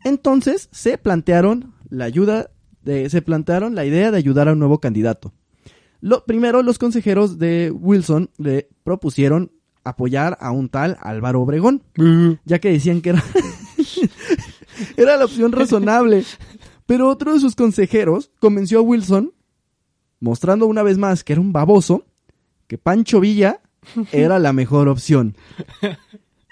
Entonces, 0.05 0.69
se 0.71 0.97
plantearon 0.97 1.75
la 1.89 2.05
ayuda 2.05 2.51
de, 2.83 3.11
se 3.11 3.21
plantearon 3.21 3.75
la 3.75 3.85
idea 3.85 4.13
de 4.13 4.19
ayudar 4.19 4.49
a 4.49 4.53
un 4.53 4.61
nuevo 4.61 4.79
candidato. 4.79 5.33
Lo, 6.01 6.25
primero, 6.27 6.63
los 6.63 6.79
consejeros 6.79 7.41
de 7.41 7.73
Wilson 7.73 8.31
le 8.39 8.69
propusieron 8.85 9.51
apoyar 9.83 10.39
a 10.41 10.53
un 10.53 10.69
tal 10.69 10.99
Álvaro 11.01 11.41
Obregón, 11.41 11.83
ya 12.45 12.61
que 12.61 12.71
decían 12.71 13.01
que 13.01 13.11
era, 13.11 13.25
era 14.97 15.17
la 15.17 15.25
opción 15.25 15.51
razonable. 15.51 16.25
Pero 16.91 17.09
otro 17.09 17.33
de 17.33 17.39
sus 17.39 17.55
consejeros 17.55 18.33
convenció 18.41 18.81
a 18.81 18.83
Wilson, 18.83 19.33
mostrando 20.19 20.67
una 20.67 20.83
vez 20.83 20.99
más 20.99 21.23
que 21.23 21.35
era 21.35 21.41
un 21.41 21.53
baboso, 21.53 22.05
que 22.67 22.79
Pancho 22.79 23.21
Villa 23.21 23.61
era 24.11 24.41
la 24.41 24.53
mejor 24.53 24.89
opción. 24.89 25.37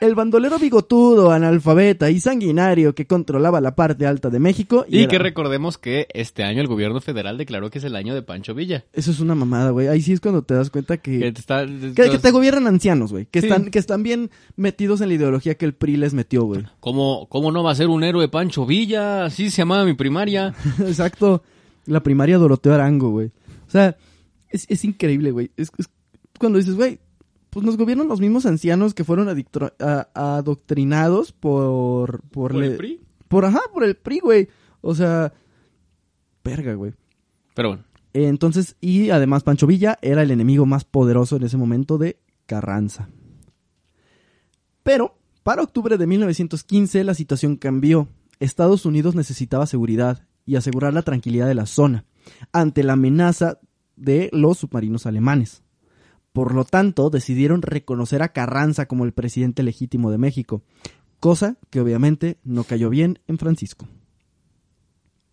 El 0.00 0.14
bandolero 0.14 0.58
bigotudo, 0.60 1.32
analfabeta 1.32 2.08
y 2.10 2.20
sanguinario 2.20 2.94
que 2.94 3.06
controlaba 3.06 3.60
la 3.60 3.74
parte 3.74 4.06
alta 4.06 4.30
de 4.30 4.38
México. 4.38 4.86
Y 4.88 5.00
era- 5.00 5.08
que 5.08 5.18
recordemos 5.18 5.76
que 5.76 6.06
este 6.14 6.44
año 6.44 6.60
el 6.60 6.68
gobierno 6.68 7.00
federal 7.00 7.36
declaró 7.36 7.68
que 7.70 7.78
es 7.78 7.84
el 7.84 7.96
año 7.96 8.14
de 8.14 8.22
Pancho 8.22 8.54
Villa. 8.54 8.84
Eso 8.92 9.10
es 9.10 9.18
una 9.18 9.34
mamada, 9.34 9.70
güey. 9.70 9.88
Ahí 9.88 10.00
sí 10.00 10.12
es 10.12 10.20
cuando 10.20 10.42
te 10.42 10.54
das 10.54 10.70
cuenta 10.70 10.98
Que 10.98 11.18
que... 11.18 11.32
te 11.32 11.40
está- 11.40 11.66
Que, 11.66 12.10
que 12.10 12.18
te 12.18 12.30
gobiernan 12.30 12.68
ancianos, 12.68 13.10
güey. 13.10 13.26
Que, 13.26 13.40
Sí. 13.40 13.48
están, 13.48 13.70
que 13.70 13.78
están 13.80 14.02
bien 14.04 14.30
metidos 14.56 15.00
en 15.00 15.08
la 15.08 15.14
ideología 15.14 15.56
que 15.56 15.64
el 15.64 15.74
PRI 15.74 15.96
les 15.96 16.14
metió, 16.14 16.44
güey. 16.44 16.62
¿Cómo, 16.78 17.26
¿Cómo 17.28 17.50
no 17.50 17.64
va 17.64 17.72
a 17.72 17.74
ser 17.74 17.88
un 17.88 18.04
héroe 18.04 18.28
Pancho 18.28 18.66
Villa? 18.66 19.24
Así 19.24 19.50
se 19.50 19.58
llamaba 19.62 19.84
mi 19.84 19.94
primaria. 19.94 20.54
Exacto. 20.78 21.42
La 21.86 22.02
primaria 22.04 22.38
Doroteo 22.38 22.72
Arango, 22.74 23.10
güey. 23.10 23.32
O 23.66 23.70
sea, 23.70 23.96
es, 24.50 24.64
es 24.68 24.84
increíble, 24.84 25.32
güey. 25.32 25.50
Es, 25.56 25.70
es 25.76 25.88
cuando 26.38 26.58
dices, 26.58 26.76
güey, 26.76 27.00
pues 27.50 27.64
nos 27.64 27.76
gobiernan 27.76 28.08
los 28.08 28.20
mismos 28.20 28.46
ancianos 28.46 28.94
que 28.94 29.04
fueron 29.04 29.28
adictro- 29.28 29.72
a- 29.80 30.08
adoctrinados 30.36 31.32
por... 31.32 32.20
Por, 32.28 32.52
¿Por 32.52 32.54
le- 32.54 32.66
el 32.68 32.76
PRI? 32.76 33.00
Por, 33.28 33.44
ajá, 33.44 33.60
por 33.72 33.84
el 33.84 33.96
PRI, 33.96 34.20
güey. 34.20 34.48
O 34.80 34.94
sea, 34.94 35.32
verga, 36.44 36.74
güey. 36.74 36.92
Pero 37.54 37.68
bueno. 37.70 37.84
Entonces, 38.14 38.76
y 38.80 39.10
además 39.10 39.42
Pancho 39.44 39.66
Villa 39.66 39.98
era 40.02 40.22
el 40.22 40.30
enemigo 40.30 40.66
más 40.66 40.84
poderoso 40.84 41.36
en 41.36 41.42
ese 41.44 41.56
momento 41.56 41.98
de 41.98 42.18
Carranza. 42.46 43.08
Pero, 44.82 45.18
para 45.42 45.62
octubre 45.62 45.98
de 45.98 46.06
1915 46.06 47.04
la 47.04 47.14
situación 47.14 47.56
cambió. 47.56 48.08
Estados 48.40 48.86
Unidos 48.86 49.14
necesitaba 49.14 49.66
seguridad 49.66 50.26
y 50.46 50.56
asegurar 50.56 50.94
la 50.94 51.02
tranquilidad 51.02 51.46
de 51.48 51.54
la 51.54 51.66
zona 51.66 52.04
ante 52.52 52.82
la 52.84 52.92
amenaza 52.94 53.58
de 53.96 54.30
los 54.32 54.58
submarinos 54.58 55.06
alemanes. 55.06 55.62
Por 56.38 56.54
lo 56.54 56.64
tanto, 56.64 57.10
decidieron 57.10 57.62
reconocer 57.62 58.22
a 58.22 58.28
Carranza 58.28 58.86
como 58.86 59.04
el 59.04 59.10
presidente 59.10 59.64
legítimo 59.64 60.12
de 60.12 60.18
México, 60.18 60.62
cosa 61.18 61.56
que 61.68 61.80
obviamente 61.80 62.38
no 62.44 62.62
cayó 62.62 62.90
bien 62.90 63.18
en 63.26 63.38
Francisco. 63.38 63.88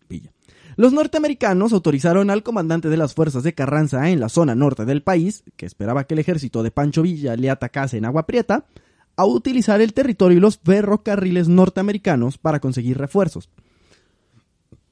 Villa. 0.08 0.32
Los 0.74 0.92
norteamericanos 0.92 1.72
autorizaron 1.72 2.28
al 2.28 2.42
comandante 2.42 2.88
de 2.88 2.96
las 2.96 3.14
fuerzas 3.14 3.44
de 3.44 3.54
Carranza 3.54 4.10
en 4.10 4.18
la 4.18 4.28
zona 4.28 4.56
norte 4.56 4.84
del 4.84 5.04
país, 5.04 5.44
que 5.56 5.64
esperaba 5.64 6.08
que 6.08 6.14
el 6.14 6.18
ejército 6.18 6.64
de 6.64 6.72
Pancho 6.72 7.02
Villa 7.02 7.36
le 7.36 7.50
atacase 7.50 7.98
en 7.98 8.04
Agua 8.04 8.26
Prieta, 8.26 8.66
a 9.14 9.26
utilizar 9.26 9.80
el 9.80 9.92
territorio 9.92 10.38
y 10.38 10.40
los 10.40 10.58
ferrocarriles 10.58 11.46
norteamericanos 11.46 12.36
para 12.36 12.58
conseguir 12.58 12.98
refuerzos, 12.98 13.48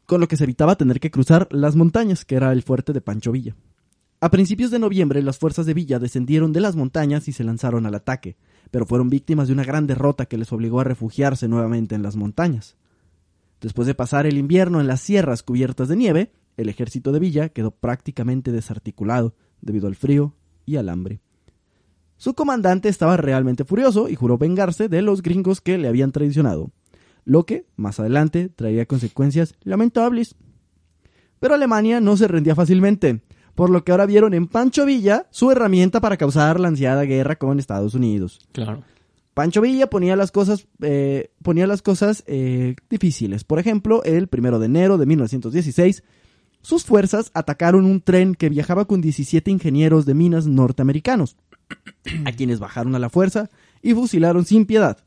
con 0.07 0.21
lo 0.21 0.29
que 0.29 0.37
se 0.37 0.45
evitaba 0.45 0.77
tener 0.77 1.01
que 1.01 1.11
cruzar 1.11 1.49
las 1.51 1.75
montañas, 1.75 2.25
que 2.25 2.37
era 2.37 2.53
el 2.53 2.63
fuerte 2.63 2.93
de 2.93 3.01
Pancho 3.01 3.33
Villa. 3.33 3.57
A 4.25 4.31
principios 4.31 4.71
de 4.71 4.79
noviembre, 4.79 5.23
las 5.23 5.37
fuerzas 5.37 5.67
de 5.67 5.75
Villa 5.75 5.99
descendieron 5.99 6.55
de 6.55 6.63
las 6.63 6.77
montañas 6.77 7.29
y 7.29 7.33
se 7.33 7.45
lanzaron 7.45 7.85
al 7.85 7.95
ataque, 7.95 8.39
pero 8.71 8.87
fueron 8.87 9.11
víctimas 9.11 9.49
de 9.49 9.53
una 9.53 9.65
gran 9.65 9.87
derrota 9.87 10.25
que 10.25 10.39
les 10.39 10.51
obligó 10.51 10.81
a 10.81 10.85
refugiarse 10.85 11.47
nuevamente 11.47 11.95
en 11.95 12.03
las 12.03 12.17
montañas. 12.17 12.75
Después 13.61 13.87
de 13.87 13.95
pasar 13.95 14.25
el 14.25 14.39
invierno 14.39 14.81
en 14.81 14.87
las 14.87 15.03
sierras 15.03 15.43
cubiertas 15.43 15.89
de 15.89 15.97
nieve, 15.97 16.33
el 16.57 16.71
ejército 16.71 17.13
de 17.13 17.19
Villa 17.19 17.51
quedó 17.51 17.73
prácticamente 17.73 18.51
desarticulado 18.51 19.35
debido 19.61 19.89
al 19.89 19.95
frío 19.95 20.35
y 20.65 20.77
al 20.77 20.89
hambre. 20.89 21.21
Su 22.17 22.33
comandante 22.33 22.89
estaba 22.89 23.19
realmente 23.19 23.67
furioso 23.67 24.09
y 24.09 24.15
juró 24.15 24.39
vengarse 24.39 24.89
de 24.89 25.03
los 25.03 25.21
gringos 25.21 25.61
que 25.61 25.77
le 25.77 25.87
habían 25.87 26.13
traicionado, 26.13 26.71
lo 27.27 27.45
que, 27.45 27.67
más 27.77 28.01
adelante, 28.01 28.49
traería 28.49 28.87
consecuencias 28.87 29.55
lamentables. 29.65 30.35
Pero 31.41 31.53
Alemania 31.53 32.01
no 32.01 32.17
se 32.17 32.27
rendía 32.27 32.55
fácilmente, 32.55 33.21
por 33.55 33.71
lo 33.71 33.85
que 33.85 33.93
ahora 33.93 34.07
vieron 34.07 34.35
en 34.35 34.47
Pancho 34.47 34.85
Villa 34.85 35.27
su 35.31 35.51
herramienta 35.51 36.01
para 36.01 36.17
causar 36.17 36.59
la 36.61 36.69
ansiada 36.69 37.03
guerra 37.05 37.37
con 37.37 37.59
Estados 37.59 37.95
Unidos. 37.95 38.41
Claro. 38.53 38.83
Pancho 39.35 39.61
Villa 39.61 39.91
ponía 39.91 40.15
las 40.17 40.31
cosas, 40.31 40.67
eh, 40.81 41.31
ponía 41.43 41.67
las 41.67 41.83
cosas 41.83 42.23
eh, 42.27 42.77
difíciles. 42.89 43.45
Por 43.45 43.59
ejemplo, 43.59 44.03
el 44.05 44.29
primero 44.29 44.59
de 44.59 44.67
enero 44.67 44.97
de 44.97 45.07
1916, 45.07 46.05
sus 46.63 46.85
fuerzas 46.85 47.31
atacaron 47.35 47.85
un 47.85 48.01
tren 48.01 48.35
que 48.37 48.49
viajaba 48.49 48.87
con 48.87 49.01
17 49.01 49.51
ingenieros 49.51 50.07
de 50.07 50.15
minas 50.15 50.47
norteamericanos, 50.47 51.37
a 52.25 52.33
quienes 52.33 52.61
bajaron 52.61 52.95
a 52.95 53.01
la 53.01 53.11
fuerza 53.11 53.51
y 53.83 53.93
fusilaron 53.93 54.45
sin 54.45 54.67
piedad. 54.67 54.99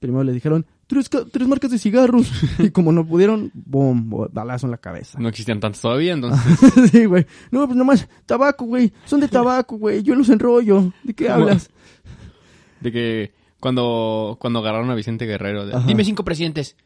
Primero 0.00 0.24
le 0.24 0.32
dijeron 0.32 0.66
tres, 0.86 1.08
tres 1.08 1.48
marcas 1.48 1.70
de 1.70 1.78
cigarros 1.78 2.30
y 2.58 2.70
como 2.70 2.92
no 2.92 3.06
pudieron, 3.06 3.50
bom, 3.54 4.08
bo- 4.10 4.28
balazo 4.32 4.66
en 4.66 4.70
la 4.72 4.78
cabeza. 4.78 5.18
No 5.18 5.28
existían 5.28 5.60
tantos 5.60 5.80
todavía, 5.80 6.12
entonces. 6.12 6.40
sí, 6.90 7.04
güey. 7.06 7.26
No, 7.50 7.66
pues 7.66 7.76
nomás 7.76 8.08
tabaco, 8.26 8.64
güey. 8.64 8.92
Son 9.04 9.20
de 9.20 9.28
tabaco, 9.28 9.76
güey. 9.76 10.02
Yo 10.02 10.14
los 10.14 10.28
enrollo. 10.28 10.92
¿De 11.02 11.14
qué 11.14 11.28
hablas? 11.30 11.70
De 12.80 12.92
que 12.92 13.32
cuando, 13.60 14.36
cuando 14.40 14.58
agarraron 14.58 14.90
a 14.90 14.94
Vicente 14.94 15.24
Guerrero. 15.24 15.64
de. 15.66 15.80
Dime 15.86 16.04
cinco 16.04 16.22
presidentes. 16.24 16.76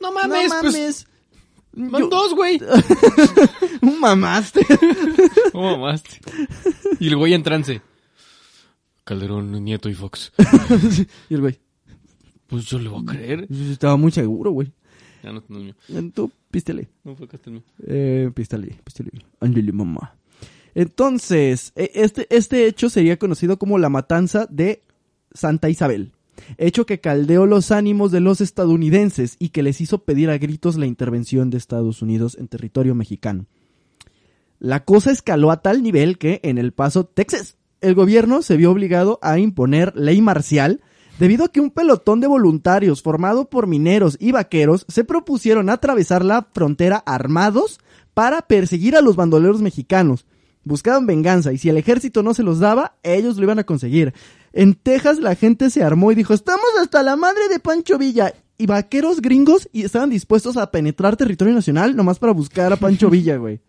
no 0.00 0.12
mames, 0.12 0.48
no 0.52 0.60
pues. 0.60 0.74
mames. 0.74 1.06
Yo- 2.00 2.08
dos, 2.08 2.34
güey. 2.34 2.60
Mamaste. 4.00 4.64
¿Cómo 5.52 5.76
mamaste? 5.76 6.20
Y 7.00 7.08
el 7.08 7.16
güey 7.16 7.34
en 7.34 7.42
trance. 7.42 7.82
Calderón, 9.04 9.50
Nieto 9.64 9.88
y 9.88 9.94
Fox. 9.94 10.32
y 11.28 11.34
el 11.34 11.40
güey, 11.40 11.58
Pues 12.50 12.66
yo 12.66 12.78
le 12.78 12.88
voy 12.88 13.02
a 13.02 13.12
creer. 13.12 13.46
estaba 13.50 13.96
muy 13.96 14.10
seguro, 14.12 14.50
güey. 14.50 14.70
Ya 15.22 15.32
no, 15.32 15.42
no 15.48 15.58
es 15.58 15.64
mío. 15.64 16.10
Tú, 16.14 16.30
pístele. 16.50 16.88
No 17.04 17.14
fue 17.14 17.26
acá 17.26 17.38
el 17.46 17.52
mío. 17.52 17.62
Eh, 17.86 18.30
pístele, 18.34 18.76
pístele. 18.84 19.10
Ándale, 19.40 19.72
mamá. 19.72 20.16
Entonces, 20.74 21.72
e- 21.76 21.90
este, 21.94 22.26
este 22.34 22.66
hecho 22.66 22.88
sería 22.90 23.18
conocido 23.18 23.58
como 23.58 23.78
la 23.78 23.88
matanza 23.88 24.46
de 24.50 24.82
Santa 25.32 25.68
Isabel. 25.68 26.12
Hecho 26.56 26.86
que 26.86 27.00
caldeó 27.00 27.44
los 27.46 27.70
ánimos 27.70 28.10
de 28.12 28.20
los 28.20 28.40
estadounidenses 28.40 29.36
y 29.38 29.50
que 29.50 29.62
les 29.62 29.80
hizo 29.80 30.04
pedir 30.04 30.30
a 30.30 30.38
gritos 30.38 30.76
la 30.76 30.86
intervención 30.86 31.50
de 31.50 31.58
Estados 31.58 32.00
Unidos 32.02 32.36
en 32.40 32.48
territorio 32.48 32.94
mexicano. 32.94 33.46
La 34.58 34.84
cosa 34.84 35.10
escaló 35.10 35.50
a 35.50 35.60
tal 35.62 35.82
nivel 35.82 36.18
que 36.18 36.40
en 36.42 36.58
El 36.58 36.72
Paso, 36.72 37.04
Texas, 37.04 37.56
el 37.80 37.94
gobierno 37.94 38.42
se 38.42 38.56
vio 38.56 38.70
obligado 38.70 39.18
a 39.22 39.38
imponer 39.38 39.94
ley 39.96 40.20
marcial 40.22 40.80
debido 41.20 41.44
a 41.44 41.48
que 41.48 41.60
un 41.60 41.70
pelotón 41.70 42.20
de 42.20 42.26
voluntarios 42.26 43.02
formado 43.02 43.50
por 43.50 43.66
mineros 43.66 44.16
y 44.18 44.32
vaqueros 44.32 44.86
se 44.88 45.04
propusieron 45.04 45.68
atravesar 45.68 46.24
la 46.24 46.48
frontera 46.54 46.96
armados 47.04 47.78
para 48.14 48.40
perseguir 48.40 48.96
a 48.96 49.02
los 49.02 49.16
bandoleros 49.16 49.60
mexicanos. 49.60 50.24
Buscaban 50.64 51.06
venganza 51.06 51.52
y 51.52 51.58
si 51.58 51.68
el 51.68 51.76
ejército 51.76 52.22
no 52.22 52.32
se 52.32 52.42
los 52.42 52.58
daba, 52.58 52.96
ellos 53.02 53.36
lo 53.36 53.42
iban 53.42 53.58
a 53.58 53.64
conseguir. 53.64 54.14
En 54.54 54.72
Texas 54.72 55.18
la 55.18 55.34
gente 55.34 55.68
se 55.68 55.84
armó 55.84 56.10
y 56.10 56.14
dijo, 56.14 56.32
estamos 56.32 56.64
hasta 56.80 57.02
la 57.02 57.16
madre 57.16 57.48
de 57.50 57.60
Pancho 57.60 57.98
Villa. 57.98 58.32
Y 58.56 58.64
vaqueros 58.64 59.20
gringos 59.20 59.68
y 59.72 59.82
estaban 59.82 60.08
dispuestos 60.08 60.56
a 60.56 60.70
penetrar 60.70 61.16
territorio 61.18 61.52
nacional 61.52 61.96
nomás 61.96 62.18
para 62.18 62.32
buscar 62.32 62.72
a 62.72 62.76
Pancho 62.76 63.10
Villa, 63.10 63.36
güey. 63.36 63.60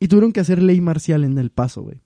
Y 0.00 0.08
tuvieron 0.08 0.32
que 0.32 0.40
hacer 0.40 0.62
ley 0.62 0.80
marcial 0.80 1.24
en 1.24 1.36
El 1.36 1.50
Paso, 1.50 1.82
güey. 1.82 2.00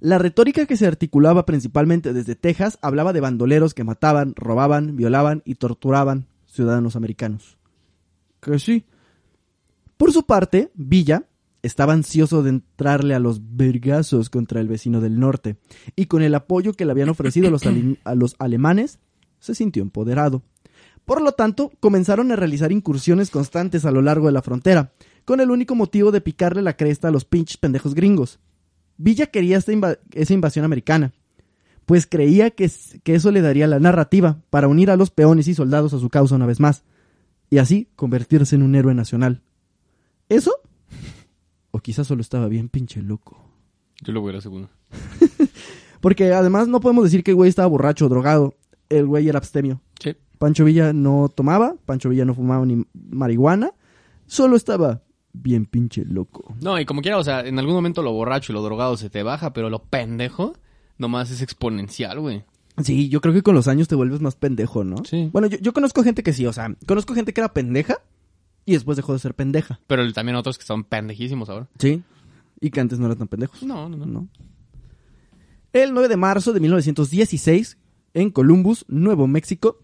La 0.00 0.18
retórica 0.18 0.66
que 0.66 0.76
se 0.76 0.86
articulaba 0.86 1.44
principalmente 1.46 2.12
desde 2.12 2.36
Texas 2.36 2.78
hablaba 2.82 3.12
de 3.12 3.20
bandoleros 3.20 3.74
que 3.74 3.84
mataban, 3.84 4.34
robaban, 4.36 4.96
violaban 4.96 5.42
y 5.44 5.56
torturaban 5.56 6.26
ciudadanos 6.46 6.96
americanos. 6.96 7.58
Que 8.40 8.58
sí. 8.58 8.84
Por 9.96 10.12
su 10.12 10.24
parte, 10.24 10.70
Villa 10.74 11.24
estaba 11.62 11.92
ansioso 11.92 12.42
de 12.42 12.50
entrarle 12.50 13.14
a 13.14 13.18
los 13.18 13.56
vergazos 13.56 14.30
contra 14.30 14.60
el 14.60 14.68
vecino 14.68 15.00
del 15.00 15.18
norte, 15.18 15.56
y 15.96 16.06
con 16.06 16.22
el 16.22 16.34
apoyo 16.34 16.72
que 16.72 16.84
le 16.84 16.92
habían 16.92 17.08
ofrecido 17.08 17.50
los 17.50 17.62
los 18.14 18.36
alemanes, 18.38 19.00
se 19.40 19.54
sintió 19.54 19.82
empoderado. 19.82 20.42
Por 21.04 21.22
lo 21.22 21.32
tanto, 21.32 21.72
comenzaron 21.80 22.30
a 22.30 22.36
realizar 22.36 22.70
incursiones 22.70 23.30
constantes 23.30 23.84
a 23.84 23.90
lo 23.90 24.02
largo 24.02 24.26
de 24.26 24.32
la 24.32 24.42
frontera, 24.42 24.92
con 25.24 25.40
el 25.40 25.50
único 25.50 25.74
motivo 25.74 26.12
de 26.12 26.20
picarle 26.20 26.62
la 26.62 26.76
cresta 26.76 27.08
a 27.08 27.10
los 27.10 27.24
pinches 27.24 27.56
pendejos 27.56 27.94
gringos. 27.94 28.38
Villa 28.98 29.26
quería 29.26 29.56
esta 29.56 29.72
esa 30.12 30.34
invasión 30.34 30.64
americana, 30.64 31.12
pues 31.86 32.06
creía 32.06 32.50
que, 32.50 32.70
que 33.02 33.14
eso 33.14 33.30
le 33.30 33.40
daría 33.40 33.66
la 33.66 33.80
narrativa 33.80 34.42
para 34.50 34.68
unir 34.68 34.90
a 34.90 34.96
los 34.96 35.10
peones 35.10 35.48
y 35.48 35.54
soldados 35.54 35.94
a 35.94 35.98
su 35.98 36.10
causa 36.10 36.34
una 36.34 36.46
vez 36.46 36.60
más, 36.60 36.84
y 37.48 37.58
así 37.58 37.88
convertirse 37.96 38.56
en 38.56 38.62
un 38.62 38.74
héroe 38.74 38.94
nacional. 38.94 39.42
¿Eso? 40.28 40.52
O 41.70 41.78
quizás 41.78 42.06
solo 42.06 42.20
estaba 42.20 42.48
bien 42.48 42.68
pinche 42.68 43.00
loco. 43.00 43.42
Yo 44.02 44.12
lo 44.12 44.20
voy 44.20 44.30
a 44.30 44.36
la 44.36 44.40
segunda. 44.42 44.68
Porque 46.00 46.32
además 46.32 46.68
no 46.68 46.80
podemos 46.80 47.04
decir 47.04 47.24
que 47.24 47.30
el 47.30 47.36
güey 47.36 47.48
estaba 47.48 47.68
borracho 47.68 48.06
o 48.06 48.08
drogado. 48.08 48.54
El 48.88 49.06
güey 49.06 49.28
era 49.28 49.38
abstemio. 49.38 49.80
Sí. 50.00 50.14
Pancho 50.38 50.64
Villa 50.64 50.92
no 50.92 51.28
tomaba, 51.28 51.76
Pancho 51.84 52.08
Villa 52.08 52.24
no 52.24 52.34
fumaba 52.34 52.64
ni 52.64 52.84
marihuana, 52.94 53.72
solo 54.26 54.56
estaba 54.56 55.02
bien 55.32 55.66
pinche 55.66 56.04
loco. 56.04 56.54
No, 56.60 56.78
y 56.78 56.84
como 56.84 57.02
quiera, 57.02 57.18
o 57.18 57.24
sea, 57.24 57.40
en 57.40 57.58
algún 57.58 57.74
momento 57.74 58.02
lo 58.02 58.12
borracho 58.12 58.52
y 58.52 58.54
lo 58.54 58.62
drogado 58.62 58.96
se 58.96 59.10
te 59.10 59.22
baja, 59.22 59.52
pero 59.52 59.70
lo 59.70 59.82
pendejo 59.82 60.54
nomás 60.98 61.30
es 61.30 61.42
exponencial, 61.42 62.20
güey. 62.20 62.44
Sí, 62.82 63.08
yo 63.08 63.20
creo 63.20 63.34
que 63.34 63.42
con 63.42 63.54
los 63.54 63.68
años 63.68 63.88
te 63.88 63.94
vuelves 63.94 64.20
más 64.20 64.36
pendejo, 64.36 64.84
¿no? 64.84 65.04
Sí. 65.04 65.30
Bueno, 65.32 65.48
yo, 65.48 65.58
yo 65.58 65.72
conozco 65.72 66.02
gente 66.02 66.22
que 66.22 66.32
sí, 66.32 66.46
o 66.46 66.52
sea, 66.52 66.74
conozco 66.86 67.14
gente 67.14 67.32
que 67.32 67.40
era 67.40 67.52
pendeja 67.52 67.98
Y 68.64 68.72
después 68.72 68.96
dejó 68.96 69.12
de 69.12 69.18
ser 69.18 69.34
pendeja. 69.34 69.80
Pero 69.86 70.12
también 70.12 70.36
otros 70.36 70.58
que 70.58 70.64
son 70.64 70.84
pendejísimos 70.84 71.48
ahora. 71.48 71.68
Sí. 71.78 72.02
Y 72.60 72.70
que 72.70 72.80
antes 72.80 72.98
no 72.98 73.06
eran 73.06 73.18
tan 73.18 73.28
pendejos. 73.28 73.62
No, 73.62 73.88
no, 73.88 73.96
no. 73.96 74.06
¿no? 74.06 74.28
El 75.72 75.92
9 75.92 76.08
de 76.08 76.16
marzo 76.16 76.52
de 76.52 76.60
1916, 76.60 77.78
en 78.14 78.30
Columbus, 78.30 78.84
Nuevo 78.88 79.26
México, 79.26 79.78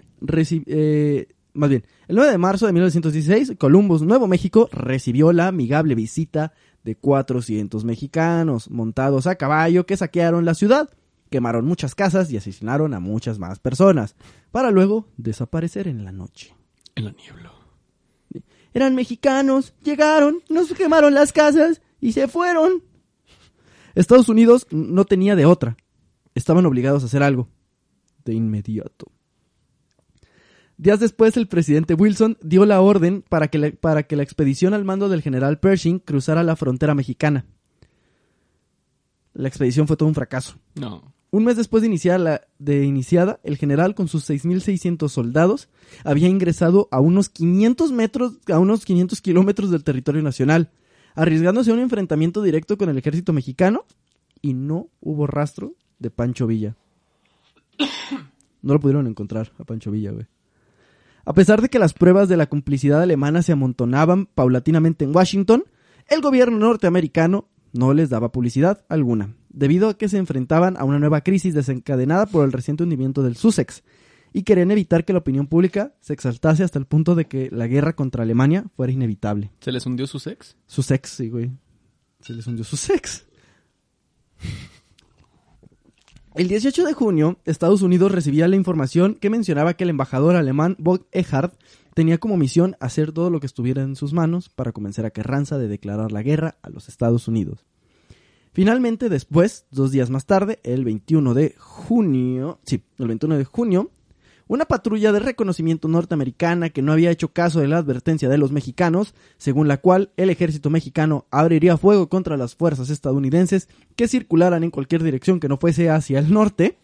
eh, 0.67 1.29
más 1.55 1.71
bien, 1.71 1.85
el 2.09 2.17
9 2.17 2.33
de 2.33 2.39
marzo 2.39 2.67
de 2.67 2.73
1916, 2.73 3.55
Columbus, 3.59 4.03
Nuevo 4.03 4.27
México, 4.27 4.69
recibió 4.73 5.33
la 5.33 5.49
amigable 5.49 5.95
visita 5.95 6.53
de 6.83 6.97
400 6.97 7.85
mexicanos 7.85 8.71
montados 8.71 9.27
a 9.27 9.37
caballo 9.37 9.87
que 9.87 9.97
saquearon 9.97 10.45
la 10.45 10.55
ciudad, 10.55 10.91
quemaron 11.31 11.65
muchas 11.65 11.95
casas 11.95 12.31
y 12.31 12.37
asesinaron 12.37 12.93
a 12.93 13.01
muchas 13.01 13.39
más 13.39 13.61
personas, 13.61 14.17
para 14.51 14.71
luego 14.71 15.09
desaparecer 15.17 15.89
en 15.89 16.05
la 16.05 16.13
noche. 16.13 16.55
En 16.97 17.05
la 17.05 17.13
niebla. 17.13 17.53
Eran 18.73 18.97
mexicanos, 18.97 19.73
llegaron, 19.83 20.43
nos 20.49 20.73
quemaron 20.73 21.15
las 21.15 21.33
casas 21.33 21.81
y 22.01 22.13
se 22.13 22.27
fueron. 22.27 22.83
Estados 23.95 24.29
Unidos 24.29 24.67
no 24.71 25.05
tenía 25.05 25.37
de 25.37 25.47
otra. 25.47 25.77
Estaban 26.35 26.67
obligados 26.67 27.05
a 27.05 27.07
hacer 27.07 27.23
algo. 27.23 27.49
De 28.25 28.35
inmediato. 28.35 29.14
Días 30.77 30.99
después, 30.99 31.37
el 31.37 31.47
presidente 31.47 31.95
Wilson 31.95 32.37
dio 32.43 32.65
la 32.67 32.81
orden 32.81 33.23
para 33.29 33.49
que 33.49 33.59
la, 33.59 33.71
para 33.71 34.05
que 34.05 34.17
la 34.17 34.25
expedición 34.25 34.75
al 34.75 34.85
mando 34.85 35.09
del 35.09 35.23
general 35.23 35.61
Pershing 35.61 36.01
cruzara 36.01 36.43
la 36.43 36.57
frontera 36.57 36.95
mexicana. 36.95 37.47
La 39.35 39.49
expedición 39.49 39.87
fue 39.87 39.97
todo 39.97 40.09
un 40.09 40.15
fracaso. 40.15 40.57
No. 40.75 41.15
Un 41.31 41.45
mes 41.45 41.57
después 41.57 41.83
de, 41.83 41.89
iniciar 41.89 42.21
la, 42.21 42.43
de 42.59 42.85
iniciada, 42.85 43.41
el 43.43 43.57
general 43.57 43.95
con 43.97 44.07
sus 44.07 44.29
6.600 44.29 45.09
soldados 45.09 45.69
había 46.05 46.29
ingresado 46.29 46.89
a 46.93 47.01
unos 47.01 47.29
500 47.29 47.91
metros, 47.91 48.39
a 48.53 48.59
unos 48.59 48.85
500 48.85 49.21
kilómetros 49.21 49.71
del 49.71 49.83
territorio 49.83 50.23
nacional, 50.23 50.71
arriesgándose 51.17 51.71
a 51.71 51.75
un 51.75 51.81
enfrentamiento 51.81 52.43
directo 52.43 52.79
con 52.79 52.89
el 52.89 52.99
ejército 52.99 53.33
mexicano 53.33 53.85
y 54.43 54.55
no 54.55 54.89
hubo 55.01 55.27
rastro 55.27 55.75
de 55.99 56.11
Pancho 56.11 56.47
Villa. 56.47 56.77
No 58.63 58.73
lo 58.73 58.81
pudieron 58.81 59.07
encontrar 59.07 59.53
a 59.59 59.65
Pancho 59.65 59.91
Villa, 59.91 60.11
güey. 60.13 60.27
A 61.27 61.33
pesar 61.33 61.63
de 61.63 61.69
que 61.69 61.79
las 61.79 61.95
pruebas 61.95 62.29
de 62.29 62.37
la 62.37 62.47
complicidad 62.47 63.01
alemana 63.01 63.43
se 63.43 63.53
amontonaban 63.53 64.27
paulatinamente 64.27 65.05
en 65.05 65.17
Washington, 65.17 65.65
el 66.09 66.21
gobierno 66.21 66.59
norteamericano 66.59 67.49
no 67.73 67.95
les 67.95 68.11
daba 68.11 68.31
publicidad 68.31 68.85
alguna, 68.89 69.35
debido 69.49 69.89
a 69.89 69.97
que 69.97 70.09
se 70.09 70.19
enfrentaban 70.19 70.77
a 70.77 70.85
una 70.85 70.99
nueva 70.99 71.23
crisis 71.23 71.55
desencadenada 71.55 72.27
por 72.27 72.45
el 72.45 72.53
reciente 72.53 72.83
hundimiento 72.83 73.23
del 73.23 73.37
Sussex, 73.37 73.83
y 74.35 74.43
querían 74.43 74.71
evitar 74.71 75.05
que 75.05 75.13
la 75.13 75.21
opinión 75.21 75.47
pública 75.47 75.95
se 76.01 76.13
exaltase 76.13 76.65
hasta 76.65 76.79
el 76.79 76.87
punto 76.87 77.15
de 77.15 77.27
que 77.27 77.49
la 77.53 77.69
guerra 77.69 77.95
contra 77.95 78.25
Alemania 78.25 78.67
fuera 78.77 78.93
inevitable. 78.93 79.51
¿Se 79.61 79.73
les 79.73 79.87
hundió 79.87 80.07
su 80.07 80.19
sex? 80.19 80.57
Sussex, 80.67 81.09
sí, 81.09 81.29
güey. 81.31 81.53
Se 82.21 82.33
les 82.33 82.47
hundió 82.47 82.65
Sussex. 82.65 83.27
El 86.35 86.49
18 86.49 86.85
de 86.85 86.95
junio, 86.95 87.39
Estados 87.45 87.83
Unidos 87.83 88.11
recibía 88.11 88.49
la 88.49 88.57
información 88.57 89.15
que 89.15 89.31
mencionaba 89.31 89.75
que 89.75 89.85
el 89.85 89.91
embajador 89.91 90.35
alemán 90.35 90.75
Bob 90.81 91.07
Ehard 91.13 91.53
tenía 91.95 92.19
como 92.19 92.37
misión 92.37 92.75
hacer 92.81 93.13
todo 93.13 93.31
lo 93.31 93.39
que 93.39 93.47
estuviera 93.47 93.83
en 93.83 93.95
sus 93.95 94.13
manos 94.13 94.49
para 94.49 94.73
convencer 94.73 95.07
a 95.07 95.13
Carranza 95.13 95.59
de 95.59 95.69
declarar 95.69 96.11
la 96.11 96.23
guerra 96.23 96.57
a 96.63 96.71
los 96.71 96.89
Estados 96.89 97.29
Unidos. 97.29 97.65
Finalmente, 98.53 99.09
después, 99.09 99.67
dos 99.71 99.93
días 99.93 100.11
más 100.11 100.27
tarde, 100.27 100.59
el 100.65 100.85
21 100.85 101.35
de 101.35 101.55
junio, 101.57 102.59
sí, 102.65 102.83
el 102.99 103.07
21 103.07 103.39
de 103.39 103.45
junio, 103.45 103.91
una 104.47 104.65
patrulla 104.65 105.13
de 105.13 105.21
reconocimiento 105.21 105.89
norteamericana 105.89 106.71
que 106.71 106.83
no 106.83 106.93
había 106.93 107.11
hecho 107.11 107.33
caso 107.33 107.61
de 107.61 107.69
la 107.69 107.79
advertencia 107.79 108.29
de 108.29 108.39
los 108.39 108.53
mexicanos, 108.53 109.15
según 109.39 109.69
la 109.69 109.79
cual 109.79 110.11
el 110.17 110.31
ejército 110.31 110.71
mexicano 110.71 111.27
abriría 111.31 111.77
fuego 111.77 112.09
contra 112.09 112.37
las 112.37 112.55
fuerzas 112.55 112.91
estadounidenses 112.91 113.69
que 113.97 114.09
circularan 114.09 114.65
en 114.65 114.71
cualquier 114.71 115.03
dirección 115.03 115.41
que 115.41 115.49
no 115.49 115.57
fuese 115.57 115.91
hacia 115.91 116.19
el 116.19 116.33
norte, 116.33 116.79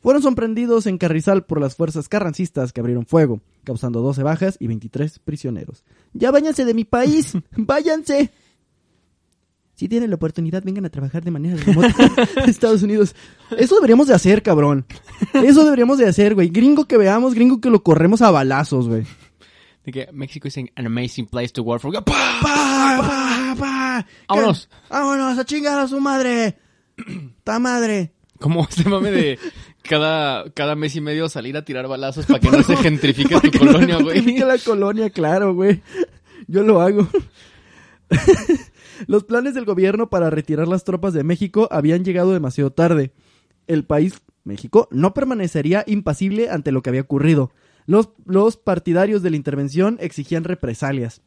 fueron 0.00 0.22
sorprendidos 0.22 0.86
en 0.86 0.98
Carrizal 0.98 1.44
por 1.44 1.60
las 1.60 1.74
fuerzas 1.74 2.08
carrancistas 2.08 2.72
que 2.72 2.80
abrieron 2.80 3.06
fuego, 3.06 3.40
causando 3.64 4.00
12 4.00 4.22
bajas 4.22 4.56
y 4.60 4.68
23 4.68 5.18
prisioneros. 5.18 5.84
¡Ya 6.12 6.30
váyanse 6.30 6.64
de 6.64 6.74
mi 6.74 6.84
país! 6.84 7.32
¡Váyanse! 7.56 8.30
Si 9.78 9.88
tienen 9.88 10.10
la 10.10 10.16
oportunidad, 10.16 10.64
vengan 10.64 10.86
a 10.86 10.90
trabajar 10.90 11.22
de 11.22 11.30
manera 11.30 11.54
remota 11.54 11.94
a 12.36 12.44
Estados 12.46 12.82
Unidos. 12.82 13.14
Eso 13.56 13.76
deberíamos 13.76 14.08
de 14.08 14.14
hacer, 14.14 14.42
cabrón. 14.42 14.84
Eso 15.32 15.62
deberíamos 15.62 15.98
de 15.98 16.08
hacer, 16.08 16.34
güey. 16.34 16.48
Gringo 16.48 16.86
que 16.86 16.96
veamos, 16.96 17.32
gringo 17.32 17.60
que 17.60 17.70
lo 17.70 17.84
corremos 17.84 18.20
a 18.20 18.32
balazos, 18.32 18.88
güey. 18.88 19.04
De 19.84 19.92
que 19.92 20.08
México 20.12 20.48
is 20.48 20.58
an 20.58 20.68
amazing 20.84 21.26
place 21.26 21.50
to 21.50 21.62
work 21.62 21.80
for. 21.80 21.92
¡Pah! 21.92 22.02
¡Pa, 22.02 22.42
pa, 22.42 23.54
pa! 23.56 24.06
Vámonos. 24.28 24.68
¡Vámonos 24.90 25.38
a 25.38 25.44
chingar 25.44 25.78
a 25.78 25.86
su 25.86 26.00
madre! 26.00 26.58
¡Ta 27.44 27.60
madre! 27.60 28.14
Como 28.40 28.66
este 28.68 28.82
mame 28.88 29.12
de 29.12 29.38
cada, 29.82 30.50
cada 30.54 30.74
mes 30.74 30.96
y 30.96 31.00
medio 31.00 31.28
salir 31.28 31.56
a 31.56 31.64
tirar 31.64 31.86
balazos 31.86 32.26
para 32.26 32.40
que 32.40 32.50
no 32.50 32.64
se 32.64 32.76
gentrifique 32.82 33.40
tu 33.40 33.46
no 33.46 33.58
colonia, 33.72 33.98
güey. 33.98 34.16
gentrifique 34.16 34.44
la 34.44 34.58
colonia, 34.58 35.10
claro, 35.10 35.54
güey. 35.54 35.80
Yo 36.48 36.64
lo 36.64 36.80
hago. 36.80 37.06
Los 39.06 39.24
planes 39.24 39.54
del 39.54 39.64
gobierno 39.64 40.10
para 40.10 40.30
retirar 40.30 40.68
las 40.68 40.84
tropas 40.84 41.12
de 41.12 41.24
México 41.24 41.68
habían 41.70 42.04
llegado 42.04 42.32
demasiado 42.32 42.72
tarde. 42.72 43.12
El 43.66 43.84
país, 43.84 44.20
México, 44.44 44.88
no 44.90 45.14
permanecería 45.14 45.84
impasible 45.86 46.50
ante 46.50 46.72
lo 46.72 46.82
que 46.82 46.90
había 46.90 47.02
ocurrido. 47.02 47.52
Los, 47.86 48.10
los 48.24 48.56
partidarios 48.56 49.22
de 49.22 49.30
la 49.30 49.36
intervención 49.36 49.96
exigían 50.00 50.44
represalias. 50.44 51.22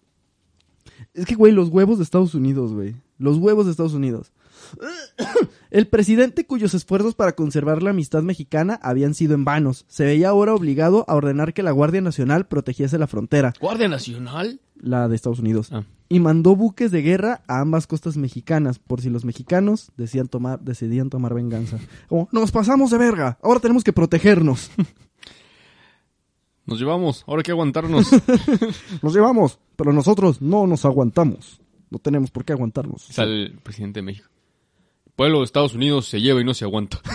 Es 1.13 1.25
que, 1.25 1.35
güey, 1.35 1.51
los 1.51 1.69
huevos 1.69 1.97
de 1.97 2.03
Estados 2.03 2.35
Unidos, 2.35 2.73
güey. 2.73 2.95
Los 3.17 3.37
huevos 3.37 3.65
de 3.65 3.71
Estados 3.71 3.93
Unidos. 3.93 4.31
El 5.71 5.87
presidente 5.87 6.45
cuyos 6.45 6.73
esfuerzos 6.73 7.15
para 7.15 7.33
conservar 7.33 7.81
la 7.83 7.91
amistad 7.91 8.23
mexicana 8.23 8.79
habían 8.83 9.13
sido 9.13 9.33
en 9.35 9.45
vanos, 9.45 9.85
se 9.87 10.03
veía 10.05 10.29
ahora 10.29 10.53
obligado 10.53 11.05
a 11.07 11.15
ordenar 11.15 11.53
que 11.53 11.63
la 11.63 11.71
Guardia 11.71 12.01
Nacional 12.01 12.47
protegiese 12.47 12.97
la 12.97 13.07
frontera, 13.07 13.53
¿Guardia 13.59 13.87
Nacional? 13.87 14.59
la 14.75 15.07
de 15.07 15.15
Estados 15.15 15.39
Unidos, 15.39 15.69
Ah. 15.71 15.83
y 16.09 16.19
mandó 16.19 16.55
buques 16.55 16.91
de 16.91 17.01
guerra 17.01 17.41
a 17.47 17.59
ambas 17.61 17.87
costas 17.87 18.17
mexicanas, 18.17 18.79
por 18.79 18.99
si 19.01 19.09
los 19.09 19.23
mexicanos 19.25 19.91
decían 19.97 20.27
tomar, 20.27 20.59
decidían 20.59 21.09
tomar 21.09 21.33
venganza. 21.33 21.77
Como, 22.09 22.27
nos 22.31 22.51
pasamos 22.51 22.89
de 22.91 22.97
verga, 22.97 23.37
ahora 23.43 23.59
tenemos 23.59 23.83
que 23.83 23.93
protegernos. 23.93 24.71
Nos 26.65 26.79
llevamos, 26.79 27.23
ahora 27.27 27.39
hay 27.39 27.43
que 27.43 27.51
aguantarnos. 27.51 28.07
Nos 29.01 29.13
llevamos, 29.13 29.59
pero 29.75 29.91
nosotros 29.91 30.41
no 30.41 30.67
nos 30.67 30.85
aguantamos. 30.85 31.59
No 31.89 31.97
tenemos 31.97 32.29
por 32.31 32.45
qué 32.45 32.53
aguantarnos. 32.53 33.01
Sale 33.01 33.43
el 33.45 33.53
presidente 33.59 33.99
de 33.99 34.03
México. 34.03 34.29
Pueblo 35.15 35.39
de 35.39 35.45
Estados 35.45 35.73
Unidos 35.73 36.07
se 36.07 36.21
lleva 36.21 36.41
y 36.41 36.43
no 36.43 36.53
se 36.53 36.65
aguanta. 36.65 36.99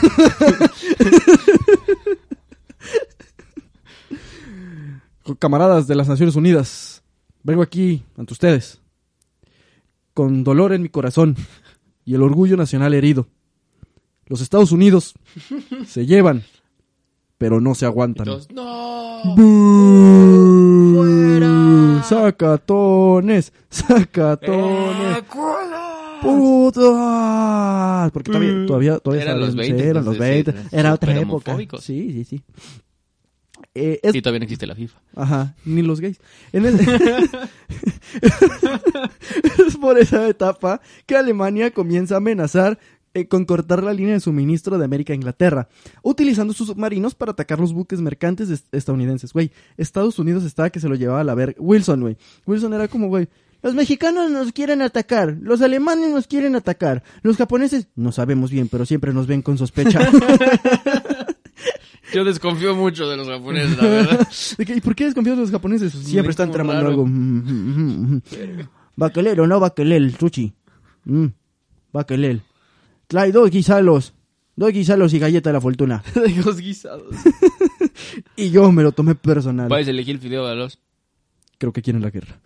Camaradas 5.39 5.87
de 5.89 5.97
las 5.97 6.09
Naciones 6.09 6.37
Unidas, 6.37 7.03
vengo 7.43 7.63
aquí 7.63 8.05
ante 8.17 8.33
ustedes 8.33 8.81
con 10.17 10.45
dolor 10.45 10.73
en 10.73 10.81
mi 10.81 10.89
corazón 10.89 11.37
y 12.07 12.15
el 12.15 12.23
orgullo 12.23 12.57
nacional 12.57 12.95
herido. 12.95 13.27
Los 14.25 14.41
Estados 14.41 14.73
Unidos 14.73 15.13
se 15.87 16.07
llevan, 16.07 16.43
pero 17.37 17.61
no 17.61 17.75
se 17.75 17.85
aguantan. 17.85 18.27
Entonces, 18.27 18.51
no. 18.51 19.21
¡Fuera! 20.95 22.03
¡Sacatones! 22.03 23.53
¡Sacatones! 23.69 25.19
¡Eh! 25.19 25.86
¡Putas! 26.27 28.11
Porque 28.13 28.31
todavía, 28.33 28.67
todavía, 28.67 28.99
todavía 28.99 29.23
Eran 29.25 29.41
los 29.41 29.51
sabían- 29.51 29.77
20, 29.77 29.83
sí, 29.83 29.89
eran 29.89 30.05
los 30.05 30.15
entonces, 30.15 30.45
20. 30.47 30.63
sí, 30.63 30.69
Era 30.77 30.95
otra 30.95 31.19
época. 31.21 31.57
Sí, 31.81 32.13
sí, 32.13 32.25
sí. 32.25 32.43
Eh, 33.75 34.01
es 34.03 34.15
Y 34.15 34.23
todavía 34.23 34.41
no 34.41 34.45
existe 34.45 34.67
la 34.67 34.75
FIFA. 34.75 34.99
Ajá, 35.15 35.55
ni 35.65 35.83
los 35.83 36.01
gays. 36.01 36.19
En 36.53 36.67
el- 36.67 36.81
es 39.67 39.77
por 39.77 39.99
esa 39.99 40.29
etapa 40.29 40.81
que 41.07 41.17
Alemania 41.17 41.71
comienza 41.71 42.15
a 42.15 42.19
amenazar 42.19 42.79
eh, 43.15 43.29
con 43.29 43.45
cortar 43.47 43.83
la 43.83 43.93
línea 43.95 44.15
de 44.15 44.21
suministro 44.21 44.77
de 44.79 44.85
América 44.85 45.13
a 45.13 45.17
Inglaterra, 45.17 45.69
utilizando 46.03 46.53
sus 46.53 46.67
submarinos 46.69 47.15
para 47.15 47.33
atacar 47.33 47.59
los 47.59 47.73
buques 47.73 48.01
mercantes 48.01 48.51
est- 48.51 48.73
estadounidenses. 48.75 49.33
Güey, 49.33 49.51
Estados 49.79 50.19
Unidos 50.19 50.45
estaba 50.45 50.69
que 50.71 50.81
se 50.81 50.89
lo 50.89 50.95
llevaba 50.97 51.21
a 51.21 51.25
la 51.25 51.35
verga. 51.35 51.57
Wilson, 51.59 52.01
güey. 52.03 52.17
Wilson 52.47 52.75
era 52.75 52.89
como, 52.89 53.09
güey, 53.09 53.29
los 53.63 53.75
mexicanos 53.75 54.31
nos 54.31 54.53
quieren 54.53 54.83
atacar, 54.83 55.37
los 55.41 55.63
alemanes 55.63 56.11
nos 56.11 56.27
quieren 56.27 56.57
atacar, 56.57 57.03
los 57.23 57.37
japoneses 57.37 57.89
no 57.97 58.13
sabemos 58.13 58.51
bien, 58.51 58.69
pero 58.69 58.87
siempre 58.87 59.13
nos 59.13 59.27
ven 59.27 59.43
con 59.43 59.59
sospecha. 59.59 60.01
Yo 62.13 62.25
desconfío 62.25 62.75
mucho 62.75 63.09
de 63.09 63.17
los 63.17 63.29
japoneses, 63.29 63.77
la 63.77 63.83
verdad. 63.83 64.29
¿Y 64.59 64.81
por 64.81 64.95
qué 64.95 65.07
desconfías 65.07 65.37
de 65.37 65.43
los 65.43 65.51
japoneses? 65.51 65.93
Siempre 65.93 66.31
están 66.31 66.51
tramando 66.51 66.83
raro. 66.83 66.91
algo. 66.93 67.07
Mm, 67.07 67.43
mm, 67.45 68.15
mm. 68.15 68.23
Bakelel 68.95 69.41
o 69.41 69.47
no 69.47 69.61
bakelel, 69.61 70.17
sushi. 70.17 70.55
Mm, 71.05 71.27
Bakelel. 71.93 72.43
Trae 73.07 73.33
dos 73.33 73.51
guisalos. 73.51 74.15
Dos 74.55 74.73
guisalos 74.73 75.13
y 75.13 75.19
galleta 75.19 75.51
de 75.51 75.55
la 75.55 75.61
fortuna. 75.61 76.03
los 76.45 76.59
guisados. 76.59 77.15
Y 78.37 78.51
yo 78.51 78.73
me 78.73 78.83
lo 78.83 78.93
tomé 78.93 79.15
personal. 79.15 79.69
Puedes 79.69 79.89
elegir 79.89 80.17
el 80.17 80.21
fideo 80.21 80.47
de 80.47 80.55
los. 80.55 80.79
Creo 81.59 81.73
que 81.73 81.83
quieren 81.83 82.03
la 82.03 82.11
guerra. 82.11 82.41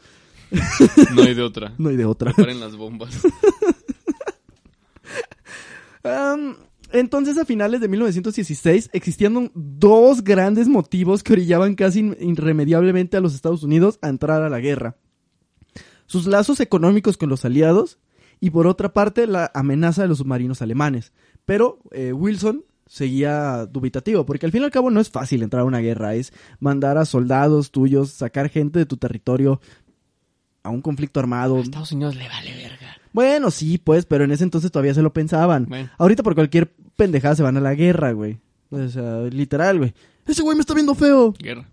No 1.14 1.22
hay 1.22 1.34
de 1.34 1.42
otra. 1.42 1.74
No 1.78 1.88
hay 1.88 1.96
de 1.96 2.04
otra. 2.04 2.32
Preparen 2.32 2.60
las 2.60 2.76
bombas. 2.76 3.14
Entonces, 6.92 7.38
a 7.38 7.44
finales 7.44 7.80
de 7.80 7.88
1916, 7.88 8.90
existían 8.92 9.50
dos 9.54 10.24
grandes 10.24 10.66
motivos 10.66 11.22
que 11.22 11.34
orillaban 11.34 11.74
casi 11.74 12.00
irremediablemente 12.20 13.16
a 13.16 13.20
los 13.20 13.34
Estados 13.34 13.62
Unidos 13.62 13.98
a 14.02 14.08
entrar 14.08 14.42
a 14.42 14.50
la 14.50 14.60
guerra. 14.60 14.96
Sus 16.06 16.26
lazos 16.26 16.58
económicos 16.58 17.16
con 17.16 17.28
los 17.28 17.44
aliados 17.44 17.98
y, 18.40 18.50
por 18.50 18.66
otra 18.66 18.92
parte, 18.92 19.28
la 19.28 19.52
amenaza 19.54 20.02
de 20.02 20.08
los 20.08 20.18
submarinos 20.18 20.62
alemanes. 20.62 21.12
Pero 21.44 21.78
eh, 21.92 22.12
Wilson 22.12 22.64
seguía 22.90 23.66
dubitativo, 23.66 24.26
porque 24.26 24.46
al 24.46 24.52
fin 24.52 24.62
y 24.62 24.64
al 24.64 24.72
cabo 24.72 24.90
no 24.90 25.00
es 25.00 25.10
fácil 25.10 25.44
entrar 25.44 25.62
a 25.62 25.64
una 25.64 25.78
guerra, 25.78 26.16
es 26.16 26.32
mandar 26.58 26.98
a 26.98 27.04
soldados 27.04 27.70
tuyos, 27.70 28.10
sacar 28.10 28.48
gente 28.48 28.80
de 28.80 28.86
tu 28.86 28.96
territorio 28.96 29.60
a 30.62 30.70
un 30.70 30.80
conflicto 30.82 31.20
armado. 31.20 31.56
A 31.56 31.60
Estados 31.60 31.92
Unidos 31.92 32.16
le 32.16 32.28
vale 32.28 32.54
verga. 32.54 32.96
Bueno, 33.12 33.50
sí, 33.50 33.78
pues, 33.78 34.06
pero 34.06 34.24
en 34.24 34.30
ese 34.32 34.44
entonces 34.44 34.70
todavía 34.70 34.94
se 34.94 35.02
lo 35.02 35.12
pensaban. 35.12 35.66
Bueno. 35.68 35.90
Ahorita 35.98 36.22
por 36.22 36.34
cualquier 36.34 36.72
pendejada 36.96 37.34
se 37.36 37.42
van 37.42 37.56
a 37.56 37.60
la 37.60 37.74
guerra, 37.74 38.12
güey. 38.12 38.38
O 38.70 38.88
sea, 38.88 39.22
literal, 39.30 39.78
güey. 39.78 39.94
Ese 40.26 40.42
güey 40.42 40.56
me 40.56 40.60
está 40.60 40.74
viendo 40.74 40.94
feo. 40.94 41.32
Guerra. 41.38 41.68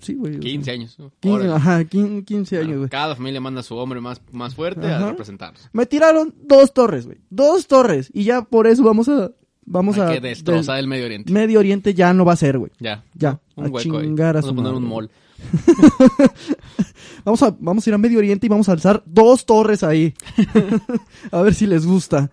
Sí, 0.00 0.14
güey. 0.14 0.34
o 0.38 0.42
sea, 0.42 0.50
15 0.50 0.70
años. 0.70 0.98
¿no? 1.00 1.10
15, 1.18 1.34
Órale. 1.36 1.52
ajá, 1.54 1.84
15, 1.84 2.24
15 2.24 2.58
años, 2.58 2.76
güey. 2.78 2.88
cada 2.88 3.16
familia 3.16 3.40
manda 3.40 3.60
a 3.60 3.64
su 3.64 3.74
hombre 3.76 4.00
más, 4.00 4.20
más 4.30 4.54
fuerte 4.54 4.86
Ajá. 4.86 5.06
a 5.06 5.10
representarlos. 5.10 5.68
Me 5.72 5.86
tiraron 5.86 6.32
dos 6.44 6.72
torres, 6.72 7.06
güey. 7.06 7.18
Dos 7.30 7.66
torres. 7.66 8.08
Y 8.14 8.22
ya 8.22 8.42
por 8.42 8.68
eso 8.68 8.84
vamos 8.84 9.08
a... 9.08 9.32
Vamos 9.70 9.98
a... 9.98 10.12
Que 10.12 10.20
destrozar 10.20 10.76
del 10.76 10.84
el 10.84 10.88
Medio 10.88 11.04
Oriente. 11.06 11.32
Medio 11.32 11.58
Oriente 11.58 11.94
ya 11.94 12.14
no 12.14 12.24
va 12.24 12.34
a 12.34 12.36
ser, 12.36 12.58
güey. 12.58 12.70
Ya. 12.78 13.04
Ya, 13.14 13.40
Un 13.56 13.66
a 13.66 13.68
hueco 13.70 13.98
ahí. 13.98 14.06
Vamos 14.14 14.36
a 14.44 14.54
poner 14.54 14.62
madre. 14.62 14.76
un 14.76 14.88
mall. 14.88 15.10
Vamos 17.28 17.42
a, 17.42 17.54
vamos 17.60 17.86
a 17.86 17.90
ir 17.90 17.94
a 17.94 17.98
Medio 17.98 18.20
Oriente 18.20 18.46
y 18.46 18.48
vamos 18.48 18.70
a 18.70 18.72
alzar 18.72 19.02
dos 19.04 19.44
torres 19.44 19.82
ahí. 19.82 20.14
a 21.30 21.42
ver 21.42 21.52
si 21.52 21.66
les 21.66 21.84
gusta. 21.84 22.30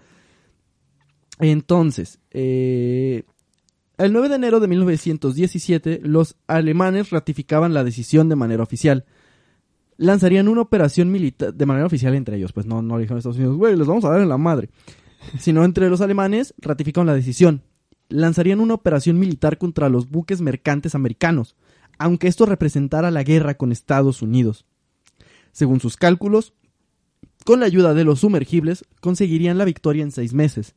Entonces, 1.38 2.20
eh, 2.32 3.24
el 3.98 4.14
9 4.14 4.30
de 4.30 4.36
enero 4.36 4.62
de 4.62 4.70
1917, 4.70 6.00
los 6.02 6.38
alemanes 6.48 7.10
ratificaban 7.10 7.74
la 7.74 7.84
decisión 7.84 8.30
de 8.30 8.38
manera 8.38 8.64
oficial. 8.64 9.04
Lanzarían 9.98 10.48
una 10.48 10.62
operación 10.62 11.12
militar, 11.12 11.54
de 11.54 11.66
manera 11.66 11.88
oficial 11.88 12.16
entre 12.16 12.38
ellos, 12.38 12.54
pues 12.54 12.66
no, 12.66 12.82
no 12.82 12.96
le 12.96 13.02
dijeron 13.02 13.18
a 13.18 13.20
Estados 13.20 13.36
Unidos, 13.36 13.58
güey, 13.58 13.76
les 13.76 13.88
vamos 13.88 14.06
a 14.06 14.12
dar 14.12 14.22
en 14.22 14.30
la 14.30 14.38
madre. 14.38 14.70
Sino 15.40 15.66
entre 15.66 15.90
los 15.90 16.00
alemanes 16.00 16.54
ratificaron 16.58 17.08
la 17.08 17.16
decisión. 17.16 17.64
Lanzarían 18.08 18.62
una 18.62 18.76
operación 18.76 19.20
militar 19.20 19.58
contra 19.58 19.90
los 19.90 20.10
buques 20.10 20.40
mercantes 20.40 20.96
americanos, 20.96 21.58
aunque 21.98 22.30
esto 22.30 22.46
representara 22.46 23.12
la 23.12 23.24
guerra 23.24 23.56
con 23.56 23.74
Estados 23.74 24.22
Unidos. 24.22 24.66
Según 25.56 25.80
sus 25.80 25.96
cálculos, 25.96 26.52
con 27.46 27.62
la 27.62 27.66
ayuda 27.66 27.94
de 27.94 28.04
los 28.04 28.20
sumergibles 28.20 28.84
conseguirían 29.00 29.58
la 29.58 29.64
victoria 29.64 30.04
en 30.04 30.12
seis 30.12 30.34
meses, 30.34 30.76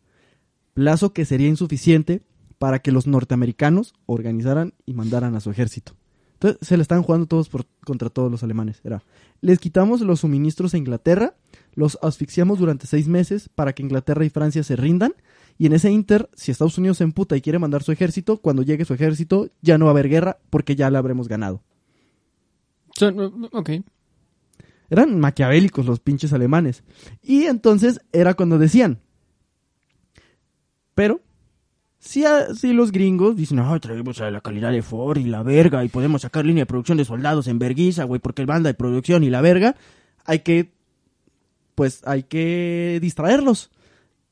plazo 0.73 1.13
que 1.13 1.25
sería 1.25 1.49
insuficiente 1.49 2.23
para 2.59 2.79
que 2.79 2.93
los 2.93 3.09
norteamericanos 3.09 3.93
organizaran 4.07 4.75
y 4.87 4.95
mandaran 4.95 5.35
a 5.35 5.41
su 5.41 5.51
ejército. 5.51 5.95
Entonces 6.35 6.61
se 6.69 6.77
le 6.77 6.83
estaban 6.83 7.03
jugando 7.03 7.27
todos 7.27 7.49
por- 7.49 7.67
contra 7.85 8.09
todos 8.09 8.31
los 8.31 8.45
alemanes. 8.45 8.81
Era, 8.85 9.03
les 9.41 9.59
quitamos 9.59 10.01
los 10.03 10.21
suministros 10.21 10.75
a 10.75 10.79
Inglaterra, 10.79 11.35
los 11.75 11.99
asfixiamos 12.01 12.61
durante 12.61 12.87
seis 12.87 13.09
meses 13.09 13.49
para 13.53 13.73
que 13.73 13.83
Inglaterra 13.83 14.25
y 14.25 14.31
Francia 14.31 14.63
se 14.63 14.77
rindan, 14.77 15.13
y 15.59 15.67
en 15.67 15.73
ese 15.73 15.91
inter, 15.91 16.31
si 16.35 16.53
Estados 16.53 16.79
Unidos 16.79 16.99
se 16.99 17.05
emputa 17.05 17.37
y 17.37 17.41
quiere 17.41 17.59
mandar 17.59 17.83
su 17.83 17.91
ejército, 17.91 18.37
cuando 18.37 18.63
llegue 18.63 18.85
su 18.85 18.95
ejército 18.95 19.49
ya 19.61 19.77
no 19.77 19.87
va 19.87 19.91
a 19.91 19.95
haber 19.95 20.09
guerra 20.09 20.39
porque 20.51 20.77
ya 20.77 20.89
la 20.89 21.01
habremos 21.01 21.27
ganado. 21.27 21.63
Ok. 23.53 23.71
Eran 24.91 25.21
maquiavélicos 25.21 25.85
los 25.87 26.01
pinches 26.01 26.33
alemanes. 26.33 26.83
Y 27.23 27.45
entonces 27.45 28.01
era 28.13 28.35
cuando 28.35 28.59
decían. 28.59 28.99
Pero, 30.95 31.21
si, 31.99 32.25
a- 32.25 32.55
si 32.55 32.73
los 32.73 32.91
gringos 32.93 33.37
dicen, 33.37 33.59
ah, 33.61 33.79
traemos 33.81 34.21
a 34.21 34.31
la 34.31 34.41
calidad 34.41 34.73
de 34.73 34.83
Ford 34.83 35.19
y 35.19 35.25
la 35.25 35.43
verga, 35.43 35.85
y 35.85 35.89
podemos 35.89 36.23
sacar 36.23 36.45
línea 36.45 36.63
de 36.63 36.67
producción 36.67 36.99
de 36.99 37.05
soldados 37.05 37.47
en 37.49 37.59
verguiza, 37.59 38.05
güey, 38.05 38.21
porque 38.21 38.43
el 38.43 38.47
banda 38.47 38.69
de 38.69 38.75
producción 38.75 39.23
y 39.25 39.31
la 39.31 39.41
verga, 39.41 39.77
hay 40.25 40.41
que, 40.41 40.73
pues, 41.75 42.03
hay 42.07 42.25
que 42.25 42.99
distraerlos. 43.01 43.71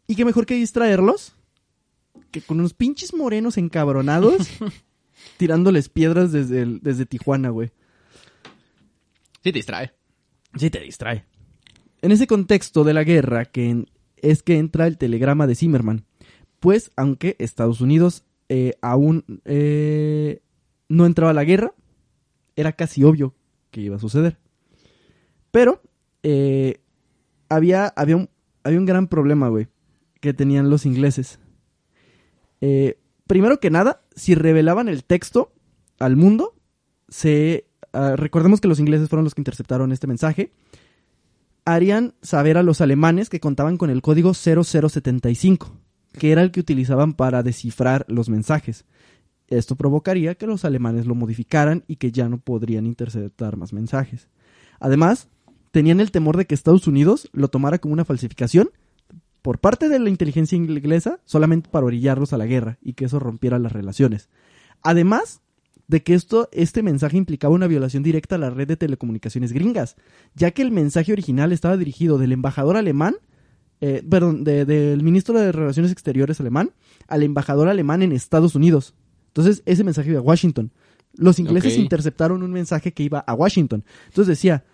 Y 0.06 0.16
qué 0.16 0.24
mejor 0.24 0.46
que 0.46 0.54
distraerlos 0.54 1.34
que 2.30 2.40
con 2.40 2.58
unos 2.60 2.74
pinches 2.74 3.14
morenos 3.14 3.56
encabronados 3.58 4.48
tirándoles 5.36 5.88
piedras 5.88 6.32
desde, 6.32 6.62
el- 6.62 6.80
desde 6.82 7.06
Tijuana, 7.06 7.50
güey. 7.50 7.68
Sí 9.42 9.52
te 9.52 9.58
distrae. 9.58 9.92
Sí, 10.56 10.70
te 10.70 10.80
distrae. 10.80 11.24
En 12.02 12.12
ese 12.12 12.26
contexto 12.26 12.84
de 12.84 12.94
la 12.94 13.04
guerra 13.04 13.44
que 13.44 13.86
es 14.16 14.42
que 14.42 14.58
entra 14.58 14.86
el 14.86 14.98
telegrama 14.98 15.46
de 15.46 15.54
Zimmerman. 15.54 16.04
Pues, 16.60 16.90
aunque 16.96 17.36
Estados 17.38 17.80
Unidos 17.80 18.24
eh, 18.48 18.74
aún 18.80 19.24
eh, 19.44 20.40
no 20.88 21.06
entraba 21.06 21.30
a 21.30 21.34
la 21.34 21.44
guerra, 21.44 21.74
era 22.56 22.72
casi 22.72 23.04
obvio 23.04 23.34
que 23.70 23.82
iba 23.82 23.96
a 23.96 24.00
suceder. 24.00 24.38
Pero 25.50 25.82
eh, 26.22 26.80
había, 27.48 27.86
había, 27.88 28.16
un, 28.16 28.30
había 28.64 28.78
un 28.78 28.86
gran 28.86 29.08
problema, 29.08 29.48
güey, 29.48 29.68
que 30.20 30.32
tenían 30.34 30.70
los 30.70 30.86
ingleses. 30.86 31.38
Primero 33.26 33.60
que 33.60 33.70
nada, 33.70 34.02
si 34.16 34.34
revelaban 34.34 34.88
el 34.88 35.04
texto 35.04 35.52
al 36.00 36.16
mundo, 36.16 36.54
se 37.08 37.65
ah, 37.96 38.16
recordemos 38.16 38.60
que 38.60 38.68
los 38.68 38.80
ingleses 38.80 39.08
fueron 39.08 39.24
los 39.24 39.34
que 39.34 39.40
interceptaron 39.40 39.92
este 39.92 40.06
mensaje, 40.06 40.52
harían 41.64 42.14
saber 42.22 42.58
a 42.58 42.62
los 42.62 42.80
alemanes 42.80 43.28
que 43.28 43.40
contaban 43.40 43.76
con 43.76 43.90
el 43.90 44.02
código 44.02 44.34
0075, 44.34 45.76
que 46.12 46.32
era 46.32 46.42
el 46.42 46.52
que 46.52 46.60
utilizaban 46.60 47.14
para 47.14 47.42
descifrar 47.42 48.06
los 48.08 48.28
mensajes. 48.28 48.84
Esto 49.48 49.76
provocaría 49.76 50.34
que 50.34 50.46
los 50.46 50.64
alemanes 50.64 51.06
lo 51.06 51.14
modificaran 51.14 51.84
y 51.86 51.96
que 51.96 52.12
ya 52.12 52.28
no 52.28 52.38
podrían 52.38 52.86
interceptar 52.86 53.56
más 53.56 53.72
mensajes. 53.72 54.28
Además, 54.80 55.28
tenían 55.70 56.00
el 56.00 56.10
temor 56.10 56.36
de 56.36 56.46
que 56.46 56.54
Estados 56.54 56.86
Unidos 56.86 57.28
lo 57.32 57.48
tomara 57.48 57.78
como 57.78 57.94
una 57.94 58.04
falsificación 58.04 58.70
por 59.42 59.58
parte 59.58 59.88
de 59.88 59.98
la 59.98 60.10
inteligencia 60.10 60.56
inglesa 60.56 61.20
solamente 61.24 61.70
para 61.70 61.86
orillarlos 61.86 62.32
a 62.32 62.38
la 62.38 62.46
guerra 62.46 62.78
y 62.82 62.94
que 62.94 63.04
eso 63.04 63.20
rompiera 63.20 63.58
las 63.58 63.72
relaciones. 63.72 64.28
Además 64.82 65.40
de 65.88 66.02
que 66.02 66.14
esto, 66.14 66.48
este 66.52 66.82
mensaje 66.82 67.16
implicaba 67.16 67.54
una 67.54 67.66
violación 67.66 68.02
directa 68.02 68.34
a 68.34 68.38
la 68.38 68.50
red 68.50 68.66
de 68.66 68.76
telecomunicaciones 68.76 69.52
gringas, 69.52 69.96
ya 70.34 70.50
que 70.50 70.62
el 70.62 70.72
mensaje 70.72 71.12
original 71.12 71.52
estaba 71.52 71.76
dirigido 71.76 72.18
del 72.18 72.32
embajador 72.32 72.76
alemán, 72.76 73.16
eh, 73.80 74.02
perdón, 74.08 74.42
de- 74.42 74.64
del 74.64 75.02
ministro 75.02 75.38
de 75.38 75.52
Relaciones 75.52 75.92
Exteriores 75.92 76.40
alemán, 76.40 76.70
al 77.08 77.22
embajador 77.22 77.68
alemán 77.68 78.02
en 78.02 78.12
Estados 78.12 78.54
Unidos. 78.54 78.94
Entonces, 79.28 79.62
ese 79.66 79.84
mensaje 79.84 80.10
iba 80.10 80.18
a 80.18 80.22
Washington. 80.22 80.72
Los 81.14 81.38
ingleses 81.38 81.72
interceptaron 81.82 82.42
un 82.42 82.50
mensaje 82.52 82.92
que 82.92 83.02
iba 83.02 83.20
a 83.20 83.34
Washington. 83.34 83.84
Entonces 84.06 84.26
decía, 84.28 84.64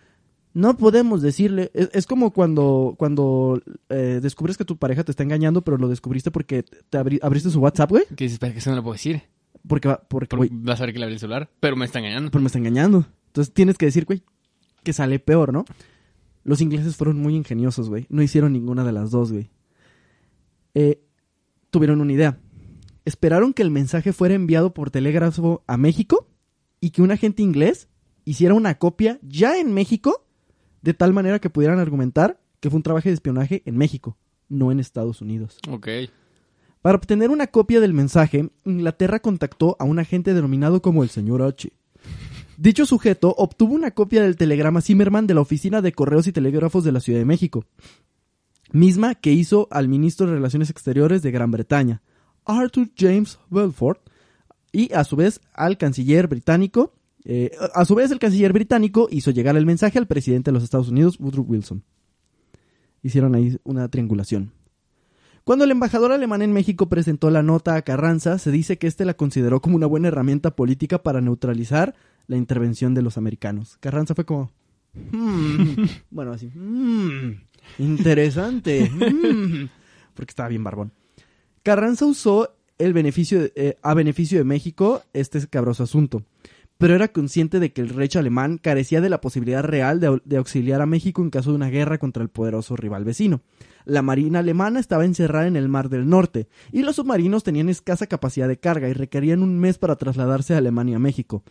no 0.54 0.76
podemos 0.76 1.20
decirle, 1.22 1.70
es, 1.74 1.90
es 1.92 2.06
como 2.06 2.32
cuando, 2.32 2.94
cuando 2.98 3.60
eh, 3.88 4.20
descubres 4.22 4.56
que 4.56 4.64
tu 4.64 4.76
pareja 4.76 5.02
te 5.04 5.10
está 5.12 5.22
engañando, 5.22 5.62
pero 5.62 5.78
lo 5.78 5.88
descubriste 5.88 6.30
porque 6.30 6.62
te 6.62 6.98
abri- 6.98 7.18
abriste 7.22 7.50
su 7.50 7.60
WhatsApp, 7.60 7.90
güey. 7.90 8.04
Que 8.16 8.24
dices, 8.24 8.34
espera, 8.34 8.52
que 8.52 8.58
eso 8.60 8.70
no 8.70 8.76
lo 8.76 8.82
puedo 8.82 8.94
decir. 8.94 9.22
Porque, 9.66 9.88
va- 9.88 10.02
porque, 10.08 10.36
güey, 10.36 10.50
vas 10.52 10.80
a 10.80 10.84
ver 10.86 10.92
que 10.92 10.98
le 10.98 11.04
abrí 11.04 11.14
el 11.14 11.20
celular, 11.20 11.50
pero 11.60 11.76
me 11.76 11.84
está 11.84 11.98
engañando. 12.00 12.30
pero 12.30 12.42
me 12.42 12.46
está 12.46 12.58
engañando. 12.58 13.06
Entonces 13.28 13.54
tienes 13.54 13.78
que 13.78 13.86
decir, 13.86 14.04
güey, 14.04 14.22
que 14.82 14.92
sale 14.92 15.18
peor, 15.18 15.52
¿no? 15.52 15.64
Los 16.44 16.60
ingleses 16.60 16.96
fueron 16.96 17.18
muy 17.20 17.36
ingeniosos, 17.36 17.88
güey. 17.88 18.06
No 18.08 18.22
hicieron 18.22 18.52
ninguna 18.52 18.82
de 18.84 18.92
las 18.92 19.10
dos, 19.12 19.32
güey. 19.32 19.50
Eh, 20.74 21.02
tuvieron 21.70 22.00
una 22.00 22.12
idea. 22.12 22.38
Esperaron 23.04 23.52
que 23.52 23.62
el 23.62 23.70
mensaje 23.70 24.12
fuera 24.12 24.34
enviado 24.34 24.74
por 24.74 24.90
telégrafo 24.90 25.62
a 25.66 25.76
México 25.76 26.28
y 26.80 26.90
que 26.90 27.02
un 27.02 27.10
agente 27.10 27.42
inglés 27.42 27.88
hiciera 28.24 28.54
una 28.54 28.78
copia 28.78 29.18
ya 29.22 29.58
en 29.58 29.72
México 29.74 30.26
de 30.82 30.94
tal 30.94 31.12
manera 31.12 31.38
que 31.38 31.50
pudieran 31.50 31.78
argumentar 31.78 32.40
que 32.60 32.70
fue 32.70 32.76
un 32.76 32.82
trabajo 32.82 33.08
de 33.08 33.14
espionaje 33.14 33.62
en 33.66 33.76
México, 33.76 34.16
no 34.48 34.70
en 34.72 34.78
Estados 34.80 35.20
Unidos. 35.20 35.58
Ok. 35.68 35.88
Para 36.82 36.96
obtener 36.96 37.30
una 37.30 37.46
copia 37.46 37.80
del 37.80 37.94
mensaje, 37.94 38.50
Inglaterra 38.64 39.20
contactó 39.20 39.76
a 39.78 39.84
un 39.84 40.00
agente 40.00 40.34
denominado 40.34 40.82
como 40.82 41.04
el 41.04 41.10
señor 41.10 41.40
H. 41.40 41.72
Dicho 42.58 42.86
sujeto 42.86 43.34
obtuvo 43.38 43.74
una 43.74 43.92
copia 43.92 44.22
del 44.22 44.36
telegrama 44.36 44.82
Zimmerman 44.82 45.28
de 45.28 45.34
la 45.34 45.40
Oficina 45.40 45.80
de 45.80 45.92
Correos 45.92 46.26
y 46.26 46.32
Telégrafos 46.32 46.82
de 46.82 46.92
la 46.92 47.00
Ciudad 47.00 47.20
de 47.20 47.24
México, 47.24 47.64
misma 48.72 49.14
que 49.14 49.32
hizo 49.32 49.68
al 49.70 49.88
ministro 49.88 50.26
de 50.26 50.34
Relaciones 50.34 50.70
Exteriores 50.70 51.22
de 51.22 51.30
Gran 51.30 51.52
Bretaña, 51.52 52.02
Arthur 52.44 52.90
James 52.96 53.38
Belfort, 53.48 54.00
y 54.72 54.92
a 54.92 55.04
su 55.04 55.16
vez 55.16 55.40
al 55.52 55.78
canciller 55.78 56.26
británico. 56.26 56.94
eh, 57.24 57.52
a 57.74 57.84
su 57.84 57.94
vez, 57.94 58.10
el 58.10 58.18
canciller 58.18 58.52
británico 58.52 59.06
hizo 59.10 59.30
llegar 59.30 59.56
el 59.56 59.66
mensaje 59.66 59.98
al 59.98 60.08
presidente 60.08 60.50
de 60.50 60.54
los 60.54 60.64
Estados 60.64 60.88
Unidos, 60.88 61.20
Woodrow 61.20 61.44
Wilson. 61.46 61.84
Hicieron 63.02 63.36
ahí 63.36 63.56
una 63.62 63.88
triangulación. 63.88 64.52
Cuando 65.44 65.64
el 65.64 65.70
embajador 65.72 66.12
alemán 66.12 66.42
en 66.42 66.52
México 66.52 66.88
presentó 66.88 67.28
la 67.30 67.42
nota 67.42 67.74
a 67.74 67.82
Carranza, 67.82 68.38
se 68.38 68.50
dice 68.52 68.78
que 68.78 68.86
éste 68.86 69.04
la 69.04 69.14
consideró 69.14 69.60
como 69.60 69.76
una 69.76 69.86
buena 69.86 70.08
herramienta 70.08 70.54
política 70.54 71.02
para 71.02 71.20
neutralizar 71.20 71.94
la 72.28 72.36
intervención 72.36 72.94
de 72.94 73.02
los 73.02 73.18
americanos. 73.18 73.76
Carranza 73.80 74.14
fue 74.14 74.24
como, 74.24 74.52
"Mm". 75.10 75.84
bueno, 76.10 76.32
así. 76.32 76.46
"Mm, 76.54 77.40
interesante. 77.78 78.88
mm", 78.88 79.68
porque 80.14 80.30
estaba 80.30 80.48
bien 80.48 80.62
barbón. 80.62 80.92
Carranza 81.64 82.06
usó 82.06 82.54
el 82.78 82.92
beneficio 82.92 83.40
de- 83.40 83.52
eh, 83.56 83.76
a 83.82 83.94
beneficio 83.94 84.38
de 84.38 84.44
México 84.44 85.02
este 85.12 85.38
escabroso 85.38 85.82
asunto, 85.82 86.22
pero 86.82 86.96
era 86.96 87.12
consciente 87.12 87.60
de 87.60 87.72
que 87.72 87.80
el 87.80 87.90
rey 87.90 88.08
alemán 88.16 88.58
carecía 88.58 89.00
de 89.00 89.08
la 89.08 89.20
posibilidad 89.20 89.62
real 89.62 90.00
de, 90.00 90.20
de 90.24 90.36
auxiliar 90.36 90.80
a 90.82 90.86
México 90.86 91.22
en 91.22 91.30
caso 91.30 91.50
de 91.50 91.54
una 91.54 91.70
guerra 91.70 91.98
contra 91.98 92.24
el 92.24 92.28
poderoso 92.28 92.74
rival 92.74 93.04
vecino. 93.04 93.40
La 93.84 94.02
marina 94.02 94.40
alemana 94.40 94.80
estaba 94.80 95.04
encerrada 95.04 95.46
en 95.46 95.54
el 95.54 95.68
Mar 95.68 95.90
del 95.90 96.08
Norte 96.08 96.48
y 96.72 96.82
los 96.82 96.96
submarinos 96.96 97.44
tenían 97.44 97.68
escasa 97.68 98.08
capacidad 98.08 98.48
de 98.48 98.58
carga 98.58 98.88
y 98.88 98.94
requerían 98.94 99.44
un 99.44 99.60
mes 99.60 99.78
para 99.78 99.94
trasladarse 99.94 100.54
de 100.54 100.58
Alemania 100.58 100.96
a 100.96 100.98
México. 100.98 101.44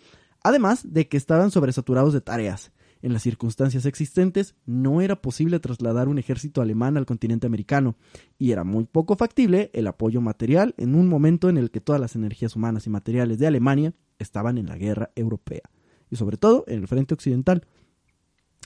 Además 0.43 0.81
de 0.91 1.07
que 1.07 1.15
estaban 1.15 1.49
sobresaturados 1.49 2.11
de 2.11 2.19
tareas. 2.19 2.73
En 3.01 3.13
las 3.13 3.23
circunstancias 3.23 3.85
existentes, 3.85 4.55
no 4.65 4.99
era 4.99 5.21
posible 5.21 5.61
trasladar 5.61 6.09
un 6.09 6.19
ejército 6.19 6.61
alemán 6.61 6.97
al 6.97 7.05
continente 7.05 7.47
americano, 7.47 7.95
y 8.37 8.51
era 8.51 8.65
muy 8.65 8.83
poco 8.83 9.15
factible 9.15 9.71
el 9.73 9.87
apoyo 9.87 10.19
material 10.19 10.75
en 10.77 10.93
un 10.93 11.07
momento 11.07 11.47
en 11.47 11.57
el 11.57 11.71
que 11.71 11.79
todas 11.79 12.01
las 12.01 12.15
energías 12.15 12.55
humanas 12.57 12.85
y 12.85 12.89
materiales 12.89 13.39
de 13.39 13.47
Alemania 13.47 13.93
estaban 14.21 14.57
en 14.57 14.67
la 14.67 14.77
guerra 14.77 15.11
europea, 15.15 15.63
y 16.09 16.15
sobre 16.15 16.37
todo 16.37 16.63
en 16.67 16.79
el 16.79 16.87
frente 16.87 17.13
occidental. 17.13 17.65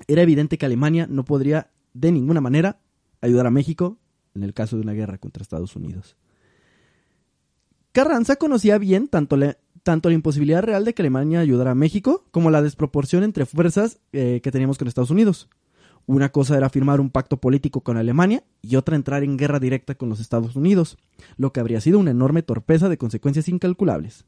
Era 0.07 0.21
evidente 0.21 0.57
que 0.57 0.65
Alemania 0.65 1.07
no 1.09 1.25
podría 1.25 1.71
de 1.93 2.11
ninguna 2.11 2.41
manera 2.41 2.79
ayudar 3.21 3.47
a 3.47 3.51
México 3.51 3.97
en 4.35 4.43
el 4.43 4.53
caso 4.53 4.75
de 4.75 4.83
una 4.83 4.93
guerra 4.93 5.17
contra 5.17 5.41
Estados 5.41 5.75
Unidos. 5.75 6.17
Carranza 7.91 8.35
conocía 8.35 8.77
bien 8.77 9.07
tanto 9.07 9.37
la, 9.37 9.57
tanto 9.83 10.09
la 10.09 10.15
imposibilidad 10.15 10.61
real 10.61 10.83
de 10.83 10.93
que 10.93 11.01
Alemania 11.01 11.39
ayudara 11.39 11.71
a 11.71 11.75
México 11.75 12.25
como 12.31 12.51
la 12.51 12.61
desproporción 12.61 13.23
entre 13.23 13.45
fuerzas 13.45 13.99
eh, 14.11 14.41
que 14.43 14.51
teníamos 14.51 14.77
con 14.77 14.87
Estados 14.87 15.11
Unidos. 15.11 15.47
Una 16.07 16.31
cosa 16.31 16.57
era 16.57 16.69
firmar 16.69 16.99
un 16.99 17.09
pacto 17.09 17.37
político 17.37 17.81
con 17.81 17.97
Alemania 17.97 18.43
y 18.61 18.75
otra 18.75 18.95
entrar 18.95 19.23
en 19.23 19.37
guerra 19.37 19.59
directa 19.59 19.95
con 19.95 20.09
los 20.09 20.19
Estados 20.19 20.55
Unidos, 20.55 20.97
lo 21.37 21.51
que 21.51 21.59
habría 21.61 21.81
sido 21.81 21.97
una 21.97 22.11
enorme 22.11 22.43
torpeza 22.43 22.89
de 22.89 22.97
consecuencias 22.97 23.47
incalculables. 23.47 24.25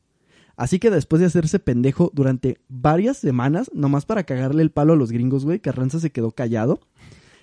Así 0.58 0.80
que 0.80 0.90
después 0.90 1.20
de 1.20 1.28
hacerse 1.28 1.60
pendejo 1.60 2.12
durante 2.14 2.60
varias 2.68 3.18
semanas, 3.18 3.70
nomás 3.74 4.06
para 4.06 4.24
cagarle 4.24 4.64
el 4.64 4.72
palo 4.72 4.94
a 4.94 4.96
los 4.96 5.12
gringos, 5.12 5.46
güey, 5.46 5.60
Carranza 5.60 6.00
se 6.00 6.10
quedó 6.12 6.32
callado. 6.32 6.80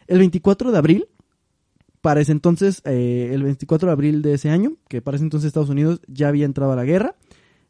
El 0.08 0.18
24 0.18 0.72
de 0.72 0.78
abril, 0.78 1.06
para 2.00 2.20
ese 2.20 2.32
entonces, 2.32 2.82
eh, 2.84 3.30
el 3.32 3.44
24 3.44 3.86
de 3.86 3.92
abril 3.92 4.20
de 4.20 4.34
ese 4.34 4.50
año, 4.50 4.72
que 4.88 5.00
para 5.00 5.14
ese 5.16 5.24
entonces 5.24 5.46
Estados 5.46 5.70
Unidos 5.70 6.00
ya 6.08 6.28
había 6.28 6.44
entrado 6.44 6.72
a 6.72 6.76
la 6.76 6.84
guerra, 6.84 7.14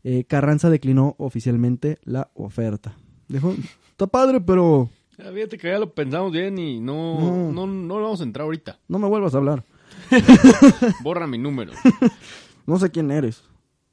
eh, 0.02 0.24
Carranza 0.24 0.70
declinó 0.70 1.14
oficialmente 1.18 1.98
la 2.04 2.30
oferta. 2.34 2.96
Dijo, 3.28 3.54
está 3.90 4.06
padre, 4.06 4.40
pero 4.40 4.88
Fíjate 5.16 5.58
que 5.58 5.68
ya 5.68 5.78
lo 5.78 5.94
pensamos 5.94 6.32
bien 6.32 6.58
y 6.58 6.80
no, 6.80 7.20
No. 7.20 7.52
no, 7.52 7.66
no, 7.66 7.94
vamos 8.02 8.20
a 8.20 8.24
entrar 8.24 8.44
ahorita. 8.46 8.80
no 8.88 8.98
me 8.98 9.06
vuelvas 9.08 9.34
a 9.34 9.38
hablar. 9.38 9.62
Borra 11.02 11.26
mi 11.26 11.36
número. 11.38 11.72
No 12.66 12.78
sé 12.78 12.90
quién 12.90 13.10
eres. 13.10 13.44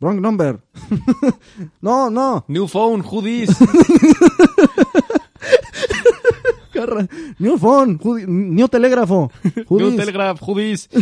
Wrong 0.02 0.20
number. 0.20 0.60
no, 1.82 2.10
no. 2.10 2.43
New 2.47 2.68
phone, 2.68 3.02
who 3.02 3.22
this? 3.22 3.52
New 7.39 7.58
phone. 7.58 7.97
judi- 7.99 8.28
New 8.28 8.68
telégrafo. 8.68 9.32
New 9.70 9.95
telegraph, 9.95 10.41
who 10.41 10.56
this? 10.56 10.89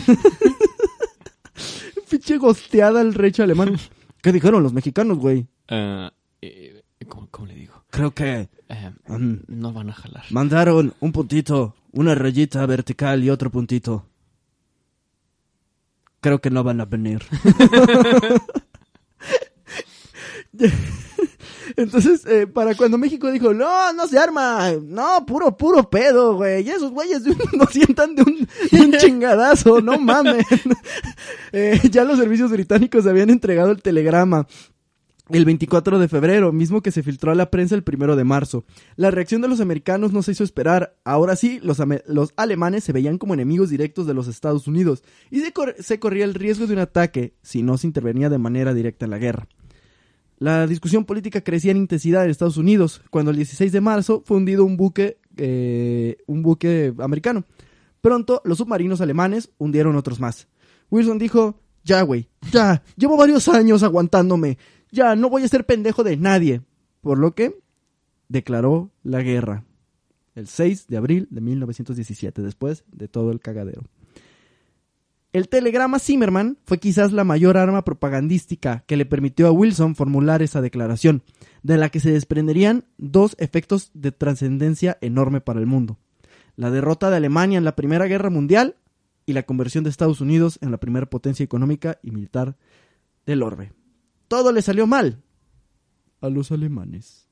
Pinche 2.09 2.37
gosteada 2.37 3.01
el 3.01 3.13
recho 3.13 3.43
alemán. 3.43 3.77
¿Qué 4.21 4.31
dijeron 4.33 4.63
los 4.63 4.73
mexicanos, 4.73 5.17
güey? 5.19 5.47
Ah, 5.69 6.11
eh, 6.41 6.81
¿cómo, 7.07 7.27
cómo 7.31 7.47
le 7.47 7.53
digo? 7.55 7.73
Creo 7.91 8.11
que 8.11 8.49
Eh, 8.67 8.91
mm, 9.07 9.33
no 9.47 9.71
van 9.71 9.89
a 9.91 9.93
jalar. 9.93 10.23
mandaron 10.31 10.93
un 10.99 11.11
puntito, 11.11 11.75
una 11.91 12.15
rayita 12.15 12.65
vertical 12.65 13.23
y 13.23 13.29
otro 13.29 13.49
puntito. 13.49 14.05
Creo 16.21 16.41
que 16.41 16.49
no 16.49 16.63
van 16.63 16.81
a 16.81 16.85
venir. 16.85 17.23
Entonces, 21.75 22.25
eh, 22.25 22.47
para 22.47 22.75
cuando 22.75 22.97
México 22.97 23.31
dijo, 23.31 23.53
no, 23.53 23.93
no 23.93 24.07
se 24.07 24.17
arma, 24.17 24.71
no, 24.81 25.25
puro, 25.25 25.55
puro 25.55 25.89
pedo, 25.89 26.35
güey, 26.35 26.65
y 26.65 26.71
esos 26.71 26.91
güeyes 26.91 27.21
no 27.53 27.65
sientan 27.67 28.15
de 28.15 28.23
un, 28.23 28.47
de 28.71 28.81
un 28.81 28.91
chingadazo, 28.97 29.81
no 29.81 29.99
mamen. 29.99 30.43
Eh, 31.51 31.79
ya 31.89 32.03
los 32.03 32.19
servicios 32.19 32.51
británicos 32.51 33.07
habían 33.07 33.29
entregado 33.29 33.71
el 33.71 33.81
telegrama 33.81 34.47
el 35.37 35.45
24 35.45 35.99
de 35.99 36.07
febrero, 36.07 36.51
mismo 36.51 36.81
que 36.81 36.91
se 36.91 37.03
filtró 37.03 37.31
a 37.31 37.35
la 37.35 37.51
prensa 37.51 37.75
el 37.75 37.83
primero 37.83 38.15
de 38.15 38.23
marzo. 38.23 38.65
La 38.95 39.11
reacción 39.11 39.41
de 39.41 39.47
los 39.47 39.61
americanos 39.61 40.11
no 40.11 40.23
se 40.23 40.31
hizo 40.31 40.43
esperar. 40.43 40.95
Ahora 41.03 41.35
sí, 41.35 41.59
los, 41.61 41.79
alemanes 42.35 42.83
se 42.83 42.93
veían 42.93 43.17
como 43.17 43.33
enemigos 43.33 43.69
directos 43.69 44.07
de 44.07 44.13
los 44.13 44.27
Estados 44.27 44.67
Unidos 44.67 45.03
y 45.29 45.41
se 45.79 45.99
corría 45.99 46.25
el 46.25 46.33
riesgo 46.33 46.67
de 46.67 46.73
un 46.73 46.79
ataque 46.79 47.33
si 47.41 47.61
no 47.61 47.77
se 47.77 47.87
intervenía 47.87 48.29
de 48.29 48.37
manera 48.37 48.73
directa 48.73 49.05
en 49.05 49.11
la 49.11 49.19
guerra. 49.19 49.47
La 50.39 50.67
discusión 50.67 51.03
política 51.03 51.41
crecía 51.41 51.71
en 51.71 51.77
intensidad 51.77 52.23
en 52.23 52.31
Estados 52.31 52.57
Unidos 52.57 53.01
cuando 53.09 53.31
el 53.31 53.37
16 53.37 53.71
de 53.71 53.81
marzo 53.81 54.23
fue 54.25 54.37
hundido 54.37 54.63
un 54.63 54.77
buque, 54.77 55.19
eh, 55.35 56.17
un 56.27 56.41
buque 56.41 56.93
americano. 56.99 57.43
Pronto 58.01 58.41
los 58.45 58.57
submarinos 58.57 59.01
alemanes 59.01 59.51
hundieron 59.57 59.97
otros 59.97 60.19
más. 60.21 60.47
Wilson 60.89 61.19
dijo, 61.19 61.59
ya 61.83 62.01
güey, 62.03 62.29
ya, 62.51 62.83
llevo 62.95 63.17
varios 63.17 63.49
años 63.49 63.83
aguantándome, 63.83 64.57
ya 64.91 65.15
no 65.15 65.29
voy 65.29 65.43
a 65.43 65.47
ser 65.47 65.65
pendejo 65.65 66.03
de 66.03 66.17
nadie. 66.17 66.61
Por 67.01 67.17
lo 67.17 67.33
que 67.33 67.57
declaró 68.27 68.91
la 69.03 69.21
guerra 69.21 69.63
el 70.35 70.47
6 70.47 70.87
de 70.87 70.97
abril 70.97 71.27
de 71.29 71.41
1917, 71.41 72.41
después 72.41 72.83
de 72.91 73.07
todo 73.07 73.31
el 73.31 73.39
cagadero. 73.39 73.83
El 75.31 75.47
telegrama 75.47 75.99
Zimmerman 75.99 76.57
fue 76.65 76.79
quizás 76.79 77.11
la 77.11 77.23
mayor 77.23 77.57
arma 77.57 77.83
propagandística 77.83 78.83
que 78.87 78.97
le 78.97 79.05
permitió 79.05 79.47
a 79.47 79.51
Wilson 79.51 79.95
formular 79.95 80.41
esa 80.41 80.61
declaración, 80.61 81.21
de 81.61 81.77
la 81.77 81.89
que 81.89 81.99
se 81.99 82.11
desprenderían 82.11 82.85
dos 82.97 83.35
efectos 83.37 83.91
de 83.93 84.11
trascendencia 84.11 84.97
enorme 85.01 85.39
para 85.39 85.59
el 85.59 85.67
mundo. 85.67 85.97
La 86.55 86.71
derrota 86.71 87.11
de 87.11 87.17
Alemania 87.17 87.59
en 87.59 87.65
la 87.65 87.75
Primera 87.75 88.07
Guerra 88.07 88.31
Mundial 88.31 88.75
y 89.27 89.33
la 89.33 89.43
conversión 89.43 89.83
de 89.83 89.91
Estados 89.91 90.19
Unidos 90.19 90.57
en 90.61 90.71
la 90.71 90.79
primera 90.79 91.05
potencia 91.05 91.43
económica 91.43 91.99
y 92.01 92.09
militar 92.09 92.55
del 93.27 93.43
orbe. 93.43 93.71
Todo 94.29 94.53
le 94.53 94.61
salió 94.61 94.87
mal 94.87 95.21
a 96.21 96.29
los 96.29 96.51
alemanes. 96.53 97.25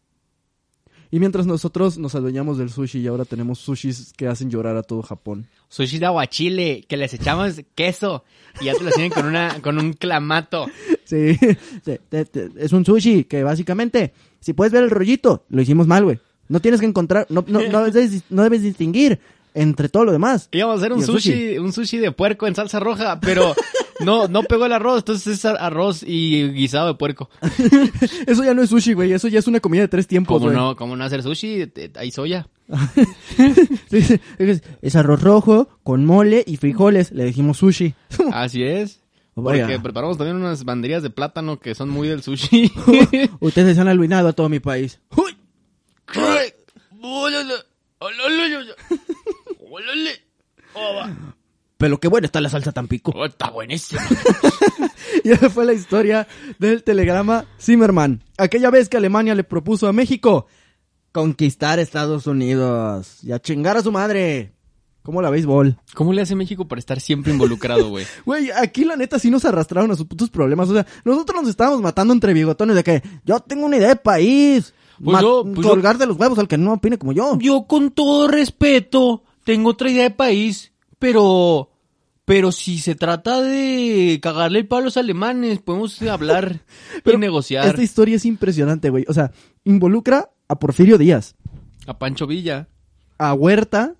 Y 1.10 1.20
mientras 1.20 1.46
nosotros 1.48 1.98
nos 1.98 2.16
adueñamos 2.16 2.58
del 2.58 2.70
sushi 2.70 3.00
y 3.00 3.08
ahora 3.08 3.24
tenemos 3.24 3.60
sushis 3.60 4.12
que 4.18 4.28
hacen 4.28 4.50
llorar 4.50 4.76
a 4.76 4.84
todo 4.84 5.02
Japón. 5.04 5.48
Sushi 5.70 6.00
de 6.00 6.06
aguachile, 6.06 6.84
que 6.86 6.98
les 6.98 7.14
echamos 7.14 7.62
queso 7.76 8.26
y 8.60 8.66
ya 8.66 8.74
te 8.74 8.84
lo 8.84 8.92
tienen 8.92 9.12
con, 9.12 9.26
una, 9.26 9.62
con 9.62 9.78
un 9.80 9.94
clamato. 9.94 10.68
Sí, 11.06 11.38
te- 11.86 12.00
te- 12.10 12.26
te- 12.26 12.50
es 12.58 12.74
un 12.74 12.84
sushi 12.84 13.24
que 13.24 13.42
básicamente, 13.44 14.12
si 14.42 14.52
puedes 14.52 14.74
ver 14.74 14.84
el 14.84 14.90
rollito, 14.90 15.46
lo 15.48 15.62
hicimos 15.62 15.88
mal, 15.88 16.04
güey. 16.04 16.20
No 16.50 16.60
tienes 16.60 16.82
que 16.82 16.86
encontrar, 16.88 17.26
no, 17.30 17.44
no, 17.48 17.62
no, 17.70 17.86
debes, 17.90 18.24
no 18.30 18.44
debes 18.44 18.62
distinguir 18.62 19.20
entre 19.54 19.88
todo 19.88 20.04
lo 20.04 20.12
demás. 20.12 20.50
Íbamos 20.52 20.76
a 20.76 20.80
hacer 20.80 20.92
un 20.94 21.04
sushi. 21.06 21.58
un 21.58 21.72
sushi 21.72 22.00
de 22.00 22.12
puerco 22.12 22.48
en 22.48 22.56
salsa 22.56 22.80
roja, 22.82 23.20
pero 23.22 23.54
no, 24.04 24.28
no 24.28 24.44
pegó 24.44 24.66
el 24.66 24.74
arroz, 24.74 25.00
entonces 25.00 25.40
es 25.40 25.46
arroz 25.46 26.04
y 26.06 26.50
guisado 26.50 26.88
de 26.88 26.94
puerco. 26.96 27.30
Eso 28.28 28.44
ya 28.44 28.54
no 28.54 28.62
es 28.62 28.70
sushi, 28.70 28.94
güey, 28.94 29.14
eso 29.14 29.28
ya 29.28 29.40
es 29.40 29.48
una 29.48 29.60
comida 29.60 29.82
de 29.82 29.88
tres 29.88 30.08
tiempos, 30.08 30.36
¿Cómo 30.38 30.46
güey. 30.46 30.56
no, 30.58 30.76
cómo 30.76 30.96
no 30.96 31.04
hacer 31.04 31.24
sushi? 31.24 31.72
Hay 31.96 32.12
soya. 32.12 32.48
Sí, 33.90 34.20
es, 34.40 34.64
es 34.82 34.96
arroz 34.98 35.22
rojo 35.22 35.70
con 35.84 36.06
mole 36.06 36.44
y 36.46 36.58
frijoles, 36.58 37.12
le 37.12 37.24
dijimos 37.26 37.58
sushi. 37.58 37.94
Así 38.34 38.64
es. 38.64 39.02
Vaya. 39.36 39.66
Porque 39.66 39.80
preparamos 39.80 40.18
también 40.18 40.36
unas 40.36 40.66
banderillas 40.66 41.04
de 41.04 41.10
plátano 41.12 41.60
que 41.60 41.76
son 41.76 41.90
muy 41.90 42.08
del 42.08 42.24
sushi. 42.24 42.72
Ustedes 43.40 43.78
han 43.78 43.88
arruinado 43.88 44.28
a 44.28 44.34
todo 44.34 44.50
mi 44.50 44.60
país. 44.60 45.00
Pero 51.78 52.00
qué 52.00 52.08
buena 52.08 52.26
está 52.26 52.42
la 52.42 52.50
salsa 52.50 52.72
Tampico. 52.72 53.12
¡Oh, 53.16 53.26
está 53.26 53.50
buenísimo! 53.50 54.02
Y 55.24 55.32
esa 55.32 55.50
fue 55.50 55.66
la 55.66 55.74
historia 55.74 56.28
del 56.60 56.84
telegrama 56.84 57.46
Zimmerman. 57.60 58.22
Aquella 58.38 58.70
vez 58.70 58.88
que 58.88 58.98
Alemania 58.98 59.36
le 59.36 59.44
propuso 59.44 59.88
a 59.88 59.94
México 59.94 60.48
conquistar 61.12 61.80
Estados 61.80 62.28
Unidos 62.28 63.24
y 63.24 63.32
a 63.32 63.40
chingar 63.40 63.78
a 63.78 63.82
su 63.82 63.92
madre. 63.92 64.54
¿Cómo 65.02 65.22
la 65.22 65.30
béisbol? 65.30 65.78
¿Cómo 65.96 66.12
le 66.12 66.22
hace 66.22 66.36
México 66.36 66.68
para 66.68 66.80
estar 66.80 67.00
siempre 67.00 67.32
involucrado, 67.32 67.90
güey? 67.90 68.06
Güey, 68.26 68.52
aquí 68.52 68.84
la 68.84 68.98
neta 68.98 69.18
sí 69.20 69.30
nos 69.32 69.46
arrastraron 69.46 69.90
a 69.92 69.96
sus 69.96 70.06
putos 70.06 70.30
problemas. 70.30 70.70
O 70.70 70.74
sea, 70.74 70.86
nosotros 71.06 71.42
nos 71.42 71.50
estábamos 71.50 71.82
matando 71.82 72.14
entre 72.14 72.34
bigotones 72.34 72.76
de 72.76 72.84
que 72.84 73.02
yo 73.26 73.40
tengo 73.40 73.66
una 73.66 73.78
idea 73.78 73.90
de 73.90 73.96
país. 73.96 74.74
Pues 75.02 75.14
Ma- 75.14 75.22
yo- 75.22 75.44
pues 75.44 75.66
yo- 75.66 75.70
colgar 75.74 75.98
de 75.98 76.08
los 76.08 76.18
huevos 76.18 76.38
al 76.40 76.48
que 76.50 76.58
no 76.58 76.74
opine 76.74 76.98
como 76.98 77.14
yo. 77.14 77.38
Yo 77.40 77.64
con 77.68 77.92
todo 77.92 78.28
respeto 78.28 79.24
tengo 79.46 79.70
otra 79.70 79.90
idea 79.90 80.04
de 80.04 80.12
país, 80.12 80.74
pero 81.00 81.72
pero 82.26 82.52
si 82.52 82.80
se 82.80 82.96
trata 82.96 83.42
de 83.42 84.20
cagarle 84.22 84.60
el 84.60 84.68
palo 84.68 84.82
a 84.82 84.86
los 84.86 84.98
alemanes, 84.98 85.60
podemos 85.60 86.02
hablar 86.02 86.62
y 87.06 87.18
negociar. 87.18 87.66
Esta 87.68 87.82
historia 87.84 88.18
es 88.18 88.26
impresionante, 88.26 88.90
güey. 88.90 89.06
O 89.08 89.14
sea, 89.14 89.32
involucra 89.64 90.30
a 90.50 90.60
Porfirio 90.60 90.98
Díaz. 90.98 91.36
A 91.86 91.98
Pancho 91.98 92.28
Villa. 92.28 92.68
a 93.18 93.34
Huerta, 93.34 93.96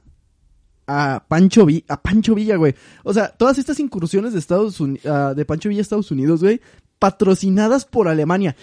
a 0.88 1.24
Pancho, 1.30 1.66
Vi- 1.66 1.86
a 1.88 2.02
Pancho 2.02 2.36
Villa, 2.36 2.58
güey. 2.58 2.76
O 3.04 3.14
sea, 3.14 3.30
todas 3.30 3.58
estas 3.60 3.80
incursiones 3.80 4.34
de 4.34 4.40
Estados 4.40 4.80
Uni- 4.82 5.00
ah, 5.06 5.34
de 5.36 5.46
Pancho 5.46 5.70
Villa 5.70 5.80
a 5.80 5.84
Estados 5.84 6.12
Unidos, 6.12 6.42
güey, 6.42 6.60
patrocinadas 7.00 7.86
por 7.86 8.10
Alemania. 8.10 8.58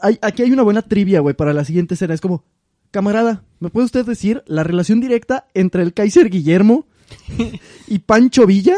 Hay- 0.00 0.18
aquí 0.20 0.42
hay 0.42 0.50
una 0.50 0.62
buena 0.62 0.82
trivia, 0.82 1.20
güey, 1.20 1.34
para 1.36 1.52
la 1.52 1.64
siguiente 1.64 1.94
escena. 1.94 2.14
Es 2.14 2.20
como, 2.20 2.44
camarada, 2.90 3.44
¿me 3.60 3.70
puede 3.70 3.86
usted 3.86 4.04
decir 4.04 4.42
la 4.46 4.64
relación 4.64 5.00
directa 5.00 5.46
entre 5.54 5.82
el 5.84 5.94
Kaiser 5.94 6.28
Guillermo 6.28 6.86
y 7.86 7.98
Pancho 8.00 8.46
Villa? 8.46 8.76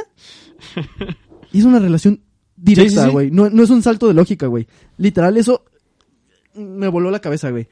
Es 1.52 1.64
una 1.64 1.78
relación 1.78 2.20
directa, 2.56 3.02
sí, 3.02 3.06
sí. 3.06 3.12
güey. 3.12 3.30
No, 3.30 3.50
no 3.50 3.62
es 3.62 3.70
un 3.70 3.82
salto 3.82 4.08
de 4.08 4.14
lógica, 4.14 4.46
güey. 4.46 4.66
Literal, 4.96 5.36
eso 5.36 5.64
me 6.54 6.88
voló 6.88 7.10
la 7.10 7.20
cabeza, 7.20 7.50
güey. 7.50 7.68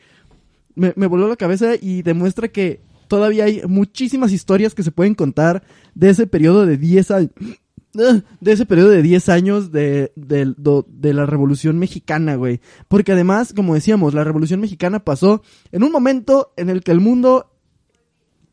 Me, 0.75 0.93
me 0.97 1.07
voló 1.07 1.29
la 1.29 1.37
cabeza 1.37 1.75
y 1.81 2.03
demuestra 2.03 2.49
que 2.49 2.81
todavía 3.09 3.45
hay 3.45 3.63
muchísimas 3.67 4.33
historias 4.33 4.75
que 4.75 4.83
se 4.83 4.93
pueden 4.93 5.15
contar 5.15 5.65
de 5.95 6.11
ese 6.11 6.27
periodo 6.27 6.67
de 6.67 6.77
10 6.77 7.11
años. 7.11 7.31
De 8.41 8.53
ese 8.53 8.67
periodo 8.67 8.91
de 8.91 9.03
10 9.03 9.29
años 9.29 9.73
de 9.73 10.13
la 10.15 11.27
Revolución 11.27 11.79
Mexicana, 11.79 12.37
güey. 12.37 12.61
Porque 12.87 13.13
además, 13.13 13.53
como 13.53 13.75
decíamos, 13.75 14.15
la 14.15 14.23
Revolución 14.23 14.61
Mexicana 14.61 15.01
pasó 15.05 15.43
en 15.73 15.83
un 15.83 15.91
momento 15.91 16.53
en 16.57 16.71
el 16.71 16.85
que 16.85 16.93
el 16.93 17.01
mundo 17.01 17.51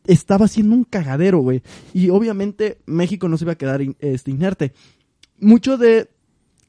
estaba 0.07 0.47
siendo 0.47 0.75
un 0.75 0.83
cagadero, 0.83 1.39
güey. 1.39 1.61
Y 1.93 2.09
obviamente 2.09 2.79
México 2.85 3.27
no 3.29 3.37
se 3.37 3.43
iba 3.45 3.53
a 3.53 3.57
quedar 3.57 3.81
in- 3.81 3.95
este, 3.99 4.31
inerte. 4.31 4.73
Mucho 5.39 5.77
de 5.77 6.09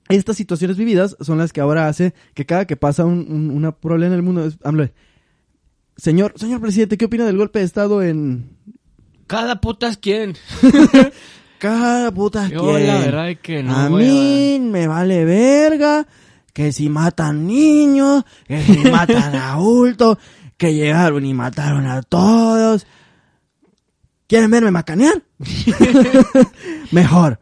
estas 0.08 0.36
situaciones 0.36 0.76
vividas 0.76 1.16
son 1.20 1.38
las 1.38 1.52
que 1.52 1.60
ahora 1.60 1.88
hace 1.88 2.14
que 2.34 2.46
cada 2.46 2.66
que 2.66 2.76
pasa 2.76 3.04
un, 3.04 3.26
un- 3.28 3.50
una 3.50 3.72
problema 3.72 4.12
en 4.14 4.18
el 4.18 4.22
mundo, 4.22 4.44
es, 4.46 4.56
señor, 5.96 6.32
señor 6.36 6.60
presidente, 6.60 6.96
¿qué 6.98 7.06
opina 7.06 7.24
del 7.26 7.36
golpe 7.38 7.58
de 7.60 7.64
estado 7.64 8.02
en 8.02 8.56
Cada 9.26 9.60
puta 9.60 9.88
es 9.88 9.96
quien. 9.96 10.34
cada 11.58 12.12
puta 12.12 12.48
Yo 12.48 12.60
quién? 12.74 12.86
la 12.86 12.98
verdad 13.00 13.30
es 13.30 13.40
que 13.40 13.62
no. 13.62 13.74
a 13.74 13.88
mí 13.90 14.58
me 14.60 14.86
vale 14.86 15.24
verga 15.24 16.06
que 16.52 16.72
si 16.72 16.88
matan 16.88 17.46
niños, 17.46 18.24
que 18.46 18.62
si 18.62 18.78
matan 18.90 19.34
a 19.34 19.52
adultos, 19.54 20.18
que 20.56 20.72
llegaron 20.74 21.24
y 21.26 21.34
mataron 21.34 21.86
a 21.86 22.02
todos. 22.02 22.86
¿Quieren 24.26 24.50
verme 24.50 24.70
macanear? 24.70 25.22
Mejor. 26.92 27.38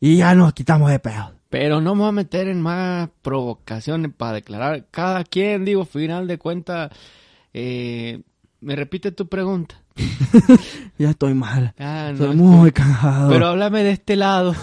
Y 0.00 0.18
ya 0.18 0.34
nos 0.34 0.52
quitamos 0.52 0.90
de 0.90 0.98
pedo. 0.98 1.32
Pero 1.50 1.80
no 1.80 1.94
me 1.94 2.02
voy 2.02 2.08
a 2.10 2.12
meter 2.12 2.46
en 2.48 2.60
más 2.60 3.08
provocaciones 3.22 4.12
para 4.16 4.34
declarar. 4.34 4.86
Cada 4.90 5.24
quien, 5.24 5.64
digo, 5.64 5.84
final 5.84 6.28
de 6.28 6.38
cuentas. 6.38 6.90
Eh, 7.54 8.20
me 8.60 8.76
repite 8.76 9.12
tu 9.12 9.28
pregunta. 9.28 9.76
Ya 10.98 11.10
estoy 11.10 11.32
mal. 11.32 11.74
Ah, 11.78 12.06
no, 12.08 12.12
Estoy 12.14 12.30
es 12.30 12.36
muy 12.36 12.70
que- 12.70 12.82
cansado. 12.82 13.30
Pero 13.30 13.46
háblame 13.46 13.84
de 13.84 13.92
este 13.92 14.16
lado. 14.16 14.54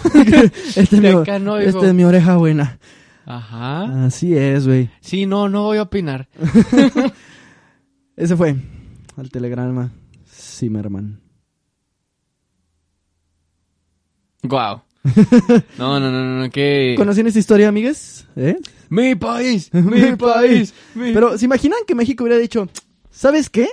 Este 0.76 0.80
es, 0.82 0.92
mi, 0.92 1.10
no 1.40 1.56
este 1.58 1.86
es 1.88 1.94
mi 1.94 2.04
oreja 2.04 2.36
buena. 2.36 2.78
Ajá. 3.24 4.04
Así 4.06 4.36
es, 4.36 4.66
güey. 4.66 4.90
Sí, 5.00 5.24
no, 5.26 5.48
no 5.48 5.62
voy 5.62 5.78
a 5.78 5.82
opinar. 5.82 6.28
Ese 8.16 8.36
fue 8.36 8.54
al 9.16 9.30
telegrama 9.30 9.90
Zimmerman. 10.28 11.20
Guau. 14.48 14.82
No, 15.78 16.00
no, 16.00 16.10
no, 16.10 16.24
no, 16.24 16.42
no, 16.42 16.50
que... 16.50 16.94
¿Conocían 16.96 17.26
esta 17.28 17.38
historia, 17.38 17.68
amigues? 17.68 18.26
¿Eh? 18.36 18.56
Mi 18.88 19.14
país, 19.14 19.70
Mi 19.72 20.16
país. 20.16 20.74
mi- 20.94 21.12
Pero, 21.12 21.38
¿se 21.38 21.44
imaginan 21.44 21.78
que 21.86 21.94
México 21.94 22.24
hubiera 22.24 22.38
dicho, 22.40 22.68
¿sabes 23.10 23.48
qué? 23.50 23.68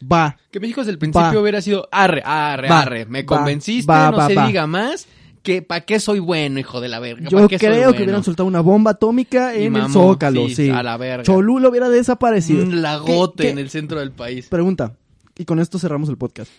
Va. 0.00 0.36
Que 0.52 0.60
México 0.60 0.80
desde 0.80 0.92
el 0.92 0.98
principio 0.98 1.32
Va. 1.34 1.40
hubiera 1.40 1.60
sido 1.60 1.88
arre, 1.90 2.22
arre, 2.24 2.68
Va. 2.68 2.80
arre. 2.82 3.06
Me 3.06 3.24
convenciste, 3.26 3.90
Va, 3.90 4.10
no 4.12 4.26
se 4.28 4.36
diga 4.46 4.66
más. 4.66 5.06
Que 5.42 5.62
¿Para 5.62 5.80
qué 5.84 5.98
soy 5.98 6.18
bueno, 6.18 6.58
hijo 6.60 6.80
de 6.80 6.88
la 6.88 6.98
verga? 7.00 7.28
Yo 7.30 7.38
¿Pa' 7.38 7.48
qué 7.48 7.58
soy 7.58 7.68
creo 7.68 7.92
que 7.94 8.02
hubieran 8.02 8.22
soltado 8.24 8.46
una 8.46 8.60
bomba 8.60 8.90
atómica 8.92 9.54
en 9.54 9.76
el 9.76 9.82
mamó, 9.82 9.92
Zócalo, 10.12 10.46
sí, 10.48 10.54
sí. 10.54 10.70
a 10.70 10.82
la 10.82 10.96
verga. 10.96 11.22
Cholula 11.24 11.68
hubiera 11.68 11.88
desaparecido. 11.88 12.62
Un 12.64 12.82
lagote 12.82 13.44
¿Qué- 13.44 13.50
en 13.50 13.58
el 13.58 13.70
centro 13.70 13.98
del 14.00 14.12
país. 14.12 14.46
Pregunta, 14.48 14.94
y 15.36 15.44
con 15.44 15.58
esto 15.58 15.78
cerramos 15.78 16.08
el 16.10 16.16
podcast. 16.18 16.50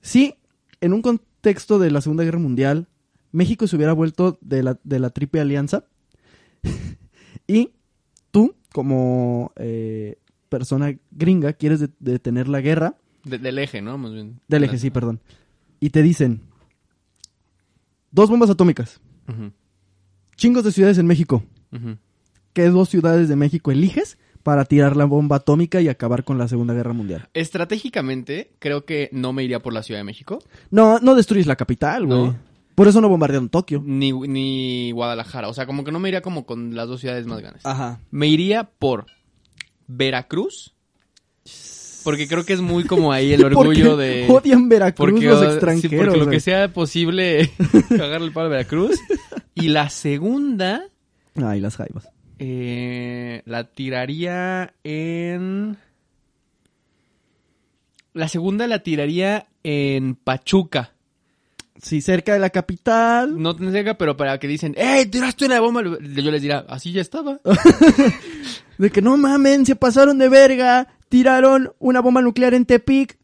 Si 0.00 0.34
en 0.80 0.92
un 0.92 1.02
contexto 1.02 1.78
de 1.78 1.90
la 1.90 2.00
Segunda 2.00 2.24
Guerra 2.24 2.38
Mundial, 2.38 2.86
México 3.32 3.66
se 3.66 3.76
hubiera 3.76 3.92
vuelto 3.92 4.38
de 4.40 4.62
la, 4.62 4.78
de 4.84 4.98
la 4.98 5.10
Triple 5.10 5.40
Alianza, 5.40 5.84
y 7.46 7.70
tú, 8.30 8.54
como 8.72 9.52
eh, 9.56 10.18
persona 10.48 10.96
gringa, 11.10 11.52
quieres 11.52 11.80
de- 11.80 11.90
detener 12.00 12.48
la 12.48 12.60
guerra, 12.60 12.96
De- 13.24 13.38
del 13.38 13.58
eje, 13.58 13.82
¿no? 13.82 13.98
Más 13.98 14.12
bien. 14.12 14.40
del 14.48 14.64
eje, 14.64 14.78
sí, 14.78 14.90
perdón, 14.90 15.20
y 15.80 15.90
te 15.90 16.02
dicen, 16.02 16.40
dos 18.10 18.30
bombas 18.30 18.50
atómicas, 18.50 19.00
chingos 20.36 20.64
de 20.64 20.72
ciudades 20.72 20.98
en 20.98 21.06
México. 21.06 21.44
¿qué 22.52 22.70
dos 22.70 22.88
ciudades 22.88 23.28
de 23.28 23.36
México 23.36 23.70
eliges 23.70 24.16
para 24.46 24.64
tirar 24.64 24.96
la 24.96 25.06
bomba 25.06 25.38
atómica 25.38 25.80
y 25.80 25.88
acabar 25.88 26.22
con 26.22 26.38
la 26.38 26.46
Segunda 26.46 26.72
Guerra 26.72 26.92
Mundial? 26.92 27.28
Estratégicamente, 27.34 28.52
creo 28.60 28.84
que 28.84 29.08
no 29.10 29.32
me 29.32 29.42
iría 29.42 29.60
por 29.60 29.72
la 29.72 29.82
Ciudad 29.82 29.98
de 29.98 30.04
México. 30.04 30.38
No, 30.70 31.00
no 31.00 31.16
destruyes 31.16 31.48
la 31.48 31.56
capital, 31.56 32.06
güey. 32.06 32.26
No. 32.26 32.36
Por 32.76 32.86
eso 32.86 33.00
no 33.00 33.08
bombardearon 33.08 33.48
Tokio. 33.48 33.82
Ni, 33.84 34.12
ni 34.12 34.92
Guadalajara. 34.92 35.48
O 35.48 35.52
sea, 35.52 35.66
como 35.66 35.82
que 35.82 35.90
no 35.90 35.98
me 35.98 36.10
iría 36.10 36.22
como 36.22 36.46
con 36.46 36.76
las 36.76 36.86
dos 36.86 37.00
ciudades 37.00 37.26
más 37.26 37.40
grandes. 37.40 37.66
Ajá. 37.66 37.98
Me 38.12 38.28
iría 38.28 38.70
por 38.78 39.06
Veracruz. 39.88 40.76
Porque 42.04 42.28
creo 42.28 42.44
que 42.44 42.52
es 42.52 42.60
muy 42.60 42.84
como 42.84 43.10
ahí 43.12 43.32
el 43.32 43.44
orgullo 43.46 43.96
de... 43.96 44.28
Odian 44.30 44.68
Veracruz 44.68 45.10
Porque, 45.10 45.26
los 45.26 45.40
sí, 45.40 45.46
extranjeros. 45.46 46.06
porque 46.06 46.24
lo 46.24 46.30
que 46.30 46.38
sea 46.38 46.72
posible 46.72 47.50
cagarle 47.88 48.28
el 48.28 48.32
palo 48.32 48.46
a 48.46 48.50
Veracruz. 48.50 49.00
Y 49.56 49.70
la 49.70 49.90
segunda, 49.90 50.84
Ay, 51.34 51.58
las 51.60 51.74
jaivas. 51.74 52.08
Eh, 52.38 53.42
la 53.46 53.64
tiraría 53.64 54.74
en... 54.84 55.76
La 58.12 58.28
segunda 58.28 58.66
la 58.66 58.82
tiraría 58.82 59.46
en 59.62 60.14
Pachuca. 60.14 60.92
Sí, 61.82 62.00
cerca 62.00 62.32
de 62.32 62.38
la 62.38 62.48
capital. 62.48 63.40
No 63.40 63.54
tan 63.54 63.70
cerca, 63.72 63.98
pero 63.98 64.16
para 64.16 64.38
que 64.38 64.48
dicen, 64.48 64.74
¡Ey, 64.78 65.04
tiraste 65.06 65.44
una 65.44 65.60
bomba! 65.60 65.82
Yo 65.82 66.30
les 66.30 66.40
diría, 66.40 66.64
así 66.68 66.92
ya 66.92 67.02
estaba. 67.02 67.38
De 68.78 68.90
que 68.90 69.02
no 69.02 69.16
mamen, 69.18 69.66
se 69.66 69.76
pasaron 69.76 70.16
de 70.18 70.28
verga. 70.30 70.88
Tiraron 71.10 71.72
una 71.78 72.00
bomba 72.00 72.22
nuclear 72.22 72.54
en 72.54 72.64
Tepic. 72.64 73.18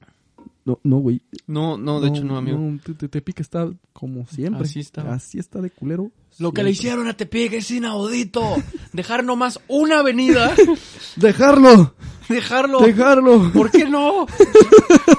No, 0.65 0.79
no, 0.85 0.99
güey. 0.99 1.23
No, 1.47 1.77
no, 1.79 2.01
de 2.01 2.09
hecho 2.09 2.25
no, 2.25 2.37
amigo. 2.37 2.59
Te- 2.85 2.95
te- 2.95 3.09
Tepic 3.09 3.41
está 3.41 3.69
como 3.95 4.27
siempre. 4.27 4.65
Así 4.65 4.81
está. 4.81 5.13
Así 5.13 5.39
está 5.39 5.61
de 5.61 5.71
culero. 5.71 6.11
Lo 6.39 6.53
que 6.53 6.63
le 6.63 6.71
hicieron 6.71 7.09
a 7.09 7.17
Tepic 7.17 7.53
es 7.55 7.71
inaudito. 7.71 8.57
Dejar 8.93 9.25
nomás 9.25 9.61
una 9.69 10.01
avenida. 10.01 10.55
¡Dejarlo! 11.17 11.95
Dejarlo. 12.29 12.81
¡Dejarlo! 12.81 13.53
¿Por 13.53 13.71
qué 13.71 13.85
no? 13.85 14.27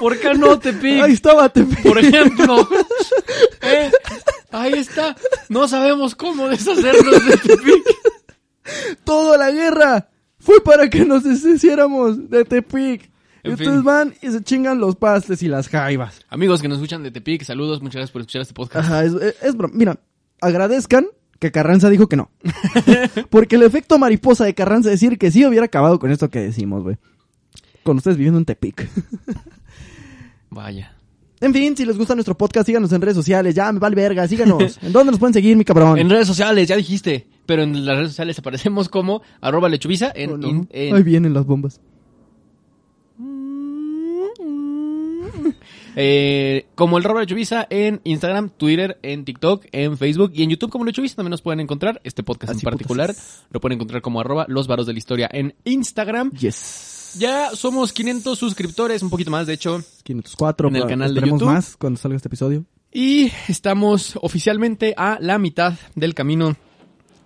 ¿Por 0.00 0.18
qué 0.18 0.34
no, 0.34 0.58
Tepic? 0.58 1.02
Ahí 1.02 1.12
estaba 1.12 1.48
Tepic. 1.48 1.82
Por 1.82 1.98
ejemplo. 1.98 2.68
Eh, 3.66 3.90
ahí 4.52 4.74
está. 4.74 5.16
No 5.48 5.66
sabemos 5.66 6.14
cómo 6.14 6.48
deshacernos 6.48 7.26
de 7.26 7.36
Tepic. 7.38 7.84
Toda 9.04 9.38
la 9.38 9.50
guerra 9.50 10.10
fue 10.38 10.62
para 10.62 10.90
que 10.90 11.04
nos 11.06 11.24
deshiciéramos 11.24 12.28
de 12.28 12.44
Tepic. 12.44 13.10
En 13.42 13.52
ustedes 13.52 13.72
fin. 13.72 13.84
van 13.84 14.14
y 14.20 14.30
se 14.30 14.42
chingan 14.42 14.78
los 14.80 14.96
pastes 14.96 15.42
y 15.42 15.48
las 15.48 15.68
jaivas. 15.68 16.20
Amigos 16.28 16.60
que 16.60 16.68
nos 16.68 16.76
escuchan 16.76 17.02
de 17.02 17.10
Tepic, 17.10 17.42
saludos. 17.42 17.80
Muchas 17.80 17.96
gracias 17.96 18.12
por 18.12 18.20
escuchar 18.20 18.42
este 18.42 18.54
podcast. 18.54 18.86
Ajá, 18.86 19.04
es, 19.04 19.14
es, 19.14 19.36
es 19.42 19.56
broma. 19.56 19.74
Mira, 19.74 19.98
agradezcan 20.40 21.06
que 21.38 21.50
Carranza 21.52 21.90
dijo 21.90 22.08
que 22.08 22.16
no. 22.16 22.30
Porque 23.30 23.56
el 23.56 23.62
efecto 23.62 23.98
mariposa 23.98 24.44
de 24.44 24.54
Carranza 24.54 24.90
decir 24.90 25.18
que 25.18 25.30
sí 25.30 25.44
hubiera 25.44 25.66
acabado 25.66 25.98
con 25.98 26.10
esto 26.10 26.30
que 26.30 26.40
decimos, 26.40 26.82
güey. 26.82 26.96
Con 27.82 27.98
ustedes 27.98 28.16
viviendo 28.16 28.38
en 28.38 28.44
Tepic. 28.46 28.88
Vaya. 30.50 30.92
En 31.40 31.52
fin, 31.52 31.76
si 31.76 31.84
les 31.84 31.98
gusta 31.98 32.14
nuestro 32.14 32.36
podcast, 32.36 32.66
síganos 32.66 32.92
en 32.92 33.02
redes 33.02 33.16
sociales. 33.16 33.54
Ya, 33.54 33.70
me 33.72 33.78
vale 33.78 33.96
verga, 33.96 34.26
síganos. 34.26 34.78
¿En 34.82 34.92
dónde 34.92 35.10
nos 35.10 35.20
pueden 35.20 35.34
seguir, 35.34 35.56
mi 35.56 35.64
cabrón? 35.64 35.98
En 35.98 36.08
redes 36.08 36.26
sociales, 36.26 36.68
ya 36.68 36.76
dijiste. 36.76 37.26
Pero 37.44 37.62
en 37.62 37.84
las 37.84 37.96
redes 37.96 38.10
sociales 38.10 38.38
aparecemos 38.38 38.88
como 38.88 39.20
arroba 39.42 39.68
lechubiza 39.68 40.10
en, 40.14 40.30
Oh, 40.30 40.36
no. 40.38 40.48
in- 40.48 40.68
en- 40.70 40.94
Ahí 40.94 41.02
vienen 41.02 41.34
las 41.34 41.44
bombas. 41.44 41.80
Eh, 45.96 46.66
como 46.74 46.98
el 46.98 47.04
arroba 47.04 47.20
lechubiza 47.20 47.66
en 47.70 48.00
Instagram, 48.04 48.50
Twitter, 48.50 48.98
en 49.02 49.24
TikTok, 49.24 49.66
en 49.72 49.96
Facebook 49.96 50.32
y 50.34 50.42
en 50.42 50.50
YouTube 50.50 50.70
como 50.70 50.84
lechubiza 50.84 51.16
también 51.16 51.30
nos 51.30 51.42
pueden 51.42 51.60
encontrar. 51.60 52.00
Este 52.04 52.22
podcast 52.22 52.52
Así 52.52 52.60
en 52.60 52.70
particular 52.70 53.10
putas. 53.10 53.44
lo 53.50 53.60
pueden 53.60 53.76
encontrar 53.76 54.02
como 54.02 54.20
arroba 54.20 54.46
los 54.48 54.66
varos 54.66 54.86
de 54.86 54.92
la 54.92 54.98
historia 54.98 55.28
en 55.32 55.54
Instagram. 55.64 56.32
Yes. 56.32 57.16
Ya 57.18 57.50
somos 57.54 57.92
500 57.92 58.38
suscriptores, 58.38 59.02
un 59.02 59.10
poquito 59.10 59.30
más 59.30 59.46
de 59.46 59.54
hecho. 59.54 59.82
504. 60.02 60.68
En 60.68 60.76
el 60.76 60.86
canal 60.86 61.14
de 61.14 61.20
YouTube. 61.20 61.44
más 61.44 61.76
cuando 61.76 61.98
salga 61.98 62.16
este 62.16 62.28
episodio. 62.28 62.64
Y 62.92 63.32
estamos 63.48 64.16
oficialmente 64.22 64.94
a 64.96 65.18
la 65.20 65.38
mitad 65.38 65.74
del 65.94 66.14
camino 66.14 66.56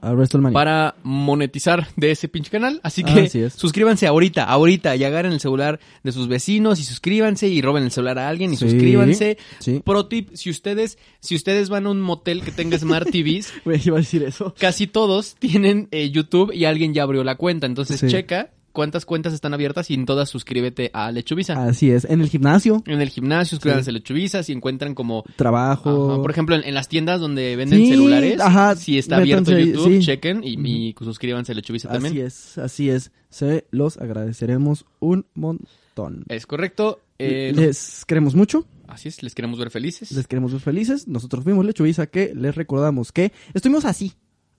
A 0.01 0.12
WrestleMania. 0.12 0.55
para 0.55 0.94
monetizar 1.03 1.88
de 1.96 2.11
ese 2.11 2.28
pinche 2.28 2.51
canal. 2.51 2.80
Así 2.82 3.03
Ah, 3.07 3.14
que 3.14 3.20
así 3.22 3.40
es. 3.40 3.55
suscríbanse 3.55 4.07
ahorita, 4.07 4.44
ahorita, 4.44 4.94
y 4.96 5.05
agarren 5.05 5.32
el 5.32 5.40
celular 5.40 5.80
de 6.03 6.12
sus 6.12 6.28
vecinos 6.28 6.78
y 6.80 6.84
suscríbanse 6.84 7.49
y 7.49 7.61
roben 7.62 7.84
el 7.84 7.90
celular 7.90 8.18
a 8.18 8.28
alguien 8.28 8.53
y 8.53 8.57
Sí, 8.57 8.68
suscríbanse. 8.68 9.38
sí. 9.59 9.80
Pro 9.84 10.07
tip, 10.07 10.30
si 10.34 10.51
ustedes, 10.51 10.99
si 11.20 11.34
ustedes 11.36 11.68
van 11.68 11.86
a 11.86 11.90
un 11.90 12.01
motel 12.01 12.42
que 12.42 12.53
tenga 12.53 12.78
Smart 12.78 13.09
TVs, 13.11 13.53
iba 13.86 13.96
a 13.96 14.01
decir 14.01 14.22
eso. 14.22 14.55
casi 14.59 14.86
todos 14.86 15.36
tienen 15.38 15.88
eh, 15.90 16.11
YouTube 16.11 16.53
y 16.55 16.64
alguien 16.64 16.94
ya 16.94 17.03
abrió 17.03 17.24
la 17.24 17.36
cuenta. 17.36 17.66
Entonces 17.66 18.01
Sí. 18.01 18.07
checa 18.09 18.51
cuántas 18.79 19.05
cuentas 19.05 19.33
están 19.33 19.55
abiertas 19.55 19.91
y 19.91 19.95
en 19.95 20.07
todas 20.07 20.29
suscríbete 20.29 20.93
a 20.95 21.11
Lechuvisa. 21.11 21.64
Así 21.64 21.91
es. 21.91 22.05
En 22.05 22.20
el 22.20 22.29
gimnasio, 22.29 22.85
En 22.87 23.01
el 23.01 23.09
gimnasio, 23.09 23.57
suscríbanse 23.57 23.91
a 23.91 23.93
Lechuvisa 23.93 24.45
si 24.45 24.53
encuentran 24.53 24.95
como 24.95 25.24
trabajo. 25.35 26.12
Ajá, 26.12 26.22
Por 26.22 26.31
ejemplo, 26.31 26.55
en, 26.55 26.62
en 26.62 26.74
las 26.74 26.87
tiendas 26.87 27.18
donde 27.20 27.57
venden 27.57 27.81
Sí, 27.81 27.89
celulares, 27.89 28.39
ajá, 28.41 28.76
si 28.76 28.97
está 28.97 29.16
abierto 29.16 29.51
métanse 29.51 29.72
YouTube, 29.72 29.99
sí. 29.99 30.07
chequen 30.07 30.45
y, 30.45 30.51
y 30.91 30.95
suscríbanse 30.97 31.51
a 31.51 31.55
Lechuvisa 31.57 31.89
también. 31.89 32.12
Así 32.12 32.20
es, 32.20 32.59
así 32.59 32.89
es. 32.89 33.11
Se 33.31 33.66
los 33.72 33.97
agradeceremos 33.99 34.85
un 35.01 35.26
montón. 35.35 36.22
Es 36.29 36.47
correcto. 36.47 37.01
Eh, 37.18 37.53
les 37.53 38.05
queremos 38.05 38.37
mucho, 38.37 38.64
Así 38.87 39.09
es, 39.09 39.24
les 39.24 39.35
queremos 39.35 39.59
ver 39.59 39.70
felices. 39.72 40.12
les 40.12 40.29
queremos 40.29 40.53
ver 40.53 40.61
felices. 40.61 41.09
Nosotros 41.09 41.43
fuimos 41.43 41.66
Lechuiza 41.66 42.07
que 42.07 42.33
les 42.33 42.55
recordamos 42.55 43.11
que 43.11 43.33
estuvimos 43.55 43.85
así, 43.85 44.12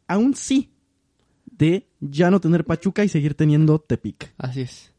aún 0.09 0.35
sí, 0.35 0.71
de 1.59 1.85
ya 1.99 2.31
no 2.31 2.39
tener 2.39 2.65
Pachuca 2.65 3.03
y 3.03 3.09
seguir 3.09 3.35
teniendo 3.35 3.77
Tepic. 3.79 4.31
Así 4.37 4.61
es. 4.61 4.91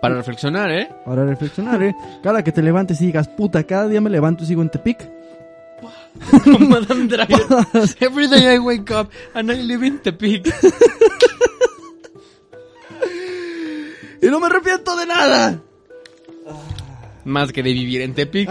Para 0.00 0.14
reflexionar, 0.14 0.70
¿eh? 0.70 0.88
Ahora 1.06 1.24
reflexionar, 1.24 1.82
¿eh? 1.82 1.96
Cada 2.22 2.44
que 2.44 2.52
te 2.52 2.62
levantes 2.62 3.00
y 3.00 3.06
digas, 3.06 3.26
puta, 3.28 3.64
cada 3.64 3.88
día 3.88 4.00
me 4.00 4.10
levanto 4.10 4.44
y 4.44 4.46
sigo 4.46 4.62
en 4.62 4.70
Tepic. 4.70 5.10
Madame. 6.68 7.08
Every 8.00 8.28
day 8.28 8.54
I 8.54 8.58
wake 8.58 8.90
up 8.92 9.10
and 9.34 9.50
I 9.50 9.62
live 9.62 9.84
in 9.84 9.98
Tepic. 9.98 10.46
¡Y 14.22 14.26
no 14.26 14.38
me 14.38 14.46
arrepiento 14.46 14.96
de 14.96 15.06
nada! 15.06 15.62
Más 17.24 17.52
que 17.52 17.62
de 17.62 17.72
vivir 17.72 18.02
en 18.02 18.12
Tepic. 18.12 18.50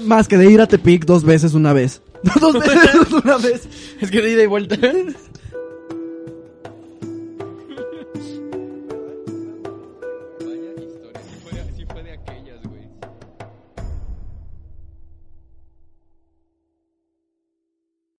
Más 0.00 0.26
que 0.26 0.36
de 0.36 0.50
ir 0.50 0.60
a 0.60 0.66
Tepic 0.66 1.04
dos 1.04 1.22
veces 1.22 1.54
una 1.54 1.72
vez. 1.72 2.02
dos 2.40 2.54
veces 2.54 3.12
una 3.12 3.36
vez. 3.36 3.68
Es 4.00 4.10
que 4.10 4.20
de 4.20 4.32
ida 4.32 4.42
y 4.42 4.46
vuelta. 4.46 4.76